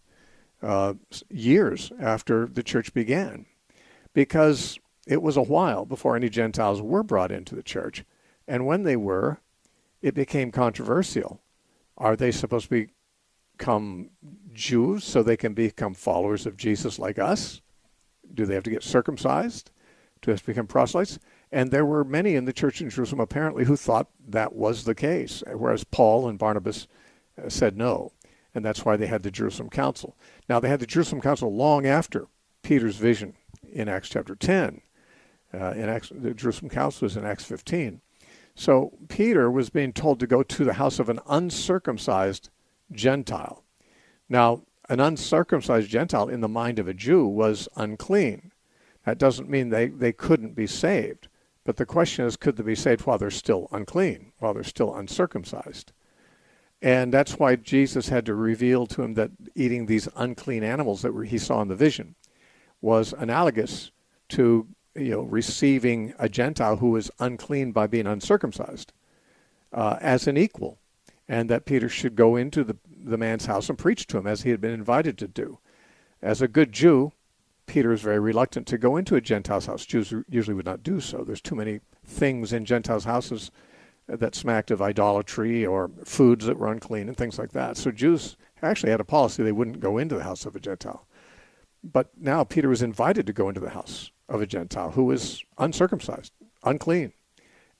uh, 0.63 0.95
years 1.31 1.93
after 2.01 2.47
the 2.47 2.63
church 2.63 2.95
began, 2.95 3.47
because 4.15 4.79
it 5.07 5.21
was 5.21 5.37
a 5.37 5.43
while 5.43 5.85
before 5.85 6.17
any 6.17 6.31
Gentiles 6.31 6.81
were 6.81 7.03
brought 7.03 7.31
into 7.31 7.55
the 7.55 7.63
church. 7.63 8.05
And 8.49 8.67
when 8.67 8.85
they 8.85 8.97
were, 8.97 9.41
it 10.03 10.15
became 10.15 10.51
controversial. 10.51 11.41
Are 11.97 12.17
they 12.17 12.33
supposed 12.33 12.69
to 12.69 12.89
become 13.57 14.11
Jews 14.53 15.05
so 15.05 15.23
they 15.23 15.37
can 15.37 15.55
become 15.55 15.95
followers 15.95 16.45
of 16.45 16.57
Jesus 16.57 16.99
like 16.99 17.19
us? 17.19 17.63
Do 18.35 18.45
they 18.45 18.55
have 18.55 18.65
to 18.65 18.71
get 18.71 18.83
circumcised 18.83 19.71
to 20.23 20.37
become 20.45 20.67
proselytes? 20.67 21.19
And 21.53 21.71
there 21.71 21.87
were 21.87 22.05
many 22.05 22.35
in 22.35 22.47
the 22.47 22.53
church 22.53 22.81
in 22.81 22.91
Jerusalem 22.91 23.21
apparently 23.21 23.65
who 23.65 23.77
thought 23.77 24.09
that 24.27 24.55
was 24.55 24.85
the 24.85 24.95
case, 24.95 25.43
whereas 25.55 25.85
Paul 25.85 26.29
and 26.29 26.39
Barnabas 26.39 26.89
uh, 27.43 27.49
said 27.49 27.77
no. 27.77 28.13
And 28.55 28.65
that's 28.65 28.85
why 28.85 28.97
they 28.97 29.07
had 29.07 29.23
the 29.23 29.31
Jerusalem 29.31 29.71
Council. 29.71 30.17
Now, 30.49 30.61
they 30.61 30.69
had 30.69 30.81
the 30.81 30.87
Jerusalem 30.87 31.23
Council 31.23 31.55
long 31.55 31.87
after 31.87 32.27
Peter's 32.63 32.97
vision 32.97 33.35
in 33.71 33.89
Acts 33.89 34.09
chapter 34.09 34.35
10. 34.35 34.81
Uh, 35.55 35.73
in 35.73 35.89
Acts, 35.89 36.11
the 36.15 36.35
Jerusalem 36.35 36.71
Council 36.71 37.07
was 37.07 37.17
in 37.17 37.25
Acts 37.25 37.45
15. 37.45 38.01
So 38.55 38.93
Peter 39.09 39.51
was 39.51 39.71
being 39.71 39.93
told 39.93 40.21
to 40.21 40.27
go 40.27 40.43
to 40.43 40.65
the 40.65 40.75
house 40.75 40.99
of 40.99 41.09
an 41.09 41.21
uncircumcised 41.27 42.51
Gentile. 42.93 43.65
Now, 44.29 44.63
an 44.89 45.01
uncircumcised 45.01 45.89
Gentile 45.89 46.29
in 46.29 46.41
the 46.41 46.49
mind 46.49 46.79
of 46.79 46.89
a 46.89 46.95
Jew 46.95 47.27
was 47.27 47.69
unclean. 47.77 48.53
That 49.05 49.19
doesn't 49.19 49.49
mean 49.49 49.71
they, 49.71 49.89
they 49.89 50.13
couldn't 50.13 50.55
be 50.55 50.67
saved. 50.67 51.29
But 51.65 51.77
the 51.77 51.87
question 51.87 52.25
is, 52.25 52.37
could 52.37 52.57
they 52.57 52.63
be 52.63 52.75
saved 52.75 53.03
while 53.03 53.19
they're 53.19 53.31
still 53.31 53.69
unclean, 53.73 54.33
while 54.39 54.53
they're 54.53 54.65
still 54.65 54.95
uncircumcised? 54.95 55.93
And 56.81 57.15
that's 57.15 57.39
why 57.39 57.55
Jesus 57.55 58.09
had 58.09 58.27
to 58.27 58.35
reveal 58.35 58.87
to 58.89 59.03
him 59.03 59.15
that 59.15 59.31
eating 59.55 59.87
these 59.87 60.09
unclean 60.17 60.65
animals 60.65 61.03
that 61.03 61.13
he 61.29 61.39
saw 61.39 61.63
in 61.63 61.69
the 61.69 61.77
vision 61.77 62.17
was 62.81 63.15
analogous 63.17 63.93
to 64.31 64.67
you 64.95 65.11
know, 65.11 65.23
receiving 65.23 66.15
a 66.19 66.29
Gentile 66.29 66.77
who 66.77 66.91
was 66.91 67.11
unclean 67.19 67.73
by 67.73 67.87
being 67.87 68.07
uncircumcised 68.07 68.93
uh, 69.73 69.97
as 70.01 70.27
an 70.27 70.37
equal, 70.37 70.79
and 71.29 71.49
that 71.49 71.65
Peter 71.65 71.89
should 71.89 72.15
go 72.15 72.37
into 72.37 72.63
the, 72.63 72.77
the 72.87 73.17
man's 73.17 73.47
house 73.47 73.69
and 73.69 73.79
preach 73.79 74.07
to 74.07 74.19
him 74.19 74.27
as 74.27 74.43
he 74.43 74.51
had 74.51 74.61
been 74.61 74.73
invited 74.73 75.17
to 75.19 75.29
do. 75.29 75.59
As 76.21 76.43
a 76.43 76.49
good 76.49 76.73
Jew, 76.73 77.13
Peter 77.67 77.93
is 77.93 78.03
very 78.03 78.19
reluctant 78.19 78.67
to 78.67 78.79
go 78.79 78.97
into 78.97 79.17
a 79.17 79.21
Gentile's 79.21 79.67
house. 79.67 79.87
Jews 79.87 80.13
usually 80.29 80.55
would 80.55 80.67
not 80.67 80.83
do 80.83 81.01
so. 81.01 81.25
There's 81.25 81.41
too 81.41 81.55
many 81.55 81.81
things 82.05 82.53
in 82.53 82.65
Gentiles' 82.65 83.05
houses 83.05 83.51
that 84.07 84.35
smacked 84.35 84.71
of 84.71 84.83
idolatry 84.83 85.65
or 85.65 85.91
foods 86.05 86.45
that 86.47 86.59
were 86.59 86.71
unclean 86.71 87.09
and 87.09 87.17
things 87.17 87.39
like 87.39 87.53
that. 87.53 87.77
So 87.77 87.91
Jews 87.91 88.37
actually 88.63 88.91
had 88.91 89.01
a 89.01 89.05
policy 89.05 89.43
they 89.43 89.53
wouldn't 89.53 89.81
go 89.81 89.99
into 89.99 90.17
the 90.17 90.25
house 90.25 90.45
of 90.45 90.55
a 90.55 90.61
Gentile. 90.61 91.07
But 91.83 92.11
now 92.17 92.45
Peter 92.45 92.69
was 92.69 92.83
invited 92.83 93.27
to 93.27 93.33
go 93.33 93.49
into 93.49 93.61
the 93.61 93.71
house 93.71 94.11
of 94.33 94.41
a 94.41 94.47
Gentile 94.47 94.93
who 94.93 95.05
was 95.05 95.45
uncircumcised, 95.59 96.33
unclean. 96.65 97.13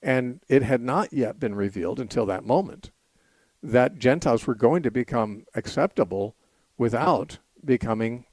And 0.03 0.41
it 0.49 0.63
had 0.63 0.83
not 0.83 1.13
yet 1.13 1.41
been 1.41 1.55
revealed 1.55 1.99
until 1.99 2.27
that 2.27 2.45
moment 2.45 2.91
that 3.63 3.99
Gentiles 3.99 4.47
were 4.47 4.55
going 4.55 4.83
to 4.83 4.91
become 4.91 5.47
acceptable 5.55 6.37
without 6.77 7.39
becoming 7.65 8.27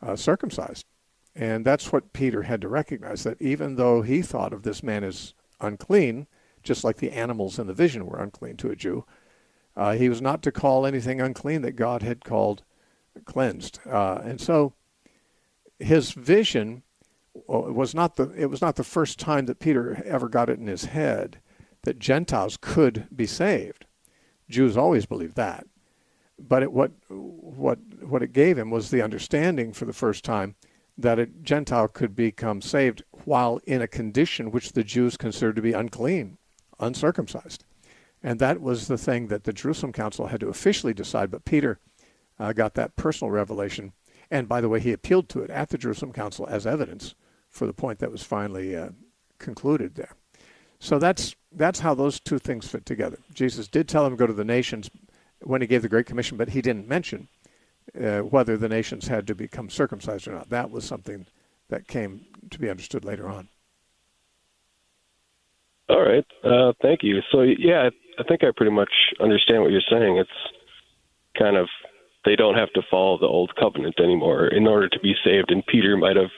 uh, 0.00 0.16
circumcised. 0.16 0.86
And 1.34 1.66
that's 1.66 1.92
what 1.92 2.14
Peter 2.14 2.42
had 2.42 2.62
to 2.62 2.68
recognize 2.68 3.24
that 3.24 3.42
even 3.42 3.76
though 3.76 4.00
he 4.00 4.22
thought 4.22 4.54
of 4.54 4.62
this 4.62 4.82
man 4.82 5.04
as 5.04 5.34
unclean, 5.60 6.28
just 6.62 6.82
like 6.82 6.96
the 6.96 7.12
animals 7.12 7.58
in 7.58 7.66
the 7.66 7.74
vision 7.74 8.06
were 8.06 8.22
unclean 8.22 8.56
to 8.58 8.70
a 8.70 8.76
Jew, 8.76 9.04
uh, 9.76 9.92
he 9.92 10.08
was 10.08 10.22
not 10.22 10.42
to 10.42 10.52
call 10.52 10.86
anything 10.86 11.20
unclean 11.20 11.60
that 11.60 11.72
God 11.72 12.02
had 12.02 12.24
called 12.24 12.62
cleansed. 13.26 13.80
Uh, 13.84 14.20
and 14.24 14.40
so 14.40 14.72
his 15.78 16.12
vision 16.12 16.82
well, 17.46 17.66
it 17.66 17.74
was 17.74 17.94
not 17.94 18.16
the 18.16 18.30
it 18.36 18.46
was 18.46 18.60
not 18.60 18.76
the 18.76 18.84
first 18.84 19.18
time 19.18 19.46
that 19.46 19.58
Peter 19.58 20.02
ever 20.04 20.28
got 20.28 20.50
it 20.50 20.58
in 20.58 20.66
his 20.66 20.86
head 20.86 21.40
that 21.82 21.98
Gentiles 21.98 22.58
could 22.60 23.06
be 23.14 23.26
saved. 23.26 23.86
Jews 24.48 24.76
always 24.76 25.06
believed 25.06 25.36
that, 25.36 25.66
but 26.38 26.62
it, 26.62 26.72
what 26.72 26.92
what 27.08 27.78
what 28.02 28.22
it 28.22 28.32
gave 28.32 28.58
him 28.58 28.70
was 28.70 28.90
the 28.90 29.02
understanding 29.02 29.72
for 29.72 29.84
the 29.84 29.92
first 29.92 30.24
time 30.24 30.56
that 30.98 31.18
a 31.18 31.26
Gentile 31.26 31.88
could 31.88 32.16
become 32.16 32.62
saved 32.62 33.02
while 33.24 33.60
in 33.66 33.82
a 33.82 33.88
condition 33.88 34.50
which 34.50 34.72
the 34.72 34.84
Jews 34.84 35.16
considered 35.16 35.56
to 35.56 35.62
be 35.62 35.72
unclean, 35.72 36.38
uncircumcised, 36.80 37.64
and 38.22 38.38
that 38.40 38.60
was 38.60 38.88
the 38.88 38.98
thing 38.98 39.28
that 39.28 39.44
the 39.44 39.52
Jerusalem 39.52 39.92
Council 39.92 40.28
had 40.28 40.40
to 40.40 40.48
officially 40.48 40.94
decide. 40.94 41.30
But 41.30 41.44
Peter 41.44 41.78
uh, 42.38 42.52
got 42.52 42.74
that 42.74 42.96
personal 42.96 43.30
revelation, 43.30 43.92
and 44.30 44.48
by 44.48 44.60
the 44.60 44.68
way, 44.68 44.80
he 44.80 44.92
appealed 44.92 45.28
to 45.30 45.42
it 45.42 45.50
at 45.50 45.68
the 45.68 45.78
Jerusalem 45.78 46.12
Council 46.12 46.46
as 46.48 46.66
evidence 46.66 47.14
for 47.56 47.66
the 47.66 47.72
point 47.72 47.98
that 47.98 48.12
was 48.12 48.22
finally 48.22 48.76
uh, 48.76 48.90
concluded 49.38 49.94
there. 49.94 50.14
So 50.78 50.98
that's 50.98 51.34
that's 51.52 51.80
how 51.80 51.94
those 51.94 52.20
two 52.20 52.38
things 52.38 52.68
fit 52.68 52.84
together. 52.84 53.18
Jesus 53.32 53.66
did 53.66 53.88
tell 53.88 54.04
him 54.06 54.14
go 54.14 54.26
to 54.26 54.32
the 54.32 54.44
nations 54.44 54.90
when 55.42 55.62
he 55.62 55.66
gave 55.66 55.82
the 55.82 55.88
Great 55.88 56.06
Commission, 56.06 56.36
but 56.36 56.50
he 56.50 56.60
didn't 56.60 56.86
mention 56.86 57.28
uh, 57.98 58.20
whether 58.20 58.56
the 58.56 58.68
nations 58.68 59.08
had 59.08 59.26
to 59.26 59.34
become 59.34 59.70
circumcised 59.70 60.28
or 60.28 60.32
not. 60.32 60.50
That 60.50 60.70
was 60.70 60.84
something 60.84 61.26
that 61.68 61.88
came 61.88 62.26
to 62.50 62.58
be 62.58 62.68
understood 62.68 63.04
later 63.04 63.28
on. 63.28 63.48
All 65.88 66.02
right, 66.02 66.26
uh, 66.44 66.72
thank 66.82 67.02
you. 67.02 67.20
So 67.32 67.42
yeah, 67.42 67.88
I 68.18 68.22
think 68.24 68.44
I 68.44 68.48
pretty 68.54 68.72
much 68.72 68.92
understand 69.20 69.62
what 69.62 69.70
you're 69.70 69.80
saying. 69.90 70.18
It's 70.18 70.30
kind 71.38 71.56
of 71.56 71.68
they 72.24 72.36
don't 72.36 72.56
have 72.56 72.72
to 72.72 72.82
follow 72.90 73.18
the 73.18 73.26
old 73.26 73.52
covenant 73.58 73.94
anymore 74.00 74.48
in 74.48 74.66
order 74.66 74.88
to 74.88 75.00
be 75.00 75.14
saved, 75.24 75.50
and 75.50 75.64
Peter 75.66 75.96
might 75.96 76.16
have 76.16 76.30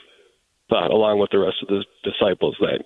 thought, 0.68 0.90
along 0.90 1.18
with 1.18 1.30
the 1.30 1.38
rest 1.38 1.56
of 1.62 1.68
the 1.68 1.84
disciples, 2.04 2.56
that 2.60 2.84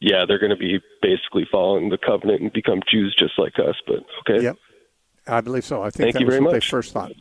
yeah, 0.00 0.24
they're 0.26 0.38
going 0.38 0.50
to 0.50 0.56
be 0.56 0.78
basically 1.02 1.46
following 1.50 1.88
the 1.88 1.98
covenant 1.98 2.42
and 2.42 2.52
become 2.52 2.80
Jews 2.90 3.14
just 3.18 3.38
like 3.38 3.54
us. 3.58 3.76
But 3.86 4.00
okay. 4.20 4.42
Yep. 4.44 4.56
I 5.26 5.40
believe 5.40 5.64
so. 5.64 5.82
I 5.82 5.90
think 5.90 6.14
Thank 6.14 6.14
that 6.14 6.24
was 6.24 6.34
what 6.34 6.42
much. 6.44 6.52
they 6.52 6.60
first 6.60 6.92
thought. 6.92 7.12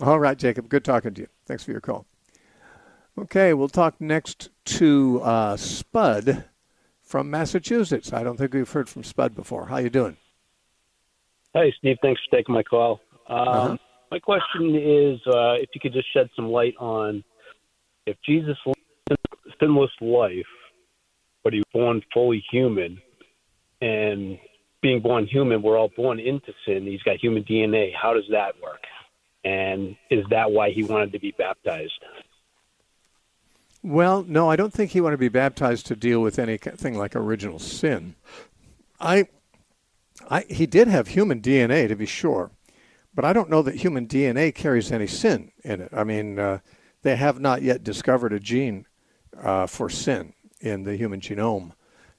All 0.00 0.20
right, 0.20 0.38
Jacob. 0.38 0.68
Good 0.68 0.84
talking 0.84 1.14
to 1.14 1.22
you. 1.22 1.28
Thanks 1.46 1.64
for 1.64 1.72
your 1.72 1.80
call. 1.80 2.06
Okay, 3.18 3.52
we'll 3.52 3.68
talk 3.68 4.00
next 4.00 4.50
to 4.64 5.20
uh, 5.24 5.56
Spud 5.56 6.44
from 7.02 7.30
Massachusetts. 7.30 8.12
I 8.12 8.22
don't 8.22 8.36
think 8.36 8.54
we've 8.54 8.70
heard 8.70 8.88
from 8.88 9.02
Spud 9.02 9.34
before. 9.34 9.66
How 9.66 9.78
you 9.78 9.90
doing? 9.90 10.16
Hey, 11.52 11.74
Steve. 11.78 11.96
Thanks 12.00 12.20
for 12.28 12.36
taking 12.36 12.54
my 12.54 12.62
call. 12.62 13.00
Um, 13.28 13.48
uh-huh. 13.48 13.76
My 14.12 14.18
question 14.20 14.76
is, 14.76 15.20
uh, 15.26 15.54
if 15.54 15.70
you 15.74 15.80
could 15.80 15.92
just 15.92 16.12
shed 16.12 16.30
some 16.36 16.48
light 16.48 16.74
on 16.78 17.24
if 18.06 18.16
Jesus 18.24 18.56
sinless 19.60 19.90
life, 20.00 20.46
but 21.44 21.52
he 21.52 21.60
was 21.60 21.66
born 21.72 22.02
fully 22.12 22.44
human. 22.50 23.00
And 23.80 24.38
being 24.82 25.00
born 25.00 25.26
human, 25.26 25.62
we're 25.62 25.78
all 25.78 25.90
born 25.96 26.18
into 26.20 26.52
sin. 26.66 26.84
He's 26.84 27.02
got 27.02 27.16
human 27.16 27.44
DNA. 27.44 27.92
How 27.94 28.14
does 28.14 28.28
that 28.30 28.54
work? 28.62 28.82
And 29.44 29.96
is 30.10 30.24
that 30.30 30.50
why 30.50 30.70
he 30.70 30.82
wanted 30.82 31.12
to 31.12 31.18
be 31.18 31.32
baptized? 31.32 32.00
Well, 33.82 34.24
no, 34.26 34.50
I 34.50 34.56
don't 34.56 34.72
think 34.72 34.90
he 34.90 35.00
wanted 35.00 35.16
to 35.16 35.20
be 35.20 35.28
baptized 35.28 35.86
to 35.86 35.96
deal 35.96 36.20
with 36.20 36.38
anything 36.38 36.98
like 36.98 37.14
original 37.14 37.58
sin. 37.58 38.16
I, 39.00 39.28
I, 40.28 40.42
he 40.48 40.66
did 40.66 40.88
have 40.88 41.08
human 41.08 41.40
DNA 41.40 41.86
to 41.86 41.94
be 41.94 42.06
sure, 42.06 42.50
but 43.14 43.24
I 43.24 43.32
don't 43.32 43.48
know 43.48 43.62
that 43.62 43.76
human 43.76 44.08
DNA 44.08 44.52
carries 44.52 44.90
any 44.90 45.06
sin 45.06 45.52
in 45.62 45.80
it. 45.80 45.92
I 45.92 46.02
mean, 46.02 46.38
uh, 46.40 46.58
they 47.02 47.14
have 47.14 47.40
not 47.40 47.62
yet 47.62 47.84
discovered 47.84 48.32
a 48.32 48.40
gene 48.40 48.84
uh, 49.42 49.66
for 49.66 49.88
sin 49.88 50.32
in 50.60 50.82
the 50.82 50.96
human 50.96 51.20
genome. 51.20 51.72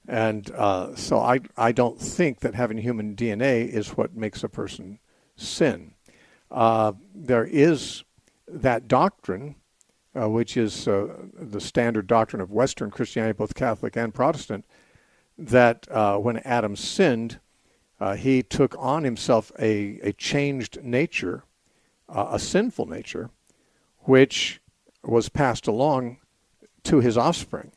And 0.07 0.49
uh, 0.51 0.95
so 0.95 1.19
I, 1.19 1.39
I 1.55 1.71
don't 1.71 1.99
think 1.99 2.39
that 2.39 2.55
having 2.55 2.77
human 2.77 3.15
DNA 3.15 3.67
is 3.67 3.89
what 3.89 4.15
makes 4.15 4.43
a 4.43 4.49
person 4.49 4.99
sin. 5.35 5.93
Uh, 6.49 6.93
there 7.13 7.45
is 7.45 8.03
that 8.47 8.87
doctrine, 8.87 9.55
uh, 10.19 10.27
which 10.27 10.57
is 10.57 10.87
uh, 10.87 11.15
the 11.33 11.61
standard 11.61 12.07
doctrine 12.07 12.41
of 12.41 12.51
Western 12.51 12.89
Christianity, 12.89 13.37
both 13.37 13.53
Catholic 13.53 13.95
and 13.95 14.13
Protestant, 14.13 14.65
that 15.37 15.87
uh, 15.91 16.17
when 16.17 16.37
Adam 16.37 16.75
sinned, 16.75 17.39
he 18.17 18.41
took 18.41 18.75
on 18.79 19.03
himself 19.03 19.51
a, 19.59 19.99
a 20.01 20.13
changed 20.13 20.81
nature, 20.81 21.43
a 22.07 22.39
sinful 22.39 22.87
nature, 22.87 23.29
which 23.99 24.61
was 25.03 25.29
passed 25.29 25.67
along 25.67 26.17
to 26.83 26.99
his 26.99 27.17
offspring. 27.17 27.71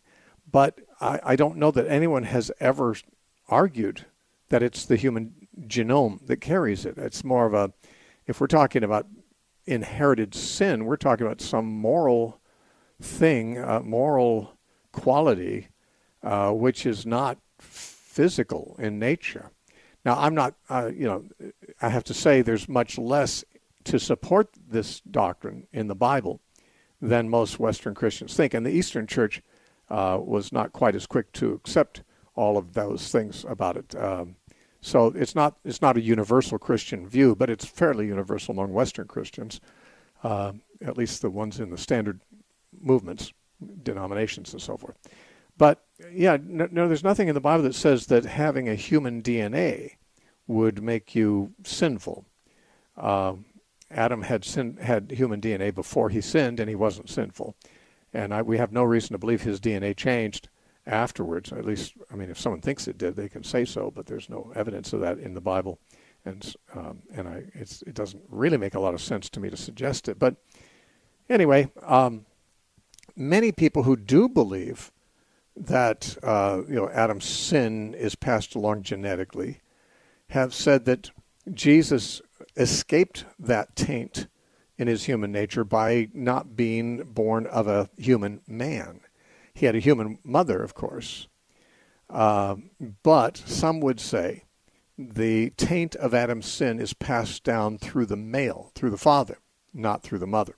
But 0.51 0.81
I, 1.01 1.21
I 1.25 1.37
don't 1.37 1.57
know 1.57 1.71
that 1.71 1.87
anyone 1.89 2.25
has 2.25 2.51
ever 2.61 2.95
argued 3.49 4.07
that 4.49 4.63
it's 4.63 4.85
the 4.85 4.97
human 4.97 5.49
genome 5.67 6.27
that 6.27 6.37
carries 6.37 6.85
it. 6.85 6.99
It's 6.99 7.25
more 7.25 7.47
of 7.47 7.55
a, 7.55 7.73
if 8.27 8.41
we're 8.41 8.47
talking 8.47 8.85
about 8.85 9.07
inherited 9.65 10.35
sin, 10.35 10.85
we're 10.85 10.97
talking 10.97 11.27
about 11.27 11.41
some 11.41 11.67
moral 11.67 12.41
thing, 13.01 13.59
uh, 13.59 13.81
moral 13.81 14.59
quality, 14.93 15.69
uh, 16.23 16.51
which 16.51 16.87
is 16.87 17.07
not 17.07 17.39
physical 17.59 18.77
in 18.79 18.99
nature. 18.99 19.51
Now, 20.05 20.19
I'm 20.19 20.35
not, 20.35 20.55
uh, 20.69 20.91
you 20.93 21.07
know, 21.07 21.25
I 21.81 21.89
have 21.89 22.05
to 22.05 22.15
say 22.15 22.43
there's 22.43 22.69
much 22.69 22.99
less 22.99 23.45
to 23.85 23.99
support 23.99 24.51
this 24.69 25.01
doctrine 25.01 25.67
in 25.73 25.89
the 25.89 25.95
Bible 25.95 26.41
than 27.03 27.29
most 27.29 27.59
Western 27.59 27.95
Christians 27.95 28.35
think. 28.35 28.55
And 28.55 28.65
the 28.65 28.71
Eastern 28.71 29.09
Church 29.09 29.43
uh, 29.91 30.19
was 30.23 30.53
not 30.53 30.73
quite 30.73 30.95
as 30.95 31.05
quick 31.05 31.33
to 31.33 31.53
accept 31.53 32.03
all 32.35 32.57
of 32.57 32.73
those 32.73 33.11
things 33.11 33.45
about 33.47 33.77
it. 33.77 33.95
Um, 33.97 34.37
so 34.81 35.09
it's 35.09 35.35
not 35.35 35.59
it's 35.65 35.83
not 35.83 35.97
a 35.97 36.01
universal 36.01 36.59
Christian 36.59 37.07
view, 37.07 37.35
but 37.35 37.51
it's 37.51 37.65
fairly 37.65 38.07
universal 38.07 38.53
among 38.53 38.73
Western 38.73 39.07
Christians, 39.07 39.61
uh, 40.23 40.53
at 40.81 40.97
least 40.97 41.23
the 41.23 41.31
ones 41.31 41.61
in 41.61 41.71
the 41.71 41.79
standard 41.79 42.21
movements, 42.81 43.33
denominations, 43.83 44.53
and 44.53 44.63
so 44.63 44.77
forth. 44.77 44.97
But 45.59 45.85
yeah, 46.11 46.39
no, 46.43 46.69
no, 46.71 46.89
there's 46.89 47.05
nothing 47.05 47.29
in 47.29 47.35
the 47.35 47.41
Bible 47.41 47.63
that 47.65 47.75
says 47.75 48.07
that 48.07 48.25
having 48.25 48.69
a 48.69 48.75
human 48.75 49.23
DNA 49.23 49.97
would 50.47 50.83
make 50.83 51.15
you 51.15 51.53
sinful. 51.65 52.25
Uh, 52.97 53.35
Adam 53.93 54.23
had 54.23 54.45
sin, 54.45 54.77
had 54.81 55.11
human 55.11 55.41
DNA 55.41 55.75
before 55.75 56.09
he 56.09 56.21
sinned, 56.21 56.61
and 56.61 56.69
he 56.69 56.75
wasn't 56.75 57.11
sinful. 57.11 57.57
And 58.13 58.35
I, 58.35 58.43
we 58.43 58.59
have 58.59 58.73
no 58.73 58.83
reason 58.83 59.13
to 59.13 59.19
believe 59.19 59.43
his 59.43 59.61
DNA 59.61 59.97
changed 59.97 60.49
afterwards. 60.87 61.53
At 61.53 61.65
least, 61.65 61.95
I 62.11 62.17
mean, 62.17 62.31
if 62.31 62.39
someone 62.39 62.61
thinks 62.61 62.89
it 62.89 62.99
did, 62.99 63.17
they 63.17 63.29
can 63.29 63.45
say 63.45 63.65
so, 63.65 63.91
but 63.91 64.07
there's 64.07 64.29
no 64.29 64.53
evidence 64.55 64.93
of 64.93 65.01
that 65.01 65.19
in 65.19 65.35
the 65.35 65.41
Bible, 65.41 65.79
and 66.25 66.55
um, 66.75 67.03
and 67.15 67.29
I 67.29 67.45
it 67.55 67.95
doesn't 67.95 68.23
really 68.29 68.57
make 68.57 68.75
a 68.75 68.81
lot 68.81 68.95
of 68.95 69.01
sense 69.01 69.29
to 69.31 69.41
me 69.41 69.51
to 69.51 69.57
suggest 69.57 70.09
it. 70.09 70.19
But 70.19 70.37
anyway, 71.29 71.71
um, 71.83 72.27
many 73.17 73.53
people 73.53 73.85
who 73.85 73.97
do 73.97 74.29
believe 74.29 74.93
that 75.57 76.17
uh, 76.23 76.63
you 76.69 76.75
know 76.75 76.89
Adam's 76.91 77.25
sin 77.25 77.95
is 77.95 78.15
passed 78.15 78.55
along 78.55 78.83
genetically 78.83 79.61
have 80.29 80.55
said 80.55 80.87
that 80.87 81.11
Jesus 81.53 82.23
escaped 82.57 83.25
that 83.39 83.75
taint 83.77 84.27
in 84.79 84.89
his 84.89 85.05
human 85.05 85.33
nature 85.33 85.65
by 85.65 86.09
not 86.13 86.57
being 86.57 87.03
born 87.05 87.47
of 87.47 87.67
a 87.67 87.89
human 87.97 88.41
man. 88.47 89.01
He 89.55 89.67
had 89.67 89.75
a 89.75 89.81
human 89.81 90.19
mother, 90.25 90.63
of 90.63 90.75
course. 90.75 91.29
Uh, 92.09 92.57
but 93.03 93.37
some 93.37 93.81
would 93.81 94.01
say 94.01 94.45
the 94.99 95.51
taint 95.51 95.95
of 95.97 96.15
Adam's 96.15 96.47
sin 96.47 96.79
is 96.79 96.93
passed 96.93 97.45
down 97.45 97.79
through 97.79 98.07
the 98.07 98.17
male, 98.17 98.71
through 98.75 98.91
the 98.91 98.99
father, 98.99 99.39
not 99.73 100.03
through 100.03 100.19
the 100.19 100.27
mother. 100.27 100.57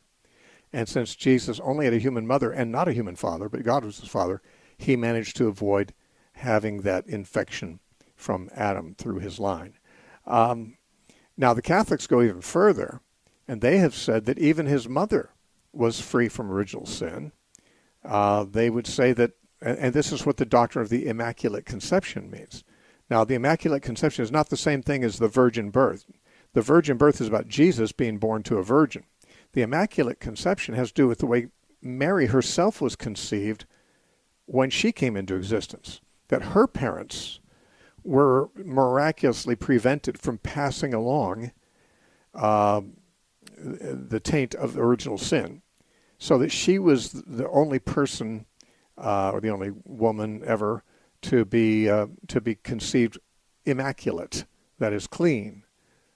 And 0.72 0.88
since 0.88 1.14
Jesus 1.14 1.60
only 1.60 1.84
had 1.84 1.94
a 1.94 1.98
human 1.98 2.26
mother 2.26 2.50
and 2.50 2.72
not 2.72 2.88
a 2.88 2.92
human 2.92 3.14
father, 3.14 3.48
but 3.48 3.62
God 3.62 3.84
was 3.84 4.00
his 4.00 4.08
father, 4.08 4.42
he 4.76 4.96
managed 4.96 5.36
to 5.36 5.46
avoid 5.46 5.94
having 6.32 6.80
that 6.80 7.06
infection 7.06 7.78
from 8.16 8.50
Adam 8.54 8.94
through 8.96 9.20
his 9.20 9.38
line. 9.38 9.74
Um, 10.26 10.76
now, 11.36 11.52
the 11.54 11.62
Catholics 11.62 12.06
go 12.06 12.22
even 12.22 12.40
further, 12.40 13.00
and 13.48 13.60
they 13.60 13.78
have 13.78 13.94
said 13.94 14.24
that 14.26 14.38
even 14.38 14.66
his 14.66 14.88
mother 14.88 15.30
was 15.72 16.00
free 16.00 16.28
from 16.28 16.50
original 16.50 16.86
sin 16.86 17.32
uh, 18.04 18.44
they 18.44 18.70
would 18.70 18.86
say 18.86 19.12
that, 19.12 19.32
and, 19.60 19.78
and 19.78 19.94
this 19.94 20.12
is 20.12 20.26
what 20.26 20.36
the 20.36 20.44
doctrine 20.44 20.82
of 20.82 20.90
the 20.90 21.06
Immaculate 21.06 21.64
Conception 21.64 22.30
means. 22.30 22.64
Now, 23.10 23.24
the 23.24 23.34
Immaculate 23.34 23.82
Conception 23.82 24.22
is 24.22 24.32
not 24.32 24.50
the 24.50 24.56
same 24.56 24.82
thing 24.82 25.04
as 25.04 25.18
the 25.18 25.28
virgin 25.28 25.70
birth. 25.70 26.04
The 26.52 26.62
virgin 26.62 26.96
birth 26.96 27.20
is 27.20 27.28
about 27.28 27.48
Jesus 27.48 27.92
being 27.92 28.18
born 28.18 28.42
to 28.44 28.58
a 28.58 28.62
virgin. 28.62 29.04
The 29.52 29.62
Immaculate 29.62 30.20
Conception 30.20 30.74
has 30.74 30.88
to 30.88 30.94
do 30.94 31.08
with 31.08 31.18
the 31.18 31.26
way 31.26 31.48
Mary 31.80 32.26
herself 32.26 32.80
was 32.80 32.96
conceived 32.96 33.66
when 34.46 34.70
she 34.70 34.92
came 34.92 35.16
into 35.16 35.36
existence. 35.36 36.00
That 36.28 36.42
her 36.42 36.66
parents 36.66 37.40
were 38.04 38.50
miraculously 38.56 39.56
prevented 39.56 40.18
from 40.18 40.38
passing 40.38 40.94
along 40.94 41.50
uh, 42.34 42.82
the 43.56 44.20
taint 44.20 44.54
of 44.54 44.74
the 44.74 44.80
original 44.80 45.18
sin 45.18 45.62
so 46.18 46.38
that 46.38 46.50
she 46.50 46.78
was 46.78 47.12
the 47.12 47.48
only 47.48 47.78
person 47.78 48.46
uh, 48.96 49.30
or 49.30 49.40
the 49.40 49.50
only 49.50 49.70
woman 49.84 50.42
ever 50.46 50.82
to 51.22 51.44
be 51.44 51.88
uh, 51.88 52.06
to 52.28 52.40
be 52.40 52.54
conceived 52.54 53.18
immaculate, 53.64 54.44
that 54.78 54.92
is 54.92 55.06
clean 55.06 55.64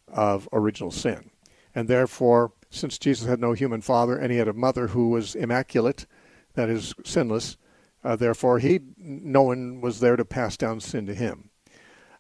of 0.07 0.49
original 0.53 0.91
sin, 0.91 1.30
and 1.74 1.89
therefore, 1.89 2.53
since 2.70 2.99
Jesus 2.99 3.26
had 3.26 3.41
no 3.41 3.53
human 3.53 3.80
father 3.80 4.16
and 4.16 4.30
he 4.30 4.39
had 4.39 4.49
a 4.49 4.53
mother 4.53 4.89
who 4.89 5.09
was 5.09 5.34
immaculate, 5.34 6.07
that 6.55 6.68
is 6.68 6.95
sinless, 7.05 7.57
uh, 8.05 8.16
therefore 8.16 8.59
he 8.59 8.80
no 8.99 9.43
one 9.43 9.80
was 9.80 10.01
there 10.01 10.16
to 10.16 10.24
pass 10.24 10.57
down 10.57 10.80
sin 10.80 11.07
to 11.07 11.14
him. 11.14 11.47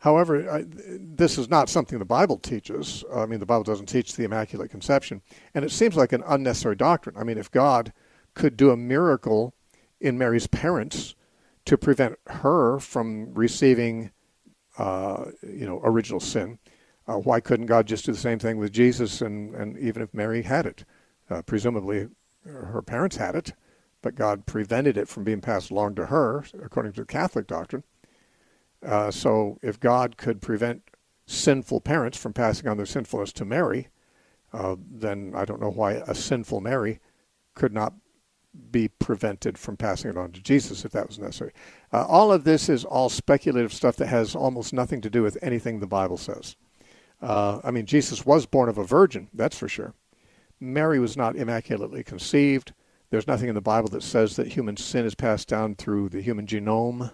However, 0.00 0.48
I, 0.48 0.64
this 0.66 1.38
is 1.38 1.48
not 1.48 1.68
something 1.68 1.98
the 1.98 2.04
Bible 2.04 2.38
teaches. 2.38 3.04
I 3.12 3.26
mean, 3.26 3.40
the 3.40 3.46
Bible 3.46 3.64
doesn't 3.64 3.86
teach 3.86 4.14
the 4.14 4.24
Immaculate 4.24 4.70
Conception. 4.70 5.22
And 5.54 5.64
it 5.64 5.72
seems 5.72 5.96
like 5.96 6.12
an 6.12 6.22
unnecessary 6.26 6.76
doctrine. 6.76 7.16
I 7.16 7.24
mean, 7.24 7.38
if 7.38 7.50
God 7.50 7.92
could 8.34 8.56
do 8.56 8.70
a 8.70 8.76
miracle 8.76 9.54
in 10.00 10.16
Mary's 10.16 10.46
parents 10.46 11.16
to 11.64 11.76
prevent 11.76 12.16
her 12.26 12.78
from 12.78 13.34
receiving, 13.34 14.12
uh, 14.78 15.26
you 15.42 15.66
know, 15.66 15.80
original 15.82 16.20
sin, 16.20 16.58
uh, 17.08 17.16
why 17.16 17.40
couldn't 17.40 17.66
God 17.66 17.86
just 17.86 18.04
do 18.04 18.12
the 18.12 18.18
same 18.18 18.38
thing 18.38 18.58
with 18.58 18.72
Jesus 18.72 19.20
and, 19.20 19.54
and 19.54 19.76
even 19.78 20.02
if 20.02 20.14
Mary 20.14 20.42
had 20.42 20.66
it? 20.66 20.84
Uh, 21.28 21.42
presumably, 21.42 22.08
her 22.44 22.82
parents 22.82 23.16
had 23.16 23.34
it, 23.34 23.52
but 24.00 24.14
God 24.14 24.46
prevented 24.46 24.96
it 24.96 25.08
from 25.08 25.24
being 25.24 25.40
passed 25.40 25.70
along 25.70 25.96
to 25.96 26.06
her, 26.06 26.44
according 26.62 26.92
to 26.92 27.04
Catholic 27.04 27.46
doctrine. 27.46 27.82
Uh, 28.84 29.10
so 29.10 29.58
if 29.62 29.80
God 29.80 30.16
could 30.16 30.40
prevent 30.40 30.82
sinful 31.26 31.80
parents 31.80 32.16
from 32.16 32.32
passing 32.32 32.68
on 32.68 32.76
their 32.76 32.86
sinfulness 32.86 33.32
to 33.34 33.44
Mary, 33.44 33.88
uh, 34.52 34.76
then 34.90 35.32
I 35.34 35.44
don't 35.44 35.60
know 35.60 35.70
why 35.70 35.92
a 35.92 36.14
sinful 36.14 36.60
Mary 36.60 37.00
could 37.54 37.72
not 37.72 37.94
be 38.70 38.88
prevented 38.88 39.58
from 39.58 39.76
passing 39.76 40.10
it 40.10 40.16
on 40.16 40.32
to 40.32 40.40
Jesus 40.40 40.84
if 40.84 40.92
that 40.92 41.06
was 41.06 41.18
necessary. 41.18 41.52
Uh, 41.92 42.06
all 42.06 42.32
of 42.32 42.44
this 42.44 42.68
is 42.68 42.84
all 42.84 43.08
speculative 43.08 43.72
stuff 43.72 43.96
that 43.96 44.06
has 44.06 44.34
almost 44.34 44.72
nothing 44.72 45.00
to 45.02 45.10
do 45.10 45.22
with 45.22 45.38
anything 45.42 45.80
the 45.80 45.86
Bible 45.86 46.16
says. 46.16 46.56
Uh, 47.20 47.60
I 47.62 47.70
mean, 47.70 47.86
Jesus 47.86 48.24
was 48.24 48.46
born 48.46 48.68
of 48.68 48.78
a 48.78 48.84
virgin, 48.84 49.28
that's 49.34 49.58
for 49.58 49.68
sure. 49.68 49.94
Mary 50.60 50.98
was 50.98 51.16
not 51.16 51.36
immaculately 51.36 52.02
conceived. 52.02 52.72
There's 53.10 53.26
nothing 53.26 53.48
in 53.48 53.54
the 53.54 53.60
Bible 53.60 53.88
that 53.90 54.02
says 54.02 54.36
that 54.36 54.48
human 54.48 54.76
sin 54.76 55.04
is 55.04 55.14
passed 55.14 55.48
down 55.48 55.74
through 55.74 56.08
the 56.08 56.20
human 56.20 56.46
genome. 56.46 57.12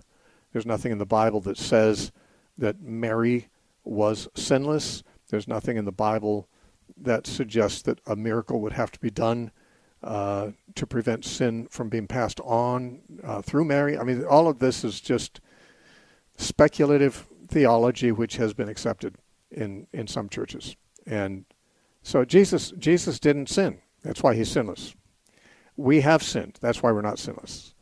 There's 0.55 0.65
nothing 0.65 0.93
in 0.93 0.99
the 0.99 1.05
Bible 1.05 1.41
that 1.41 1.59
says 1.59 2.13
that 2.59 2.81
Mary 2.81 3.49
was 3.83 4.29
sinless. 4.37 5.03
There's 5.29 5.49
nothing 5.49 5.77
in 5.77 5.85
the 5.85 5.91
Bible 5.91 6.49
that 6.97 7.27
suggests 7.27 7.83
that 7.83 8.01
a 8.07 8.15
miracle 8.15 8.61
would 8.61 8.73
have 8.73 8.93
to 8.93 9.01
be 9.01 9.11
done 9.11 9.51
uh, 10.05 10.53
to 10.77 10.87
prevent 10.87 11.25
sin 11.25 11.67
from 11.73 11.89
being 11.89 12.07
passed 12.07 12.39
on 12.45 13.01
uh, 13.25 13.43
through 13.43 13.65
Mary. 13.65 13.99
I 13.99 14.05
mean, 14.05 14.25
all 14.25 14.47
of 14.47 14.61
this 14.61 14.85
is 14.85 15.01
just 15.01 15.41
speculative 16.37 17.27
theology 17.49 18.13
which 18.13 18.37
has 18.37 18.55
been 18.55 18.69
accepted 18.69 19.17
in, 19.51 19.89
in 19.93 20.07
some 20.07 20.29
churches. 20.29 20.77
And 21.05 21.47
so 22.05 22.25
Jesus 22.25 22.73
Jesus 22.79 23.19
didn't 23.19 23.49
sin. 23.49 23.81
That's 24.05 24.23
why 24.23 24.37
he's 24.37 24.53
sinless. 24.53 24.95
We 25.77 26.03
have 26.03 26.23
sinned. 26.23 26.59
That's 26.61 26.81
why 26.81 26.93
we're 26.93 27.03
not 27.03 27.19
sinless. 27.19 27.74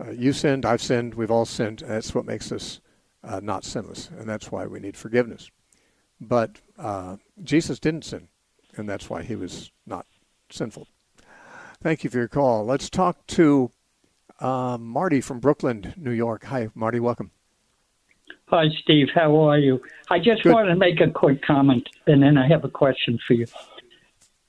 Uh, 0.00 0.10
you 0.10 0.32
sinned, 0.32 0.64
I've 0.64 0.82
sinned, 0.82 1.14
we've 1.14 1.30
all 1.30 1.44
sinned. 1.44 1.82
and 1.82 1.90
that's 1.90 2.14
what 2.14 2.24
makes 2.24 2.52
us 2.52 2.80
uh, 3.24 3.40
not 3.42 3.64
sinless, 3.64 4.10
and 4.16 4.28
that's 4.28 4.52
why 4.52 4.66
we 4.66 4.80
need 4.80 4.96
forgiveness. 4.96 5.50
But 6.20 6.60
uh, 6.78 7.16
Jesus 7.42 7.78
didn't 7.78 8.04
sin, 8.04 8.28
and 8.76 8.88
that's 8.88 9.10
why 9.10 9.22
he 9.22 9.36
was 9.36 9.70
not 9.86 10.06
sinful. 10.50 10.88
Thank 11.82 12.04
you 12.04 12.10
for 12.10 12.18
your 12.18 12.28
call. 12.28 12.64
Let's 12.64 12.90
talk 12.90 13.26
to 13.28 13.70
uh, 14.40 14.78
Marty 14.78 15.20
from 15.20 15.40
Brooklyn, 15.40 15.94
New 15.96 16.10
York. 16.10 16.44
Hi, 16.44 16.68
Marty. 16.74 17.00
Welcome. 17.00 17.30
Hi, 18.46 18.68
Steve. 18.82 19.08
How 19.14 19.36
are 19.36 19.58
you? 19.58 19.80
I 20.10 20.18
just 20.18 20.42
Good. 20.42 20.52
wanted 20.52 20.70
to 20.70 20.76
make 20.76 21.00
a 21.00 21.10
quick 21.10 21.42
comment, 21.42 21.88
and 22.06 22.22
then 22.22 22.38
I 22.38 22.48
have 22.48 22.64
a 22.64 22.68
question 22.68 23.18
for 23.26 23.34
you. 23.34 23.46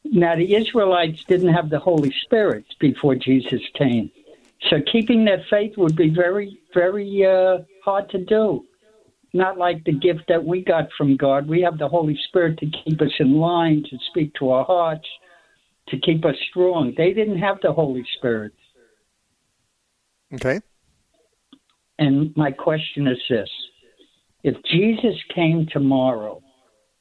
Now, 0.05 0.35
the 0.35 0.55
Israelites 0.55 1.23
didn't 1.25 1.53
have 1.53 1.69
the 1.69 1.79
Holy 1.79 2.13
Spirit 2.23 2.65
before 2.79 3.15
Jesus 3.15 3.61
came. 3.75 4.09
So 4.69 4.77
keeping 4.91 5.25
that 5.25 5.39
faith 5.49 5.73
would 5.77 5.95
be 5.95 6.09
very, 6.09 6.59
very 6.73 7.25
uh, 7.25 7.63
hard 7.83 8.09
to 8.11 8.23
do. 8.25 8.65
Not 9.33 9.57
like 9.57 9.83
the 9.83 9.93
gift 9.93 10.21
that 10.27 10.43
we 10.43 10.63
got 10.63 10.89
from 10.97 11.15
God. 11.15 11.47
We 11.47 11.61
have 11.61 11.77
the 11.77 11.87
Holy 11.87 12.19
Spirit 12.27 12.57
to 12.59 12.65
keep 12.65 12.99
us 13.01 13.13
in 13.19 13.35
line, 13.35 13.83
to 13.89 13.97
speak 14.09 14.33
to 14.39 14.49
our 14.49 14.65
hearts, 14.65 15.07
to 15.89 15.99
keep 15.99 16.25
us 16.25 16.35
strong. 16.49 16.93
They 16.97 17.13
didn't 17.13 17.37
have 17.37 17.57
the 17.61 17.71
Holy 17.71 18.05
Spirit. 18.17 18.53
Okay. 20.33 20.59
And 21.99 22.35
my 22.35 22.51
question 22.51 23.07
is 23.07 23.17
this 23.29 23.49
if 24.43 24.55
Jesus 24.63 25.15
came 25.33 25.67
tomorrow 25.71 26.41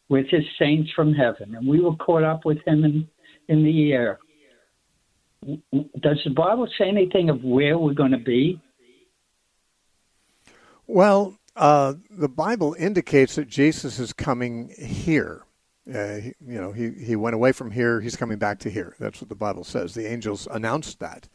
with 0.08 0.26
his 0.28 0.44
saints 0.58 0.90
from 0.94 1.14
heaven 1.14 1.54
and 1.54 1.66
we 1.66 1.80
were 1.80 1.96
caught 1.96 2.24
up 2.24 2.44
with 2.44 2.58
him 2.66 2.84
in, 2.84 3.08
in 3.48 3.64
the 3.64 3.92
air, 3.92 4.18
does 5.42 6.20
the 6.24 6.32
Bible 6.34 6.68
say 6.78 6.88
anything 6.88 7.30
of 7.30 7.44
where 7.44 7.78
we're 7.78 7.94
going 7.94 8.12
to 8.12 8.18
be? 8.18 8.60
Well, 10.86 11.38
uh, 11.54 11.94
the 12.10 12.28
Bible 12.28 12.74
indicates 12.78 13.34
that 13.36 13.48
Jesus 13.48 13.98
is 13.98 14.12
coming 14.12 14.72
here. 14.78 15.44
Uh, 15.92 16.16
he, 16.16 16.34
you 16.46 16.60
know, 16.60 16.72
he, 16.72 16.90
he 16.90 17.16
went 17.16 17.34
away 17.34 17.52
from 17.52 17.70
here. 17.70 18.00
He's 18.00 18.16
coming 18.16 18.38
back 18.38 18.58
to 18.60 18.70
here. 18.70 18.94
That's 18.98 19.20
what 19.20 19.28
the 19.28 19.34
Bible 19.34 19.64
says. 19.64 19.94
The 19.94 20.10
angels 20.10 20.46
announced 20.50 20.98
that 21.00 21.28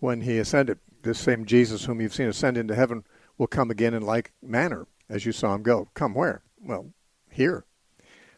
when 0.00 0.22
he 0.22 0.38
ascended. 0.38 0.78
This 1.02 1.18
same 1.18 1.44
Jesus 1.44 1.84
whom 1.84 2.00
you've 2.00 2.14
seen 2.14 2.28
ascend 2.28 2.56
into 2.56 2.74
heaven 2.74 3.04
will 3.36 3.46
come 3.46 3.70
again 3.70 3.92
in 3.92 4.02
like 4.02 4.32
manner 4.42 4.86
as 5.08 5.26
you 5.26 5.32
saw 5.32 5.54
him 5.54 5.62
go. 5.62 5.88
Come 5.94 6.14
where? 6.14 6.42
Well, 6.62 6.90
here. 7.30 7.64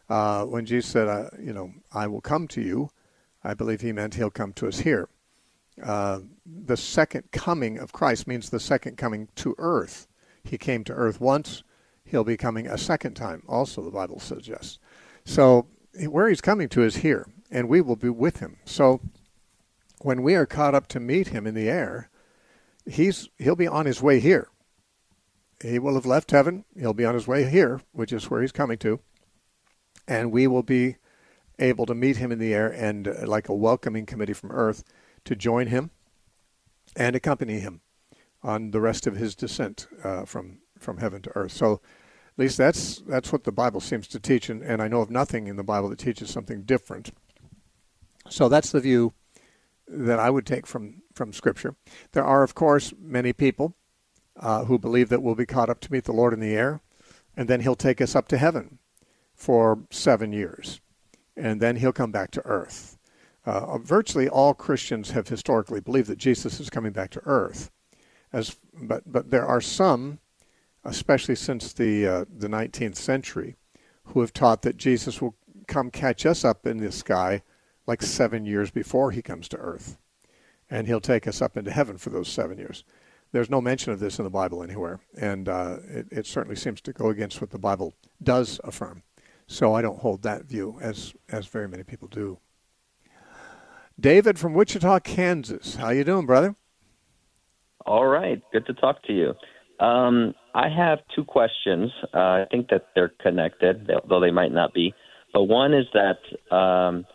Uh, 0.09 0.43
when 0.43 0.65
Jesus 0.65 0.91
said, 0.91 1.29
you 1.39 1.53
know, 1.53 1.71
I 1.93 2.07
will 2.07 2.21
come 2.21 2.47
to 2.49 2.61
you, 2.61 2.89
I 3.47 3.53
believe 3.53 3.79
he 3.79 3.93
meant 3.93 4.15
he'll 4.15 4.29
come 4.29 4.51
to 4.53 4.67
us 4.67 4.79
here. 4.79 5.07
Uh, 5.81 6.19
the 6.45 6.75
second 6.75 7.31
coming 7.31 7.79
of 7.79 7.93
Christ 7.93 8.27
means 8.27 8.49
the 8.49 8.59
second 8.59 8.97
coming 8.97 9.29
to 9.35 9.55
earth. 9.57 10.07
He 10.43 10.57
came 10.57 10.83
to 10.83 10.93
earth 10.93 11.21
once, 11.21 11.63
he'll 12.03 12.25
be 12.25 12.35
coming 12.35 12.67
a 12.67 12.77
second 12.77 13.13
time, 13.13 13.43
also, 13.47 13.81
the 13.81 13.89
Bible 13.89 14.19
suggests. 14.19 14.79
So, 15.23 15.67
where 16.09 16.27
he's 16.27 16.41
coming 16.41 16.67
to 16.69 16.83
is 16.83 16.97
here, 16.97 17.25
and 17.49 17.69
we 17.69 17.79
will 17.79 17.95
be 17.95 18.09
with 18.09 18.39
him. 18.39 18.57
So, 18.65 18.99
when 20.01 20.23
we 20.23 20.35
are 20.35 20.45
caught 20.45 20.75
up 20.75 20.87
to 20.89 20.99
meet 20.99 21.29
him 21.29 21.47
in 21.47 21.55
the 21.55 21.69
air, 21.69 22.09
he's 22.85 23.29
he'll 23.37 23.55
be 23.55 23.67
on 23.67 23.85
his 23.85 24.01
way 24.01 24.19
here. 24.19 24.49
He 25.61 25.79
will 25.79 25.95
have 25.95 26.05
left 26.05 26.31
heaven. 26.31 26.65
He'll 26.77 26.93
be 26.93 27.05
on 27.05 27.13
his 27.13 27.27
way 27.27 27.49
here, 27.49 27.79
which 27.93 28.11
is 28.11 28.29
where 28.29 28.41
he's 28.41 28.51
coming 28.51 28.77
to, 28.79 28.99
and 30.05 30.33
we 30.33 30.47
will 30.47 30.63
be 30.63 30.97
able 31.59 31.85
to 31.85 31.95
meet 31.95 32.17
him 32.17 32.31
in 32.31 32.39
the 32.39 32.53
air 32.53 32.67
and, 32.71 33.07
uh, 33.07 33.25
like 33.25 33.49
a 33.49 33.55
welcoming 33.55 34.05
committee 34.05 34.33
from 34.33 34.51
earth, 34.51 34.83
to 35.25 35.35
join 35.35 35.67
him 35.67 35.91
and 36.95 37.15
accompany 37.15 37.59
him 37.59 37.81
on 38.43 38.71
the 38.71 38.81
rest 38.81 39.07
of 39.07 39.15
his 39.15 39.35
descent 39.35 39.87
uh, 40.03 40.25
from 40.25 40.59
from 40.79 40.97
heaven 40.97 41.21
to 41.23 41.35
earth. 41.35 41.51
So, 41.51 41.73
at 41.73 42.39
least 42.39 42.57
that's 42.57 43.01
that's 43.07 43.31
what 43.31 43.43
the 43.43 43.51
Bible 43.51 43.81
seems 43.81 44.07
to 44.09 44.19
teach, 44.19 44.49
and, 44.49 44.61
and 44.61 44.81
I 44.81 44.87
know 44.87 45.01
of 45.01 45.09
nothing 45.09 45.47
in 45.47 45.55
the 45.55 45.63
Bible 45.63 45.89
that 45.89 45.99
teaches 45.99 46.29
something 46.29 46.63
different. 46.63 47.11
So 48.29 48.49
that's 48.49 48.71
the 48.71 48.79
view 48.79 49.13
that 49.87 50.19
I 50.19 50.29
would 50.29 50.45
take 50.45 50.67
from 50.67 51.01
from 51.13 51.33
Scripture. 51.33 51.75
There 52.11 52.23
are, 52.25 52.43
of 52.43 52.53
course, 52.53 52.93
many 52.99 53.33
people 53.33 53.75
uh, 54.39 54.65
who 54.65 54.77
believe 54.77 55.09
that 55.09 55.23
we'll 55.23 55.35
be 55.35 55.45
caught 55.45 55.69
up 55.69 55.79
to 55.81 55.91
meet 55.91 56.03
the 56.03 56.11
Lord 56.11 56.33
in 56.33 56.39
the 56.39 56.53
air, 56.53 56.81
and 57.35 57.47
then 57.47 57.61
He'll 57.61 57.75
take 57.75 58.01
us 58.01 58.15
up 58.15 58.27
to 58.29 58.37
heaven 58.37 58.79
for 59.33 59.79
seven 59.89 60.31
years 60.31 60.79
and 61.37 61.61
then 61.61 61.77
he'll 61.77 61.93
come 61.93 62.11
back 62.11 62.31
to 62.31 62.45
earth. 62.45 62.97
Uh, 63.45 63.77
virtually 63.77 64.27
all 64.27 64.53
Christians 64.53 65.11
have 65.11 65.29
historically 65.29 65.79
believed 65.79 66.09
that 66.09 66.17
Jesus 66.17 66.59
is 66.59 66.69
coming 66.69 66.91
back 66.91 67.11
to 67.11 67.21
earth, 67.23 67.71
as 68.33 68.57
but 68.73 69.03
but 69.09 69.31
there 69.31 69.45
are 69.45 69.61
some, 69.61 70.19
especially 70.83 71.35
since 71.35 71.71
the 71.71 72.05
uh, 72.05 72.25
the 72.29 72.49
19th 72.49 72.97
century, 72.97 73.55
who 74.03 74.19
have 74.19 74.33
taught 74.33 74.63
that 74.63 74.75
Jesus 74.75 75.21
will 75.21 75.35
come 75.67 75.91
catch 75.91 76.25
us 76.25 76.43
up 76.43 76.65
in 76.65 76.77
the 76.77 76.91
sky 76.91 77.41
like 77.85 78.01
seven 78.01 78.45
years 78.45 78.69
before 78.69 79.11
he 79.11 79.21
comes 79.21 79.47
to 79.47 79.57
earth, 79.57 79.97
and 80.69 80.87
he'll 80.87 80.99
take 80.99 81.25
us 81.25 81.41
up 81.41 81.55
into 81.55 81.71
heaven 81.71 81.97
for 81.97 82.09
those 82.09 82.27
seven 82.27 82.57
years. 82.57 82.83
There's 83.31 83.49
no 83.49 83.61
mention 83.61 83.93
of 83.93 83.99
this 83.99 84.19
in 84.19 84.25
the 84.25 84.29
Bible 84.29 84.61
anywhere, 84.61 84.99
and 85.17 85.47
uh, 85.47 85.77
it, 85.87 86.07
it 86.11 86.25
certainly 86.25 86.57
seems 86.57 86.81
to 86.81 86.91
go 86.91 87.09
against 87.09 87.39
what 87.39 87.51
the 87.51 87.59
Bible 87.59 87.95
does 88.21 88.59
affirm. 88.65 89.03
So 89.47 89.73
I 89.73 89.81
don't 89.81 89.99
hold 89.99 90.23
that 90.23 90.45
view 90.45 90.77
as 90.81 91.13
as 91.29 91.47
very 91.47 91.67
many 91.67 91.83
people 91.83 92.07
do. 92.07 92.39
David 93.99 94.37
from 94.37 94.53
Wichita, 94.53 94.99
Kansas. 94.99 95.75
How 95.75 95.89
you 95.89 96.03
doing, 96.03 96.25
brother? 96.25 96.55
All 97.85 98.05
right. 98.05 98.41
Good 98.51 98.65
to 98.67 98.73
talk 98.73 99.01
to 99.03 99.13
you. 99.13 99.33
Um, 99.83 100.35
I 100.53 100.69
have 100.69 100.99
two 101.15 101.23
questions. 101.23 101.91
Uh, 102.13 102.17
I 102.17 102.45
think 102.51 102.69
that 102.69 102.87
they're 102.93 103.13
connected, 103.21 103.89
though 104.07 104.19
they 104.19 104.31
might 104.31 104.51
not 104.51 104.73
be. 104.73 104.93
But 105.33 105.43
one 105.43 105.73
is 105.73 105.85
that 105.93 106.55
um, 106.55 107.05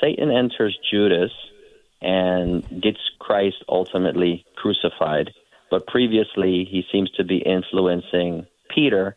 Satan 0.00 0.30
enters 0.30 0.78
Judas 0.90 1.32
and 2.00 2.62
gets 2.82 3.00
Christ 3.18 3.56
ultimately 3.68 4.44
crucified. 4.56 5.30
But 5.70 5.86
previously, 5.86 6.66
he 6.70 6.84
seems 6.90 7.10
to 7.12 7.24
be 7.24 7.38
influencing 7.38 8.46
Peter 8.74 9.16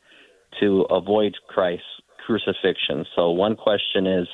to 0.59 0.81
avoid 0.89 1.35
Christ 1.47 1.83
crucifixion. 2.25 3.05
So 3.15 3.31
one 3.31 3.55
question 3.55 4.07
is 4.07 4.27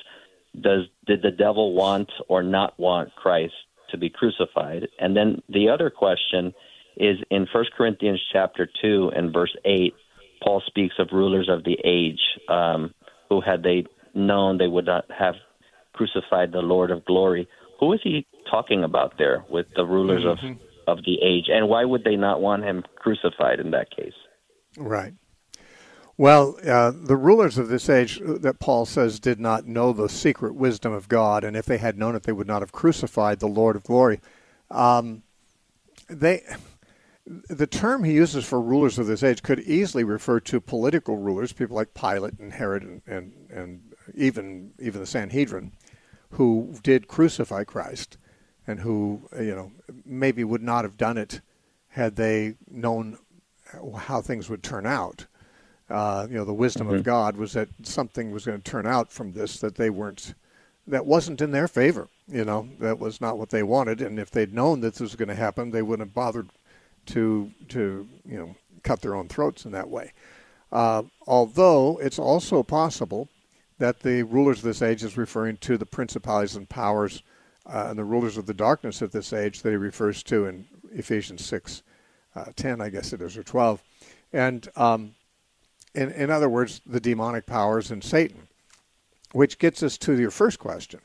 does 0.60 0.86
did 1.06 1.22
the 1.22 1.32
devil 1.32 1.74
want 1.74 2.12
or 2.28 2.44
not 2.44 2.80
want 2.80 3.16
Christ 3.16 3.54
to 3.92 3.98
be 3.98 4.10
crucified? 4.10 4.88
And 5.00 5.16
then 5.16 5.42
the 5.50 5.70
other 5.70 5.90
question 5.90 6.54
is 6.98 7.18
in 7.30 7.48
1 7.52 7.66
Corinthians 7.78 8.22
chapter 8.32 8.68
2 8.82 9.12
and 9.16 9.32
verse 9.32 9.56
8, 9.66 9.94
Paul 10.44 10.62
speaks 10.66 10.96
of 11.00 11.10
rulers 11.12 11.50
of 11.50 11.64
the 11.64 11.78
age 11.84 12.20
um, 12.48 12.94
who 13.30 13.42
had 13.42 13.64
they 13.64 13.86
known 14.14 14.58
they 14.58 14.68
would 14.68 14.86
not 14.86 15.06
have 15.18 15.36
crucified 15.94 16.52
the 16.52 16.62
Lord 16.62 16.92
of 16.92 17.06
glory. 17.06 17.48
Who 17.80 17.94
is 17.94 18.00
he 18.04 18.26
talking 18.50 18.84
about 18.84 19.18
there 19.18 19.46
with 19.50 19.68
the 19.76 19.86
rulers 19.86 20.24
mm-hmm. 20.24 20.54
of, 20.88 20.98
of 21.00 21.06
the 21.06 21.20
age? 21.22 21.46
And 21.50 21.70
why 21.70 21.86
would 21.86 22.04
they 22.04 22.16
not 22.16 22.42
want 22.42 22.64
him 22.64 22.84
crucified 22.96 23.60
in 23.60 23.72
that 23.72 23.96
case? 23.96 24.14
Right. 24.78 25.14
Well, 26.20 26.58
uh, 26.68 26.92
the 26.94 27.16
rulers 27.16 27.58
of 27.58 27.70
this 27.70 27.88
age 27.88 28.20
that 28.22 28.60
Paul 28.60 28.86
says 28.86 29.22
did 29.22 29.40
not 29.40 29.68
know 29.68 29.94
the 29.94 30.10
secret 30.10 30.54
wisdom 30.54 30.92
of 30.92 31.08
God, 31.08 31.46
and 31.46 31.56
if 31.56 31.66
they 31.66 31.78
had 31.78 31.98
known 31.98 32.14
it, 32.14 32.24
they 32.24 32.34
would 32.34 32.46
not 32.46 32.62
have 32.62 32.74
crucified 32.74 33.40
the 33.40 33.48
Lord 33.48 33.78
of 33.78 33.86
glory. 33.86 34.20
Um, 34.70 35.24
they, 36.10 36.44
the 37.26 37.68
term 37.68 38.04
he 38.04 38.12
uses 38.12 38.44
for 38.44 38.60
rulers 38.60 39.00
of 39.00 39.08
this 39.08 39.24
age 39.24 39.42
could 39.42 39.62
easily 39.62 40.04
refer 40.04 40.42
to 40.42 40.60
political 40.60 41.16
rulers, 41.16 41.54
people 41.54 41.78
like 41.78 41.94
Pilate 41.94 42.38
and 42.38 42.52
Herod, 42.52 42.84
and, 42.84 43.02
and, 43.08 43.34
and 43.50 43.94
even 44.14 44.74
even 44.78 45.00
the 45.00 45.08
Sanhedrin, 45.08 45.72
who 46.32 46.76
did 46.84 47.08
crucify 47.08 47.64
Christ, 47.64 48.18
and 48.68 48.82
who 48.82 49.22
you 49.40 49.56
know 49.56 49.72
maybe 50.06 50.44
would 50.44 50.64
not 50.64 50.84
have 50.84 50.98
done 50.98 51.18
it 51.18 51.40
had 51.88 52.18
they 52.18 52.56
known 52.70 53.18
how 54.00 54.20
things 54.20 54.50
would 54.50 54.64
turn 54.64 54.86
out 54.86 55.26
uh, 55.90 56.28
you 56.30 56.36
know, 56.36 56.46
the 56.46 56.54
wisdom 56.54 56.88
mm-hmm. 56.88 56.98
of 56.98 57.04
God 57.04 57.38
was 57.38 57.54
that 57.54 57.70
something 57.84 58.32
was 58.32 58.46
going 58.46 58.62
to 58.62 58.72
turn 58.72 58.86
out 58.86 59.12
from 59.12 59.34
this 59.34 59.60
that 59.60 59.76
they 59.76 59.90
weren't, 59.90 60.34
that 60.88 61.06
wasn't 61.06 61.42
in 61.42 61.52
their 61.52 61.68
favor. 61.68 62.08
You 62.28 62.46
know, 62.46 62.70
that 62.80 63.00
was 63.00 63.22
not 63.22 63.38
what 63.38 63.50
they 63.50 63.64
wanted. 63.64 64.02
And 64.02 64.20
if 64.20 64.32
they'd 64.32 64.54
known 64.54 64.82
that 64.82 64.94
this 64.94 65.02
was 65.02 65.16
going 65.16 65.30
to 65.30 65.36
happen, 65.36 65.72
they 65.72 65.82
wouldn't 65.82 66.08
have 66.08 66.14
bothered 66.14 66.50
to 67.08 67.52
to 67.70 68.08
you 68.26 68.38
know 68.38 68.56
cut 68.84 69.02
their 69.02 69.16
own 69.16 69.28
throats 69.28 69.66
in 69.66 69.72
that 69.72 69.90
way. 69.90 70.14
Uh, 70.72 71.04
although 71.26 71.98
it's 72.02 72.20
also 72.20 72.62
possible 72.62 73.28
that 73.80 74.02
the 74.02 74.24
rulers 74.24 74.60
of 74.60 74.66
this 74.66 74.82
age 74.82 75.04
is 75.04 75.18
referring 75.18 75.58
to 75.58 75.78
the 75.78 75.86
principalities 75.86 76.56
and 76.56 76.70
powers 76.70 77.24
uh, 77.66 77.88
and 77.90 77.98
the 77.98 78.04
rulers 78.04 78.38
of 78.38 78.46
the 78.46 78.54
darkness 78.54 79.02
of 79.02 79.12
this 79.12 79.34
age 79.34 79.62
that 79.62 79.72
he 79.72 79.76
refers 79.76 80.22
to 80.24 80.46
in 80.46 80.68
Ephesians 80.92 81.46
6, 81.46 81.84
uh, 82.36 82.46
10, 82.56 82.82
I 82.82 82.90
guess 82.90 83.14
it 83.14 83.22
is, 83.22 83.38
or 83.38 83.44
12. 83.44 83.82
And 84.34 84.68
um, 84.76 85.16
in, 85.96 86.12
in 86.12 86.30
other 86.30 86.50
words, 86.50 86.82
the 86.86 87.00
demonic 87.00 87.46
powers 87.46 87.92
and 87.92 88.04
Satan, 88.04 88.48
which 89.32 89.60
gets 89.60 89.84
us 89.84 89.98
to 90.00 90.20
your 90.20 90.32
first 90.32 90.60
question. 90.60 91.00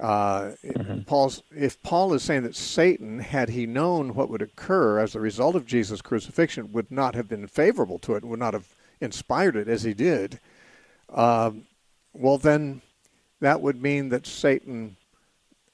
Uh, 0.00 0.52
mm-hmm. 0.64 1.02
Paul's, 1.02 1.42
if 1.54 1.80
Paul 1.82 2.14
is 2.14 2.22
saying 2.22 2.42
that 2.42 2.56
Satan, 2.56 3.20
had 3.20 3.48
he 3.50 3.66
known 3.66 4.14
what 4.14 4.28
would 4.28 4.42
occur 4.42 4.98
as 4.98 5.14
a 5.14 5.20
result 5.20 5.54
of 5.54 5.66
Jesus' 5.66 6.02
crucifixion, 6.02 6.72
would 6.72 6.90
not 6.90 7.14
have 7.14 7.28
been 7.28 7.46
favorable 7.46 7.98
to 8.00 8.14
it, 8.14 8.24
would 8.24 8.40
not 8.40 8.54
have 8.54 8.68
inspired 9.00 9.56
it 9.56 9.68
as 9.68 9.84
he 9.84 9.94
did, 9.94 10.40
uh, 11.12 11.52
well, 12.12 12.38
then 12.38 12.82
that 13.40 13.60
would 13.60 13.80
mean 13.80 14.08
that 14.08 14.26
Satan 14.26 14.96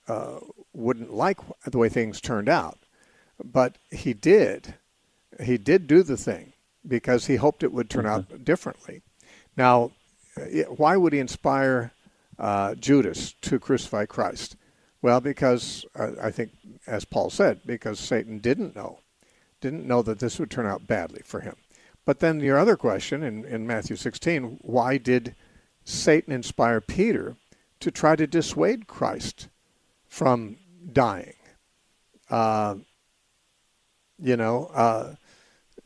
uh, 0.09 0.41
wouldn't 0.73 1.13
like 1.13 1.39
the 1.65 1.79
way 1.79 1.89
things 1.89 2.21
turned 2.21 2.49
out. 2.49 2.79
But 3.43 3.79
he 3.91 4.13
did. 4.13 4.75
He 5.43 5.57
did 5.57 5.87
do 5.87 6.03
the 6.03 6.17
thing 6.17 6.53
because 6.87 7.27
he 7.27 7.37
hoped 7.37 7.63
it 7.63 7.73
would 7.73 7.91
turn 7.91 8.05
mm-hmm. 8.05 8.33
out 8.33 8.45
differently. 8.45 9.03
Now, 9.57 9.93
why 10.69 10.97
would 10.97 11.13
he 11.13 11.19
inspire 11.19 11.93
uh, 12.39 12.75
Judas 12.75 13.35
to 13.43 13.59
crucify 13.59 14.07
Christ? 14.07 14.57
Well, 15.03 15.21
because 15.21 15.85
uh, 15.95 16.13
I 16.23 16.31
think, 16.31 16.53
as 16.87 17.05
Paul 17.05 17.31
said, 17.31 17.61
because 17.65 17.99
Satan 17.99 18.39
didn't 18.39 18.77
know, 18.77 19.01
didn't 19.61 19.87
know 19.87 20.03
that 20.03 20.19
this 20.19 20.39
would 20.39 20.51
turn 20.51 20.67
out 20.67 20.87
badly 20.87 21.23
for 21.25 21.41
him. 21.41 21.57
But 22.05 22.21
then 22.21 22.41
your 22.41 22.59
other 22.59 22.77
question 22.77 23.23
in, 23.23 23.45
in 23.45 23.67
Matthew 23.67 23.97
16, 23.97 24.59
why 24.63 24.99
did 24.99 25.35
Satan 25.85 26.33
inspire 26.33 26.81
Peter 26.81 27.37
to 27.81 27.91
try 27.91 28.17
to 28.17 28.27
dissuade 28.27 28.87
Christ 28.87 29.49
from 30.09 30.57
dying? 30.93 31.35
Uh, 32.29 32.77
you 34.19 34.37
know, 34.37 34.67
uh, 34.75 35.15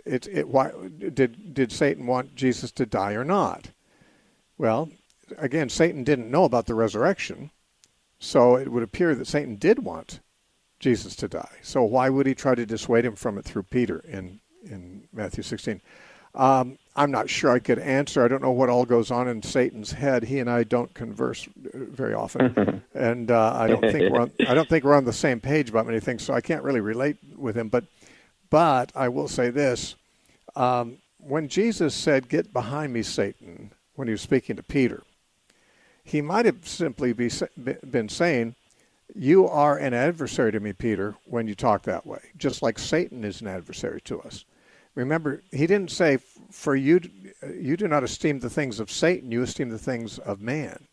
it, 0.05 0.27
it, 0.27 0.49
why 0.49 0.71
did 0.99 1.55
did 1.55 1.73
Satan 1.73 2.07
want 2.07 2.35
Jesus 2.35 2.71
to 2.73 2.87
die 2.87 3.13
or 3.13 3.25
not? 3.25 3.71
Well, 4.59 4.91
again, 5.39 5.69
Satan 5.69 6.05
didn't 6.05 6.31
know 6.31 6.45
about 6.45 6.67
the 6.67 6.75
resurrection, 6.75 7.51
so 8.19 8.57
it 8.57 8.69
would 8.69 8.83
appear 8.83 9.15
that 9.15 9.27
Satan 9.27 9.57
did 9.57 9.81
want 9.81 10.21
Jesus 10.79 11.17
to 11.17 11.29
die. 11.29 11.57
So 11.63 11.83
why 11.83 12.11
would 12.11 12.27
he 12.27 12.35
try 12.35 12.55
to 12.55 12.67
dissuade 12.67 13.05
him 13.05 13.17
from 13.17 13.39
it 13.39 13.45
through 13.45 13.65
Peter 13.65 14.01
in 14.07 14.41
in 14.65 15.09
Matthew 15.13 15.43
16? 15.43 15.81
Um, 16.35 16.79
I'm 16.97 17.11
not 17.11 17.31
sure 17.31 17.53
I 17.53 17.59
could 17.59 17.79
answer. 17.79 18.25
I 18.25 18.29
don't 18.29 18.43
know 18.43 18.51
what 18.51 18.69
all 18.69 18.85
goes 18.85 19.11
on 19.11 19.29
in 19.29 19.43
Satan's 19.43 19.93
head. 19.93 20.25
He 20.25 20.41
and 20.41 20.51
I 20.51 20.65
don't 20.65 20.93
converse 20.93 21.49
very 21.57 22.15
often, 22.15 22.83
and 22.95 23.31
uh, 23.31 23.53
I 23.57 23.69
don't 23.69 23.81
think 23.81 24.13
we're 24.13 24.21
on, 24.21 24.33
I 24.49 24.55
don't 24.55 24.69
think 24.69 24.85
we're 24.85 24.95
on 24.95 25.05
the 25.05 25.13
same 25.13 25.41
page 25.41 25.71
about 25.71 25.87
many 25.87 26.01
things. 26.01 26.23
So 26.23 26.35
I 26.35 26.41
can't 26.41 26.63
really 26.63 26.81
relate 26.81 27.17
with 27.37 27.57
him. 27.57 27.69
But 27.69 27.85
but 28.55 28.93
I 28.95 29.09
will 29.09 29.27
say 29.27 29.51
this: 29.51 29.97
um, 30.55 30.99
when 31.19 31.49
Jesus 31.49 31.93
said, 31.93 32.29
"Get 32.29 32.53
behind 32.53 32.93
me, 32.93 33.03
Satan," 33.03 33.73
when 33.97 34.07
he 34.07 34.13
was 34.13 34.21
speaking 34.21 34.55
to 34.55 34.63
Peter, 34.63 35.03
he 36.05 36.23
might 36.23 36.47
have 36.47 36.65
simply 36.65 37.13
be, 37.13 37.29
been 37.91 38.09
saying, 38.09 38.55
"You 39.13 39.49
are 39.49 39.77
an 39.77 39.93
adversary 39.93 40.53
to 40.53 40.61
me, 40.61 40.73
Peter, 40.73 41.17
when 41.25 41.49
you 41.49 41.57
talk 41.57 41.83
that 41.83 42.07
way, 42.07 42.21
just 42.37 42.63
like 42.63 42.79
Satan 42.79 43.25
is 43.25 43.41
an 43.41 43.49
adversary 43.49 44.01
to 44.03 44.21
us." 44.21 44.45
Remember, 44.95 45.43
he 45.51 45.67
didn't 45.67 45.91
say, 45.91 46.19
"For 46.53 46.77
you, 46.77 47.01
you 47.59 47.77
do 47.77 47.89
not 47.89 48.05
esteem 48.05 48.39
the 48.39 48.51
things 48.51 48.79
of 48.79 48.89
Satan; 48.89 49.33
you 49.33 49.43
esteem 49.43 49.71
the 49.71 49.79
things 49.81 50.21
of 50.21 50.41
man." 50.41 50.87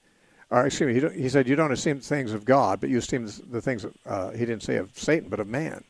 Or 0.50 0.66
excuse 0.66 0.96
me, 0.96 1.00
he, 1.00 1.22
he 1.22 1.30
said, 1.30 1.48
"You 1.48 1.56
don't 1.56 1.72
esteem 1.72 2.00
the 2.00 2.04
things 2.04 2.34
of 2.34 2.44
God, 2.44 2.82
but 2.82 2.90
you 2.90 2.98
esteem 2.98 3.30
the 3.52 3.62
things." 3.62 3.84
Of, 3.84 3.96
uh, 4.08 4.32
he 4.32 4.48
didn't 4.48 4.64
say 4.64 4.78
of 4.78 4.98
Satan, 4.98 5.30
but 5.30 5.40
of 5.40 5.48
man. 5.48 5.84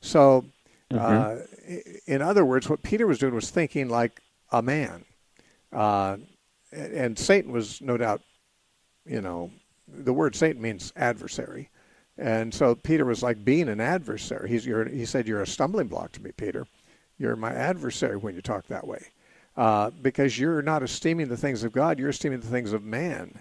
So, 0.00 0.46
mm-hmm. 0.90 0.98
uh, 0.98 1.76
in 2.06 2.22
other 2.22 2.44
words, 2.44 2.68
what 2.68 2.82
Peter 2.82 3.06
was 3.06 3.18
doing 3.18 3.34
was 3.34 3.50
thinking 3.50 3.88
like 3.88 4.20
a 4.50 4.62
man, 4.62 5.04
uh, 5.72 6.16
and 6.72 7.18
Satan 7.18 7.52
was 7.52 7.80
no 7.80 7.96
doubt, 7.96 8.22
you 9.06 9.20
know, 9.20 9.50
the 9.88 10.12
word 10.12 10.34
Satan 10.34 10.62
means 10.62 10.92
adversary. 10.96 11.68
And 12.18 12.52
so 12.52 12.74
Peter 12.74 13.04
was 13.04 13.22
like 13.22 13.44
being 13.44 13.68
an 13.68 13.80
adversary. 13.80 14.48
He's, 14.48 14.64
he 14.64 15.06
said, 15.06 15.26
You're 15.26 15.42
a 15.42 15.46
stumbling 15.46 15.88
block 15.88 16.12
to 16.12 16.22
me, 16.22 16.32
Peter. 16.36 16.66
You're 17.18 17.36
my 17.36 17.52
adversary 17.52 18.16
when 18.16 18.34
you 18.34 18.42
talk 18.42 18.66
that 18.66 18.86
way. 18.86 19.06
Uh, 19.56 19.90
because 20.02 20.38
you're 20.38 20.62
not 20.62 20.82
esteeming 20.82 21.28
the 21.28 21.36
things 21.36 21.64
of 21.64 21.72
God, 21.72 21.98
you're 21.98 22.10
esteeming 22.10 22.40
the 22.40 22.46
things 22.46 22.72
of 22.72 22.82
man. 22.84 23.40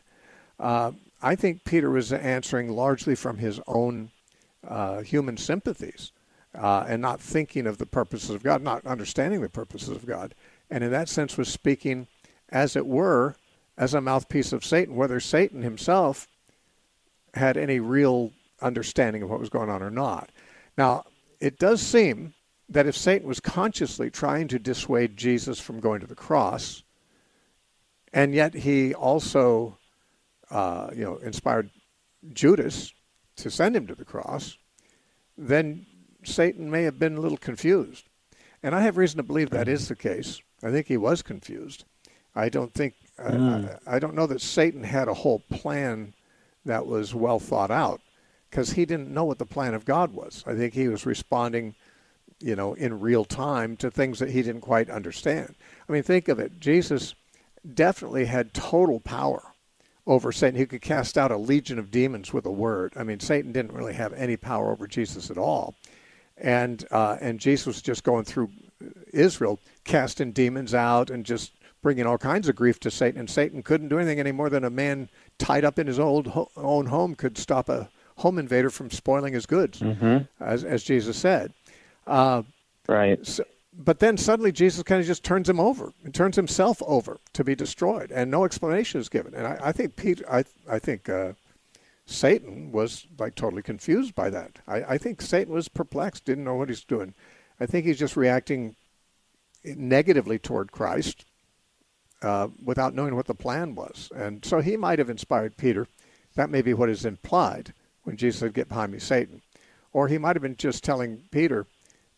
Uh, 0.59 0.91
I 1.21 1.35
think 1.35 1.63
Peter 1.63 1.89
was 1.89 2.11
answering 2.11 2.69
largely 2.69 3.15
from 3.15 3.37
his 3.37 3.59
own 3.67 4.11
uh, 4.67 5.01
human 5.01 5.37
sympathies 5.37 6.11
uh, 6.57 6.85
and 6.87 7.01
not 7.01 7.21
thinking 7.21 7.67
of 7.67 7.77
the 7.77 7.85
purposes 7.85 8.29
of 8.31 8.43
God, 8.43 8.61
not 8.61 8.85
understanding 8.85 9.41
the 9.41 9.49
purposes 9.49 9.89
of 9.89 10.05
God. 10.05 10.33
And 10.69 10.83
in 10.83 10.91
that 10.91 11.09
sense, 11.09 11.37
was 11.37 11.49
speaking, 11.49 12.07
as 12.49 12.75
it 12.75 12.85
were, 12.85 13.35
as 13.77 13.93
a 13.93 14.01
mouthpiece 14.01 14.51
of 14.51 14.65
Satan, 14.65 14.95
whether 14.95 15.19
Satan 15.19 15.61
himself 15.61 16.27
had 17.33 17.57
any 17.57 17.79
real 17.79 18.31
understanding 18.61 19.23
of 19.23 19.29
what 19.29 19.39
was 19.39 19.49
going 19.49 19.69
on 19.69 19.81
or 19.81 19.91
not. 19.91 20.31
Now, 20.77 21.05
it 21.39 21.59
does 21.59 21.81
seem 21.81 22.33
that 22.67 22.87
if 22.87 22.97
Satan 22.97 23.27
was 23.27 23.39
consciously 23.39 24.09
trying 24.09 24.47
to 24.49 24.59
dissuade 24.59 25.17
Jesus 25.17 25.59
from 25.59 25.79
going 25.79 26.01
to 26.01 26.07
the 26.07 26.15
cross, 26.15 26.83
and 28.13 28.33
yet 28.33 28.53
he 28.53 28.93
also, 28.93 29.77
uh, 30.51 30.89
you 30.93 31.03
know, 31.03 31.17
inspired 31.17 31.69
Judas 32.33 32.93
to 33.37 33.49
send 33.49 33.75
him 33.75 33.87
to 33.87 33.95
the 33.95 34.05
cross, 34.05 34.57
then 35.37 35.85
Satan 36.23 36.69
may 36.69 36.83
have 36.83 36.99
been 36.99 37.17
a 37.17 37.21
little 37.21 37.37
confused. 37.37 38.05
And 38.61 38.75
I 38.75 38.81
have 38.81 38.97
reason 38.97 39.17
to 39.17 39.23
believe 39.23 39.51
that 39.51 39.67
is 39.67 39.87
the 39.87 39.95
case. 39.95 40.41
I 40.61 40.71
think 40.71 40.87
he 40.87 40.97
was 40.97 41.21
confused. 41.21 41.85
I 42.35 42.49
don't 42.49 42.73
think, 42.73 42.95
mm. 43.17 43.79
I, 43.87 43.95
I 43.95 43.99
don't 43.99 44.15
know 44.15 44.27
that 44.27 44.41
Satan 44.41 44.83
had 44.83 45.07
a 45.07 45.13
whole 45.13 45.39
plan 45.49 46.13
that 46.65 46.85
was 46.85 47.15
well 47.15 47.39
thought 47.39 47.71
out 47.71 48.01
because 48.49 48.71
he 48.71 48.85
didn't 48.85 49.13
know 49.13 49.23
what 49.23 49.39
the 49.39 49.45
plan 49.45 49.73
of 49.73 49.85
God 49.85 50.13
was. 50.13 50.43
I 50.45 50.55
think 50.55 50.73
he 50.73 50.87
was 50.89 51.05
responding 51.05 51.75
you 52.41 52.55
know, 52.55 52.73
in 52.73 52.99
real 52.99 53.25
time 53.25 53.75
to 53.77 53.91
things 53.91 54.19
that 54.19 54.29
he 54.29 54.41
didn't 54.41 54.61
quite 54.61 54.89
understand. 54.89 55.55
I 55.87 55.91
mean, 55.91 56.03
think 56.03 56.27
of 56.27 56.39
it. 56.39 56.59
Jesus 56.59 57.13
definitely 57.73 58.25
had 58.25 58.53
total 58.53 58.99
power 58.99 59.43
over 60.07 60.31
Satan. 60.31 60.59
He 60.59 60.65
could 60.65 60.81
cast 60.81 61.17
out 61.17 61.31
a 61.31 61.37
legion 61.37 61.77
of 61.77 61.91
demons 61.91 62.33
with 62.33 62.45
a 62.45 62.51
word. 62.51 62.93
I 62.95 63.03
mean, 63.03 63.19
Satan 63.19 63.51
didn't 63.51 63.73
really 63.73 63.93
have 63.93 64.13
any 64.13 64.37
power 64.37 64.71
over 64.71 64.87
Jesus 64.87 65.29
at 65.29 65.37
all. 65.37 65.75
And 66.41 66.85
uh, 66.91 67.17
and 67.19 67.39
Jesus 67.39 67.65
was 67.65 67.81
just 67.81 68.03
going 68.03 68.25
through 68.25 68.49
Israel, 69.13 69.59
casting 69.83 70.31
demons 70.31 70.73
out 70.73 71.09
and 71.09 71.25
just 71.25 71.51
bringing 71.81 72.05
all 72.05 72.17
kinds 72.17 72.49
of 72.49 72.55
grief 72.55 72.79
to 72.81 72.91
Satan. 72.91 73.19
And 73.19 73.29
Satan 73.29 73.63
couldn't 73.63 73.89
do 73.89 73.97
anything 73.97 74.19
any 74.19 74.31
more 74.31 74.49
than 74.49 74.63
a 74.63 74.69
man 74.69 75.09
tied 75.37 75.65
up 75.65 75.79
in 75.79 75.87
his 75.87 75.99
old 75.99 76.27
ho- 76.27 76.49
own 76.57 76.87
home 76.87 77.15
could 77.15 77.37
stop 77.37 77.69
a 77.69 77.89
home 78.17 78.37
invader 78.37 78.69
from 78.69 78.91
spoiling 78.91 79.33
his 79.33 79.45
goods, 79.45 79.79
mm-hmm. 79.79 80.17
as, 80.43 80.63
as 80.63 80.83
Jesus 80.83 81.17
said. 81.17 81.53
Uh, 82.05 82.43
right. 82.87 83.25
So, 83.25 83.43
but 83.73 83.99
then 83.99 84.17
suddenly 84.17 84.51
Jesus 84.51 84.83
kind 84.83 84.99
of 84.99 85.07
just 85.07 85.23
turns 85.23 85.49
him 85.49 85.59
over 85.59 85.93
and 86.03 86.13
turns 86.13 86.35
himself 86.35 86.81
over 86.85 87.17
to 87.33 87.43
be 87.43 87.55
destroyed, 87.55 88.11
and 88.11 88.29
no 88.29 88.43
explanation 88.43 88.99
is 88.99 89.07
given. 89.07 89.33
And 89.33 89.47
I, 89.47 89.57
I 89.63 89.71
think 89.71 89.95
Peter, 89.95 90.25
I, 90.29 90.43
I 90.69 90.79
think 90.79 91.07
uh, 91.07 91.33
Satan 92.09 92.71
was 92.71 93.05
like 93.19 93.35
totally 93.35 93.61
confused 93.61 94.15
by 94.15 94.31
that. 94.31 94.59
I, 94.67 94.83
I 94.83 94.97
think 94.97 95.21
Satan 95.21 95.53
was 95.53 95.69
perplexed, 95.69 96.25
didn't 96.25 96.43
know 96.43 96.55
what 96.55 96.69
he's 96.69 96.83
doing. 96.83 97.13
I 97.59 97.67
think 97.67 97.85
he's 97.85 97.99
just 97.99 98.17
reacting 98.17 98.75
negatively 99.63 100.39
toward 100.39 100.71
Christ 100.71 101.25
uh, 102.23 102.47
without 102.63 102.95
knowing 102.95 103.15
what 103.15 103.27
the 103.27 103.35
plan 103.35 103.75
was. 103.75 104.11
And 104.15 104.43
so 104.43 104.59
he 104.59 104.75
might 104.75 104.99
have 104.99 105.09
inspired 105.09 105.55
Peter. 105.55 105.87
That 106.35 106.49
may 106.49 106.63
be 106.63 106.73
what 106.73 106.89
is 106.89 107.05
implied 107.05 107.73
when 108.03 108.17
Jesus 108.17 108.39
said, 108.39 108.53
Get 108.53 108.69
behind 108.69 108.91
me, 108.91 108.99
Satan. 108.99 109.41
Or 109.93 110.07
he 110.07 110.17
might 110.17 110.35
have 110.35 110.43
been 110.43 110.55
just 110.55 110.83
telling 110.83 111.23
Peter, 111.31 111.67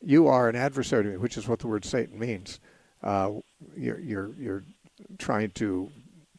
you 0.01 0.27
are 0.27 0.47
an 0.47 0.55
adversary 0.55 1.03
to 1.03 1.09
me, 1.09 1.17
which 1.17 1.37
is 1.37 1.47
what 1.47 1.59
the 1.59 1.67
word 1.67 1.83
Satan 1.83 2.17
means. 2.17 2.59
Uh, 3.03 3.31
you're, 3.75 3.99
you're, 3.99 4.31
you're 4.39 4.63
trying 5.17 5.51
to 5.51 5.91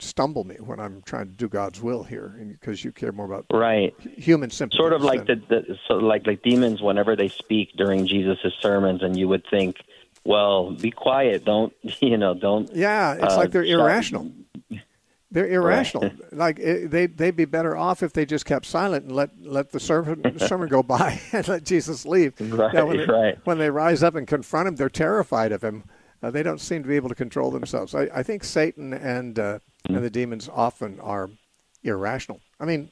stumble 0.03 0.45
me 0.45 0.57
when 0.57 0.81
I'm 0.81 1.03
trying 1.03 1.27
to 1.27 1.33
do 1.33 1.49
God's 1.49 1.81
will 1.81 2.03
here, 2.03 2.35
because 2.61 2.85
you 2.85 2.93
care 2.93 3.13
more 3.13 3.27
about 3.27 3.47
right 3.53 3.95
human 4.01 4.51
sympathy. 4.51 4.79
Sort 4.79 4.93
of 4.93 5.03
like 5.03 5.27
than, 5.27 5.45
the, 5.49 5.61
the 5.61 5.79
so 5.89 5.95
like 5.95 6.27
like 6.27 6.43
demons 6.43 6.83
whenever 6.83 7.17
they 7.17 7.29
speak 7.29 7.73
during 7.77 8.07
Jesus' 8.07 8.53
sermons, 8.61 9.03
and 9.03 9.17
you 9.17 9.29
would 9.29 9.45
think, 9.51 9.77
well, 10.25 10.73
be 10.73 10.91
quiet, 10.91 11.45
don't 11.45 11.73
you 12.01 12.17
know, 12.17 12.35
don't. 12.35 12.73
Yeah, 12.75 13.15
it's 13.15 13.35
uh, 13.35 13.37
like 13.37 13.51
they're 13.51 13.65
irrational. 13.65 14.31
They're 15.33 15.49
irrational. 15.49 16.03
Right. 16.03 16.33
like 16.33 16.57
they 16.59 17.07
they'd 17.07 17.35
be 17.35 17.47
better 17.47 17.75
off 17.75 18.03
if 18.03 18.13
they 18.13 18.27
just 18.27 18.45
kept 18.45 18.67
silent 18.67 19.07
and 19.07 19.17
let 19.17 19.31
let 19.43 19.73
the 19.73 19.81
sermon 19.81 20.39
sermon 20.47 20.69
go 20.69 20.83
by 20.83 21.21
and 21.33 21.49
let 21.49 21.65
Jesus 21.65 22.05
leave. 22.05 22.35
Right, 22.39 22.75
now, 22.75 22.87
when 22.87 22.99
they, 22.99 23.07
right. 23.07 23.39
When 23.45 23.59
they 23.59 23.71
rise 23.71 24.03
up 24.03 24.15
and 24.15 24.27
confront 24.27 24.69
him, 24.69 24.77
they're 24.77 24.91
terrified 24.91 25.53
of 25.53 25.65
him. 25.65 25.85
Uh, 26.23 26.31
they 26.31 26.43
don't 26.43 26.61
seem 26.61 26.83
to 26.83 26.89
be 26.89 26.97
able 26.97 27.09
to 27.09 27.15
control 27.15 27.51
themselves. 27.51 27.95
I, 27.95 28.09
I 28.15 28.23
think 28.23 28.45
Satan 28.45 28.93
and 28.93 29.39
uh, 29.39 29.59
mm. 29.89 29.97
and 29.97 30.05
the 30.05 30.11
demons 30.11 30.49
often 30.53 31.01
are 31.01 31.31
irrational. 31.83 32.41
I 32.61 32.65
mean, 32.65 32.91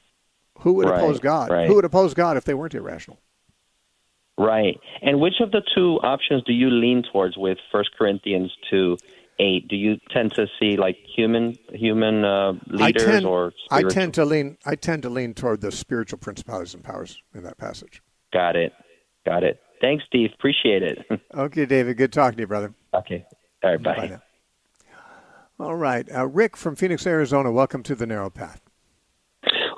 who 0.59 0.73
would 0.75 0.89
right, 0.89 0.99
oppose 0.99 1.21
God? 1.21 1.51
Right. 1.51 1.69
Who 1.69 1.77
would 1.77 1.85
oppose 1.85 2.15
God 2.15 2.37
if 2.37 2.45
they 2.45 2.55
weren't 2.55 2.75
irrational? 2.75 3.21
Right. 4.37 4.79
And 5.03 5.21
which 5.21 5.41
of 5.41 5.53
the 5.53 5.63
two 5.75 6.01
options 6.03 6.43
do 6.45 6.53
you 6.53 6.71
lean 6.71 7.05
towards 7.13 7.37
with 7.37 7.59
First 7.71 7.91
Corinthians 7.97 8.53
two? 8.71 8.97
eight, 9.41 9.69
do 9.69 9.77
you 9.77 9.99
tend 10.11 10.35
to 10.35 10.47
see 10.59 10.77
like 10.77 10.99
human 11.17 11.57
human 11.73 12.25
uh, 12.25 12.53
leaders 12.67 13.03
I 13.03 13.07
tend, 13.13 13.27
or 13.27 13.53
spiritual? 13.65 13.91
I 13.91 13.95
tend 13.95 14.15
to 14.15 14.25
lean 14.25 14.59
I 14.67 14.75
tend 14.75 15.03
to 15.05 15.09
lean 15.09 15.35
toward 15.35 15.63
the 15.63 15.73
spiritual 15.73 16.19
principalities 16.19 16.75
and 16.75 16.85
powers 16.85 17.23
in 17.35 17.43
that 17.45 17.57
passage. 17.57 18.03
Got 18.33 18.57
it. 18.57 18.73
Got 19.25 19.43
it. 19.43 19.61
Thanks, 19.81 20.05
Steve. 20.07 20.31
Appreciate 20.35 20.83
it. 20.83 20.99
okay, 21.35 21.67
David. 21.67 21.97
Good 21.97 22.13
talking 22.13 22.37
to 22.37 22.43
you, 22.43 22.47
brother. 22.47 22.75
Okay. 22.95 23.25
All 23.63 23.71
right. 23.71 23.83
Bye. 23.83 23.95
bye 23.97 25.65
All 25.65 25.77
right. 25.77 26.09
Uh, 26.15 26.27
Rick 26.27 26.57
from 26.57 26.77
Phoenix, 26.77 27.07
Arizona. 27.07 27.51
Welcome 27.51 27.83
to 27.85 27.95
the 27.95 28.07
Narrow 28.07 28.31
Path. 28.31 28.61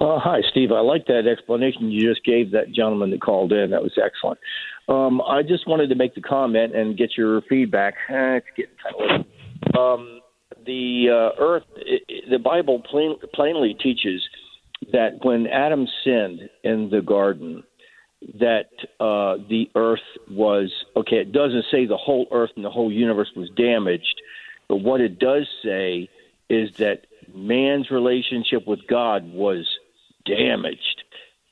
Uh, 0.00 0.18
hi, 0.18 0.40
Steve. 0.50 0.72
I 0.72 0.80
like 0.80 1.06
that 1.06 1.28
explanation 1.28 1.90
you 1.90 2.08
just 2.08 2.24
gave 2.24 2.50
that 2.52 2.72
gentleman 2.72 3.10
that 3.10 3.20
called 3.20 3.52
in. 3.52 3.70
That 3.70 3.82
was 3.82 3.92
excellent. 4.04 4.40
Um, 4.88 5.22
I 5.22 5.42
just 5.42 5.68
wanted 5.68 5.88
to 5.90 5.94
make 5.94 6.16
the 6.16 6.20
comment 6.20 6.74
and 6.74 6.96
get 6.96 7.16
your 7.16 7.40
feedback. 7.42 7.94
Eh, 8.08 8.36
it's 8.36 8.46
getting 8.56 8.74
kind 8.82 8.94
of 8.94 9.18
late 9.18 9.26
um, 9.76 10.20
the 10.66 11.06
uh, 11.10 11.42
earth, 11.42 11.64
it, 11.76 12.30
the 12.30 12.38
Bible 12.38 12.80
plain, 12.80 13.16
plainly 13.34 13.74
teaches 13.74 14.22
that 14.92 15.24
when 15.24 15.46
Adam 15.46 15.86
sinned 16.04 16.48
in 16.64 16.90
the 16.90 17.00
garden, 17.00 17.62
that 18.38 18.70
uh, 19.00 19.36
the 19.48 19.70
earth 19.74 20.00
was 20.30 20.72
okay. 20.96 21.16
It 21.16 21.32
doesn't 21.32 21.64
say 21.70 21.86
the 21.86 21.96
whole 21.96 22.26
earth 22.30 22.50
and 22.56 22.64
the 22.64 22.70
whole 22.70 22.92
universe 22.92 23.30
was 23.34 23.50
damaged, 23.50 24.20
but 24.68 24.76
what 24.76 25.00
it 25.00 25.18
does 25.18 25.46
say 25.64 26.08
is 26.48 26.70
that 26.78 27.06
man's 27.34 27.90
relationship 27.90 28.66
with 28.66 28.86
God 28.86 29.32
was 29.32 29.66
damaged, 30.24 31.02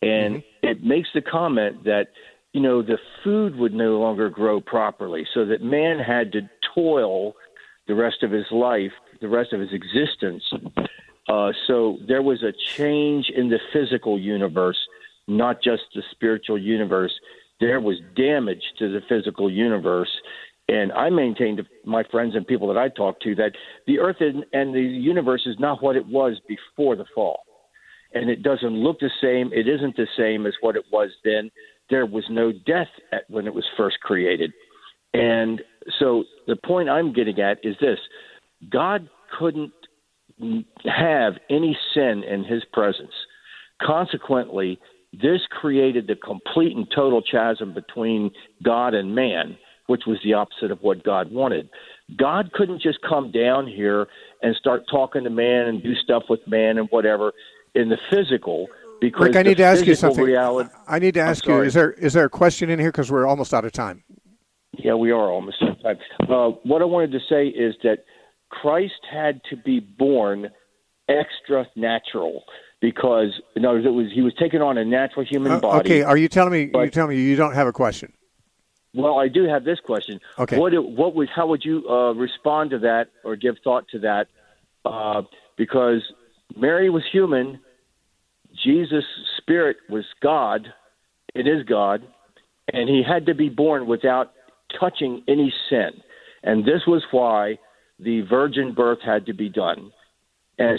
and 0.03 0.37
mm-hmm. 0.37 0.67
it 0.67 0.85
makes 0.85 1.09
the 1.15 1.23
comment 1.23 1.85
that 1.85 2.09
you 2.53 2.61
know 2.61 2.83
the 2.83 2.99
food 3.25 3.57
would 3.57 3.75
no 3.75 3.99
longer 3.99 4.31
grow 4.31 4.61
properly, 4.61 5.27
so 5.35 5.45
that 5.47 5.63
man 5.63 5.99
had 5.99 6.33
to 6.33 6.49
toil 6.75 7.35
the 7.89 7.95
rest 7.95 8.23
of 8.23 8.31
his 8.31 8.47
life, 8.53 8.93
the 9.21 9.29
rest 9.29 9.53
of 9.53 9.61
his 9.61 9.73
existence. 9.73 10.45
Uh, 11.29 11.53
so 11.67 11.99
there 12.07 12.23
was 12.23 12.43
a 12.43 12.53
change 12.53 13.31
in 13.35 13.49
the 13.49 13.61
physical 13.73 14.19
universe 14.19 14.79
not 15.31 15.63
just 15.63 15.83
the 15.95 16.03
spiritual 16.11 16.59
universe. 16.59 17.13
There 17.61 17.81
was 17.81 17.97
damage 18.17 18.63
to 18.79 18.91
the 18.91 19.01
physical 19.09 19.51
universe. 19.51 20.11
And 20.69 20.93
I 20.93 21.11
maintain 21.11 21.57
to 21.57 21.65
my 21.85 22.05
friends 22.11 22.35
and 22.35 22.47
people 22.47 22.69
that 22.69 22.79
I 22.79 22.89
talk 22.89 23.21
to 23.21 23.35
that 23.37 23.53
the 23.87 23.99
earth 23.99 24.21
and 24.21 24.75
the 24.75 24.81
universe 24.81 25.43
is 25.47 25.57
not 25.59 25.83
what 25.83 25.97
it 25.97 26.07
was 26.07 26.41
before 26.47 26.97
the 26.97 27.07
fall. 27.15 27.41
And 28.13 28.29
it 28.29 28.43
doesn't 28.43 28.71
look 28.71 28.99
the 29.01 29.11
same. 29.21 29.53
It 29.53 29.69
isn't 29.69 29.97
the 29.97 30.07
same 30.17 30.47
as 30.47 30.55
what 30.61 30.77
it 30.77 30.85
was 30.93 31.11
then. 31.25 31.51
There 31.91 32.07
was 32.07 32.25
no 32.31 32.53
death 32.53 32.89
at, 33.13 33.29
when 33.29 33.47
it 33.47 33.55
was 33.55 33.65
first 33.77 34.01
created. 34.01 34.53
And 35.13 35.61
so 35.99 36.25
the 36.47 36.57
point 36.57 36.89
I'm 36.89 37.13
getting 37.13 37.41
at 37.41 37.59
is 37.65 37.77
this 37.81 37.99
God 38.71 39.09
couldn't 39.39 39.73
have 40.85 41.35
any 41.51 41.77
sin 41.95 42.23
in 42.23 42.45
his 42.45 42.63
presence. 42.73 43.13
Consequently, 43.83 44.79
this 45.13 45.41
created 45.51 46.07
the 46.07 46.15
complete 46.15 46.77
and 46.77 46.87
total 46.95 47.23
chasm 47.23 47.75
between 47.75 48.31
God 48.63 48.95
and 48.95 49.15
man, 49.15 49.57
which 49.87 50.03
was 50.07 50.19
the 50.25 50.35
opposite 50.35 50.71
of 50.71 50.81
what 50.83 51.03
God 51.03 51.33
wanted. 51.33 51.69
God 52.17 52.53
couldn't 52.53 52.81
just 52.81 52.99
come 53.09 53.33
down 53.33 53.67
here 53.67 54.07
and 54.43 54.55
start 54.57 54.83
talking 54.91 55.25
to 55.25 55.31
man 55.31 55.67
and 55.67 55.83
do 55.83 55.95
stuff 55.97 56.25
with 56.29 56.41
man 56.47 56.79
and 56.79 56.89
whatever 56.91 57.33
in 57.75 57.89
the 57.89 57.99
physical. 58.11 58.69
Because 59.01 59.29
Rick, 59.29 59.37
I 59.37 59.43
need 59.43 59.57
to 59.57 59.65
ask 59.65 59.85
you 59.87 59.95
something. 59.95 60.23
Reality, 60.23 60.71
I 60.87 60.99
need 60.99 61.15
to 61.15 61.21
ask 61.21 61.47
you: 61.47 61.63
Is 61.63 61.75
there 61.75 61.93
is 61.93 62.13
there 62.13 62.27
a 62.27 62.31
question 62.31 62.69
in 62.69 62.79
here 62.79 62.91
because 62.91 63.11
we're 63.11 63.27
almost 63.27 63.55
out 63.55 63.65
of 63.65 63.73
time? 63.73 64.05
Yeah, 64.79 64.95
we 64.95 65.11
are 65.11 65.31
almost 65.31 65.57
out 65.63 65.71
of 65.71 65.83
time. 65.83 65.97
Uh, 66.23 66.51
what 66.65 66.83
I 66.83 66.85
wanted 66.85 67.13
to 67.13 67.21
say 67.29 67.47
is 67.47 67.75
that 67.83 68.05
Christ 68.51 69.01
had 69.11 69.41
to 69.51 69.57
be 69.57 69.81
born 69.81 70.51
extra 71.09 71.67
natural 71.77 72.45
because 72.81 73.29
no, 73.57 73.77
it 73.77 73.85
was 73.89 74.07
he 74.13 74.23
was 74.23 74.33
taking 74.39 74.61
on 74.63 74.79
a 74.79 74.85
natural 74.85 75.25
human 75.25 75.53
uh, 75.53 75.61
body. 75.61 75.81
Okay, 75.81 76.03
are 76.03 76.17
you 76.17 76.29
telling 76.29 76.53
me? 76.53 76.67
But, 76.67 76.81
you 76.81 76.91
telling 76.91 77.17
me 77.17 77.23
you 77.23 77.37
don't 77.37 77.55
have 77.55 77.67
a 77.67 77.73
question? 77.73 78.13
Well, 78.95 79.19
I 79.19 79.29
do 79.29 79.45
have 79.45 79.65
this 79.65 79.79
question. 79.85 80.21
Okay. 80.39 80.59
What 80.59 80.73
what 80.73 81.15
would 81.15 81.29
how 81.35 81.47
would 81.49 81.65
you 81.65 81.87
uh, 81.89 82.13
respond 82.15 82.71
to 82.71 82.79
that 82.81 83.09
or 83.25 83.37
give 83.37 83.57
thought 83.63 83.87
to 83.89 83.99
that? 84.01 84.27
Uh, 84.85 85.23
because 85.57 86.03
Mary 86.57 86.91
was 86.91 87.03
human, 87.13 87.61
Jesus' 88.65 89.05
spirit 89.37 89.77
was 89.89 90.05
God. 90.23 90.67
It 91.35 91.47
is 91.47 91.65
God, 91.65 92.03
and 92.73 92.89
he 92.89 93.03
had 93.07 93.27
to 93.27 93.35
be 93.35 93.49
born 93.49 93.87
without 93.87 94.33
touching 94.81 95.23
any 95.29 95.53
sin, 95.69 95.91
and 96.43 96.65
this 96.65 96.83
was 96.87 97.05
why 97.13 97.59
the 98.01 98.23
virgin 98.23 98.73
birth 98.75 98.99
had 99.05 99.27
to 99.27 99.35
be 99.35 99.49
done 99.49 99.93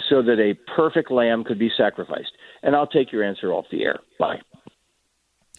so 0.08 0.22
that 0.22 0.38
a 0.38 0.54
perfect 0.76 1.10
lamb 1.10 1.44
could 1.44 1.58
be 1.58 1.70
sacrificed. 1.76 2.32
And 2.62 2.76
I'll 2.76 2.86
take 2.86 3.12
your 3.12 3.24
answer 3.24 3.52
off 3.52 3.66
the 3.70 3.84
air. 3.84 3.98
Bye. 4.18 4.40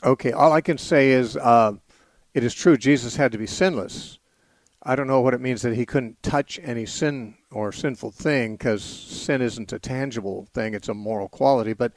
Okay, 0.03 0.31
all 0.31 0.51
I 0.51 0.61
can 0.61 0.77
say 0.77 1.11
is 1.11 1.37
uh, 1.37 1.73
it 2.33 2.43
is 2.43 2.53
true 2.53 2.77
Jesus 2.77 3.15
had 3.15 3.31
to 3.31 3.37
be 3.37 3.47
sinless. 3.47 4.19
I 4.81 4.95
don't 4.95 5.07
know 5.07 5.21
what 5.21 5.33
it 5.33 5.41
means 5.41 5.61
that 5.61 5.75
he 5.75 5.85
couldn't 5.85 6.21
touch 6.23 6.59
any 6.61 6.85
sin 6.85 7.35
or 7.51 7.71
sinful 7.71 8.11
thing 8.11 8.55
because 8.55 8.83
sin 8.83 9.41
isn't 9.41 9.71
a 9.71 9.79
tangible 9.79 10.47
thing, 10.53 10.73
it's 10.73 10.89
a 10.89 10.93
moral 10.93 11.29
quality. 11.29 11.73
But, 11.73 11.93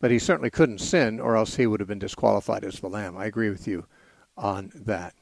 but 0.00 0.12
he 0.12 0.20
certainly 0.20 0.50
couldn't 0.50 0.78
sin 0.78 1.18
or 1.18 1.36
else 1.36 1.56
he 1.56 1.66
would 1.66 1.80
have 1.80 1.88
been 1.88 1.98
disqualified 1.98 2.64
as 2.64 2.78
the 2.78 2.88
lamb. 2.88 3.16
I 3.16 3.26
agree 3.26 3.50
with 3.50 3.66
you 3.66 3.86
on 4.36 4.70
that. 4.74 5.14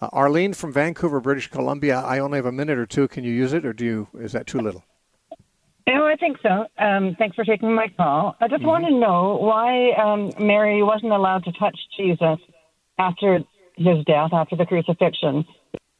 Uh, 0.00 0.08
Arlene 0.12 0.54
from 0.54 0.72
Vancouver, 0.72 1.20
British 1.20 1.48
Columbia. 1.48 2.00
I 2.00 2.18
only 2.18 2.38
have 2.38 2.46
a 2.46 2.52
minute 2.52 2.78
or 2.78 2.86
two. 2.86 3.06
Can 3.06 3.22
you 3.22 3.32
use 3.32 3.52
it, 3.52 3.64
or 3.64 3.72
do 3.72 3.84
you? 3.84 4.08
Is 4.14 4.32
that 4.32 4.46
too 4.46 4.58
little? 4.58 4.82
Oh, 5.88 6.06
I 6.06 6.16
think 6.16 6.38
so. 6.42 6.66
Um, 6.78 7.16
thanks 7.18 7.34
for 7.34 7.44
taking 7.44 7.74
my 7.74 7.88
call. 7.96 8.36
I 8.40 8.48
just 8.48 8.60
mm-hmm. 8.60 8.68
want 8.68 8.84
to 8.84 8.90
know 8.92 9.36
why 9.40 9.92
um, 9.92 10.32
Mary 10.38 10.82
wasn't 10.82 11.12
allowed 11.12 11.44
to 11.44 11.52
touch 11.52 11.76
Jesus 11.96 12.38
after 12.98 13.40
his 13.76 14.04
death, 14.06 14.30
after 14.32 14.54
the 14.54 14.66
crucifixion. 14.66 15.44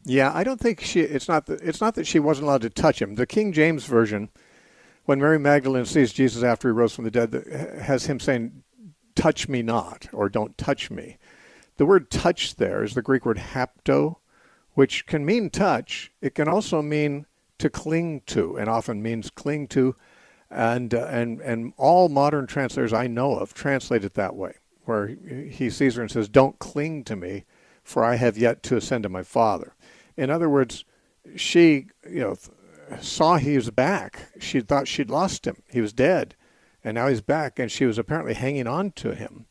Yeah, 0.04 0.32
I 0.34 0.44
don't 0.44 0.60
think 0.60 0.80
she. 0.80 1.00
It's 1.00 1.28
not. 1.28 1.46
That, 1.46 1.60
it's 1.62 1.80
not 1.80 1.94
that 1.94 2.06
she 2.06 2.18
wasn't 2.18 2.46
allowed 2.46 2.62
to 2.62 2.70
touch 2.70 3.00
him. 3.00 3.14
The 3.14 3.26
King 3.26 3.52
James 3.52 3.84
version, 3.84 4.30
when 5.04 5.20
Mary 5.20 5.38
Magdalene 5.38 5.84
sees 5.84 6.12
Jesus 6.12 6.42
after 6.42 6.68
he 6.68 6.72
rose 6.72 6.94
from 6.94 7.04
the 7.04 7.10
dead, 7.10 7.78
has 7.80 8.06
him 8.06 8.18
saying, 8.18 8.64
"Touch 9.14 9.48
me 9.48 9.62
not," 9.62 10.08
or 10.12 10.28
"Don't 10.28 10.58
touch 10.58 10.90
me." 10.90 11.18
The 11.76 11.86
word 11.86 12.10
"touch" 12.10 12.56
there 12.56 12.82
is 12.82 12.94
the 12.94 13.02
Greek 13.02 13.24
word 13.24 13.38
"hapto," 13.38 14.16
which 14.74 15.06
can 15.06 15.24
mean 15.24 15.50
touch. 15.50 16.10
It 16.20 16.34
can 16.34 16.48
also 16.48 16.82
mean 16.82 17.26
to 17.62 17.70
cling 17.70 18.22
to, 18.26 18.56
and 18.56 18.68
often 18.68 19.00
means 19.00 19.30
cling 19.30 19.68
to, 19.68 19.94
and 20.50 20.92
uh, 20.92 21.06
and 21.08 21.40
and 21.40 21.72
all 21.76 22.08
modern 22.08 22.44
translators 22.44 22.92
I 22.92 23.06
know 23.06 23.36
of 23.36 23.54
translate 23.54 24.04
it 24.04 24.14
that 24.14 24.34
way, 24.34 24.54
where 24.84 25.06
he 25.06 25.70
sees 25.70 25.94
her 25.94 26.02
and 26.02 26.10
says, 26.10 26.28
"Don't 26.28 26.58
cling 26.58 27.04
to 27.04 27.14
me, 27.14 27.44
for 27.84 28.02
I 28.04 28.16
have 28.16 28.36
yet 28.36 28.64
to 28.64 28.76
ascend 28.76 29.04
to 29.04 29.08
my 29.08 29.22
Father." 29.22 29.76
In 30.16 30.28
other 30.28 30.48
words, 30.48 30.84
she 31.36 31.86
you 32.04 32.20
know 32.20 32.36
saw 33.00 33.36
he 33.36 33.54
was 33.54 33.70
back. 33.70 34.32
She 34.40 34.60
thought 34.60 34.88
she'd 34.88 35.08
lost 35.08 35.46
him; 35.46 35.62
he 35.70 35.80
was 35.80 35.92
dead, 35.92 36.34
and 36.82 36.96
now 36.96 37.06
he's 37.06 37.20
back, 37.20 37.60
and 37.60 37.70
she 37.70 37.86
was 37.86 37.96
apparently 37.96 38.34
hanging 38.34 38.66
on 38.66 38.90
to 38.92 39.14
him. 39.14 39.46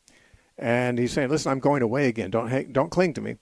And 0.58 0.98
he's 0.98 1.12
saying, 1.12 1.30
"Listen, 1.30 1.50
I'm 1.50 1.60
going 1.60 1.80
away 1.80 2.08
again. 2.08 2.30
Don't 2.30 2.48
hang, 2.48 2.72
don't 2.72 2.90
cling 2.90 3.14
to 3.14 3.22
me." 3.22 3.36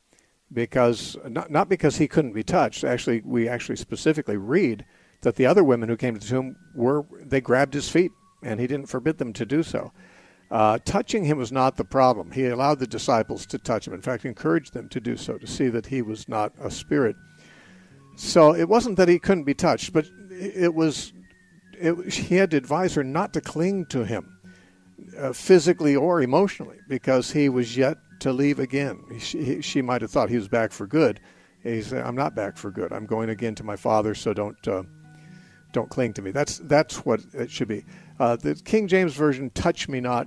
Because 0.52 1.16
not, 1.28 1.50
not 1.50 1.68
because 1.68 1.96
he 1.96 2.08
couldn't 2.08 2.32
be 2.32 2.42
touched. 2.42 2.84
Actually, 2.84 3.22
we 3.24 3.48
actually 3.48 3.76
specifically 3.76 4.36
read 4.36 4.84
that 5.22 5.36
the 5.36 5.46
other 5.46 5.62
women 5.62 5.88
who 5.88 5.96
came 5.96 6.14
to 6.14 6.20
the 6.20 6.26
tomb 6.26 6.56
were 6.74 7.04
they 7.24 7.40
grabbed 7.40 7.74
his 7.74 7.88
feet, 7.88 8.12
and 8.42 8.58
he 8.58 8.66
didn't 8.66 8.88
forbid 8.88 9.18
them 9.18 9.32
to 9.34 9.46
do 9.46 9.62
so. 9.62 9.92
Uh, 10.50 10.78
touching 10.84 11.24
him 11.24 11.38
was 11.38 11.52
not 11.52 11.76
the 11.76 11.84
problem. 11.84 12.32
He 12.32 12.46
allowed 12.46 12.80
the 12.80 12.86
disciples 12.86 13.46
to 13.46 13.58
touch 13.58 13.86
him. 13.86 13.94
In 13.94 14.02
fact, 14.02 14.24
encouraged 14.24 14.74
them 14.74 14.88
to 14.88 15.00
do 15.00 15.16
so 15.16 15.38
to 15.38 15.46
see 15.46 15.68
that 15.68 15.86
he 15.86 16.02
was 16.02 16.28
not 16.28 16.52
a 16.60 16.70
spirit. 16.70 17.14
So 18.16 18.54
it 18.54 18.68
wasn't 18.68 18.96
that 18.96 19.08
he 19.08 19.20
couldn't 19.20 19.44
be 19.44 19.54
touched, 19.54 19.92
but 19.92 20.06
it 20.30 20.74
was 20.74 21.12
it, 21.74 22.12
he 22.12 22.36
had 22.36 22.50
to 22.50 22.56
advise 22.56 22.94
her 22.94 23.04
not 23.04 23.32
to 23.34 23.40
cling 23.40 23.86
to 23.86 24.04
him 24.04 24.38
uh, 25.16 25.32
physically 25.32 25.96
or 25.96 26.20
emotionally 26.20 26.78
because 26.88 27.30
he 27.30 27.48
was 27.48 27.76
yet 27.76 27.96
to 28.20 28.32
leave 28.32 28.58
again. 28.58 29.04
She, 29.18 29.60
she 29.60 29.82
might 29.82 30.02
have 30.02 30.10
thought 30.10 30.30
he 30.30 30.36
was 30.36 30.48
back 30.48 30.72
for 30.72 30.86
good. 30.86 31.20
He 31.62 31.82
said, 31.82 32.06
"I'm 32.06 32.16
not 32.16 32.34
back 32.34 32.56
for 32.56 32.70
good. 32.70 32.92
I'm 32.92 33.06
going 33.06 33.28
again 33.28 33.54
to 33.56 33.64
my 33.64 33.76
father. 33.76 34.14
So 34.14 34.32
don't 34.32 34.56
uh, 34.66 34.84
don't 35.72 35.90
cling 35.90 36.14
to 36.14 36.22
me." 36.22 36.30
That's 36.30 36.58
that's 36.58 37.04
what 37.04 37.20
it 37.34 37.50
should 37.50 37.68
be. 37.68 37.84
Uh, 38.18 38.36
the 38.36 38.54
King 38.54 38.88
James 38.88 39.14
version, 39.14 39.50
"Touch 39.50 39.86
me 39.88 40.00
not," 40.00 40.26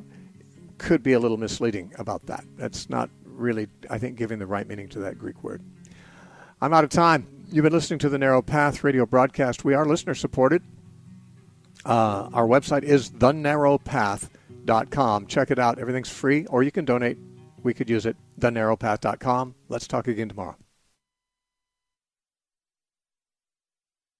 could 0.77 1.01
be 1.01 1.13
a 1.13 1.19
little 1.19 1.37
misleading 1.37 1.93
about 1.97 2.27
that. 2.27 2.45
That's 2.55 2.87
not 2.89 3.09
really, 3.25 3.67
I 3.89 3.97
think, 3.97 4.17
giving 4.17 4.37
the 4.39 4.45
right 4.45 4.67
meaning 4.67 4.89
to 4.89 4.99
that 4.99 5.17
Greek 5.17 5.43
word. 5.43 5.63
I'm 6.61 6.73
out 6.73 6.83
of 6.83 6.91
time. 6.91 7.27
You've 7.51 7.63
been 7.63 7.73
listening 7.73 7.99
to 7.99 8.09
the 8.09 8.17
Narrow 8.17 8.41
Path 8.41 8.83
radio 8.83 9.05
broadcast. 9.05 9.63
We 9.65 9.73
are 9.73 9.85
listener 9.85 10.15
supported. 10.15 10.63
Uh, 11.85 12.29
our 12.33 12.47
website 12.47 12.83
is 12.83 13.11
thenarrowpath.com. 13.11 15.27
Check 15.27 15.51
it 15.51 15.59
out. 15.59 15.77
Everything's 15.79 16.09
free, 16.09 16.45
or 16.45 16.63
you 16.63 16.71
can 16.71 16.85
donate 16.85 17.17
we 17.63 17.73
could 17.73 17.89
use 17.89 18.05
it. 18.05 18.15
TheNarrowPath.com. 18.39 19.55
Let's 19.69 19.87
talk 19.87 20.07
again 20.07 20.29
tomorrow. 20.29 20.57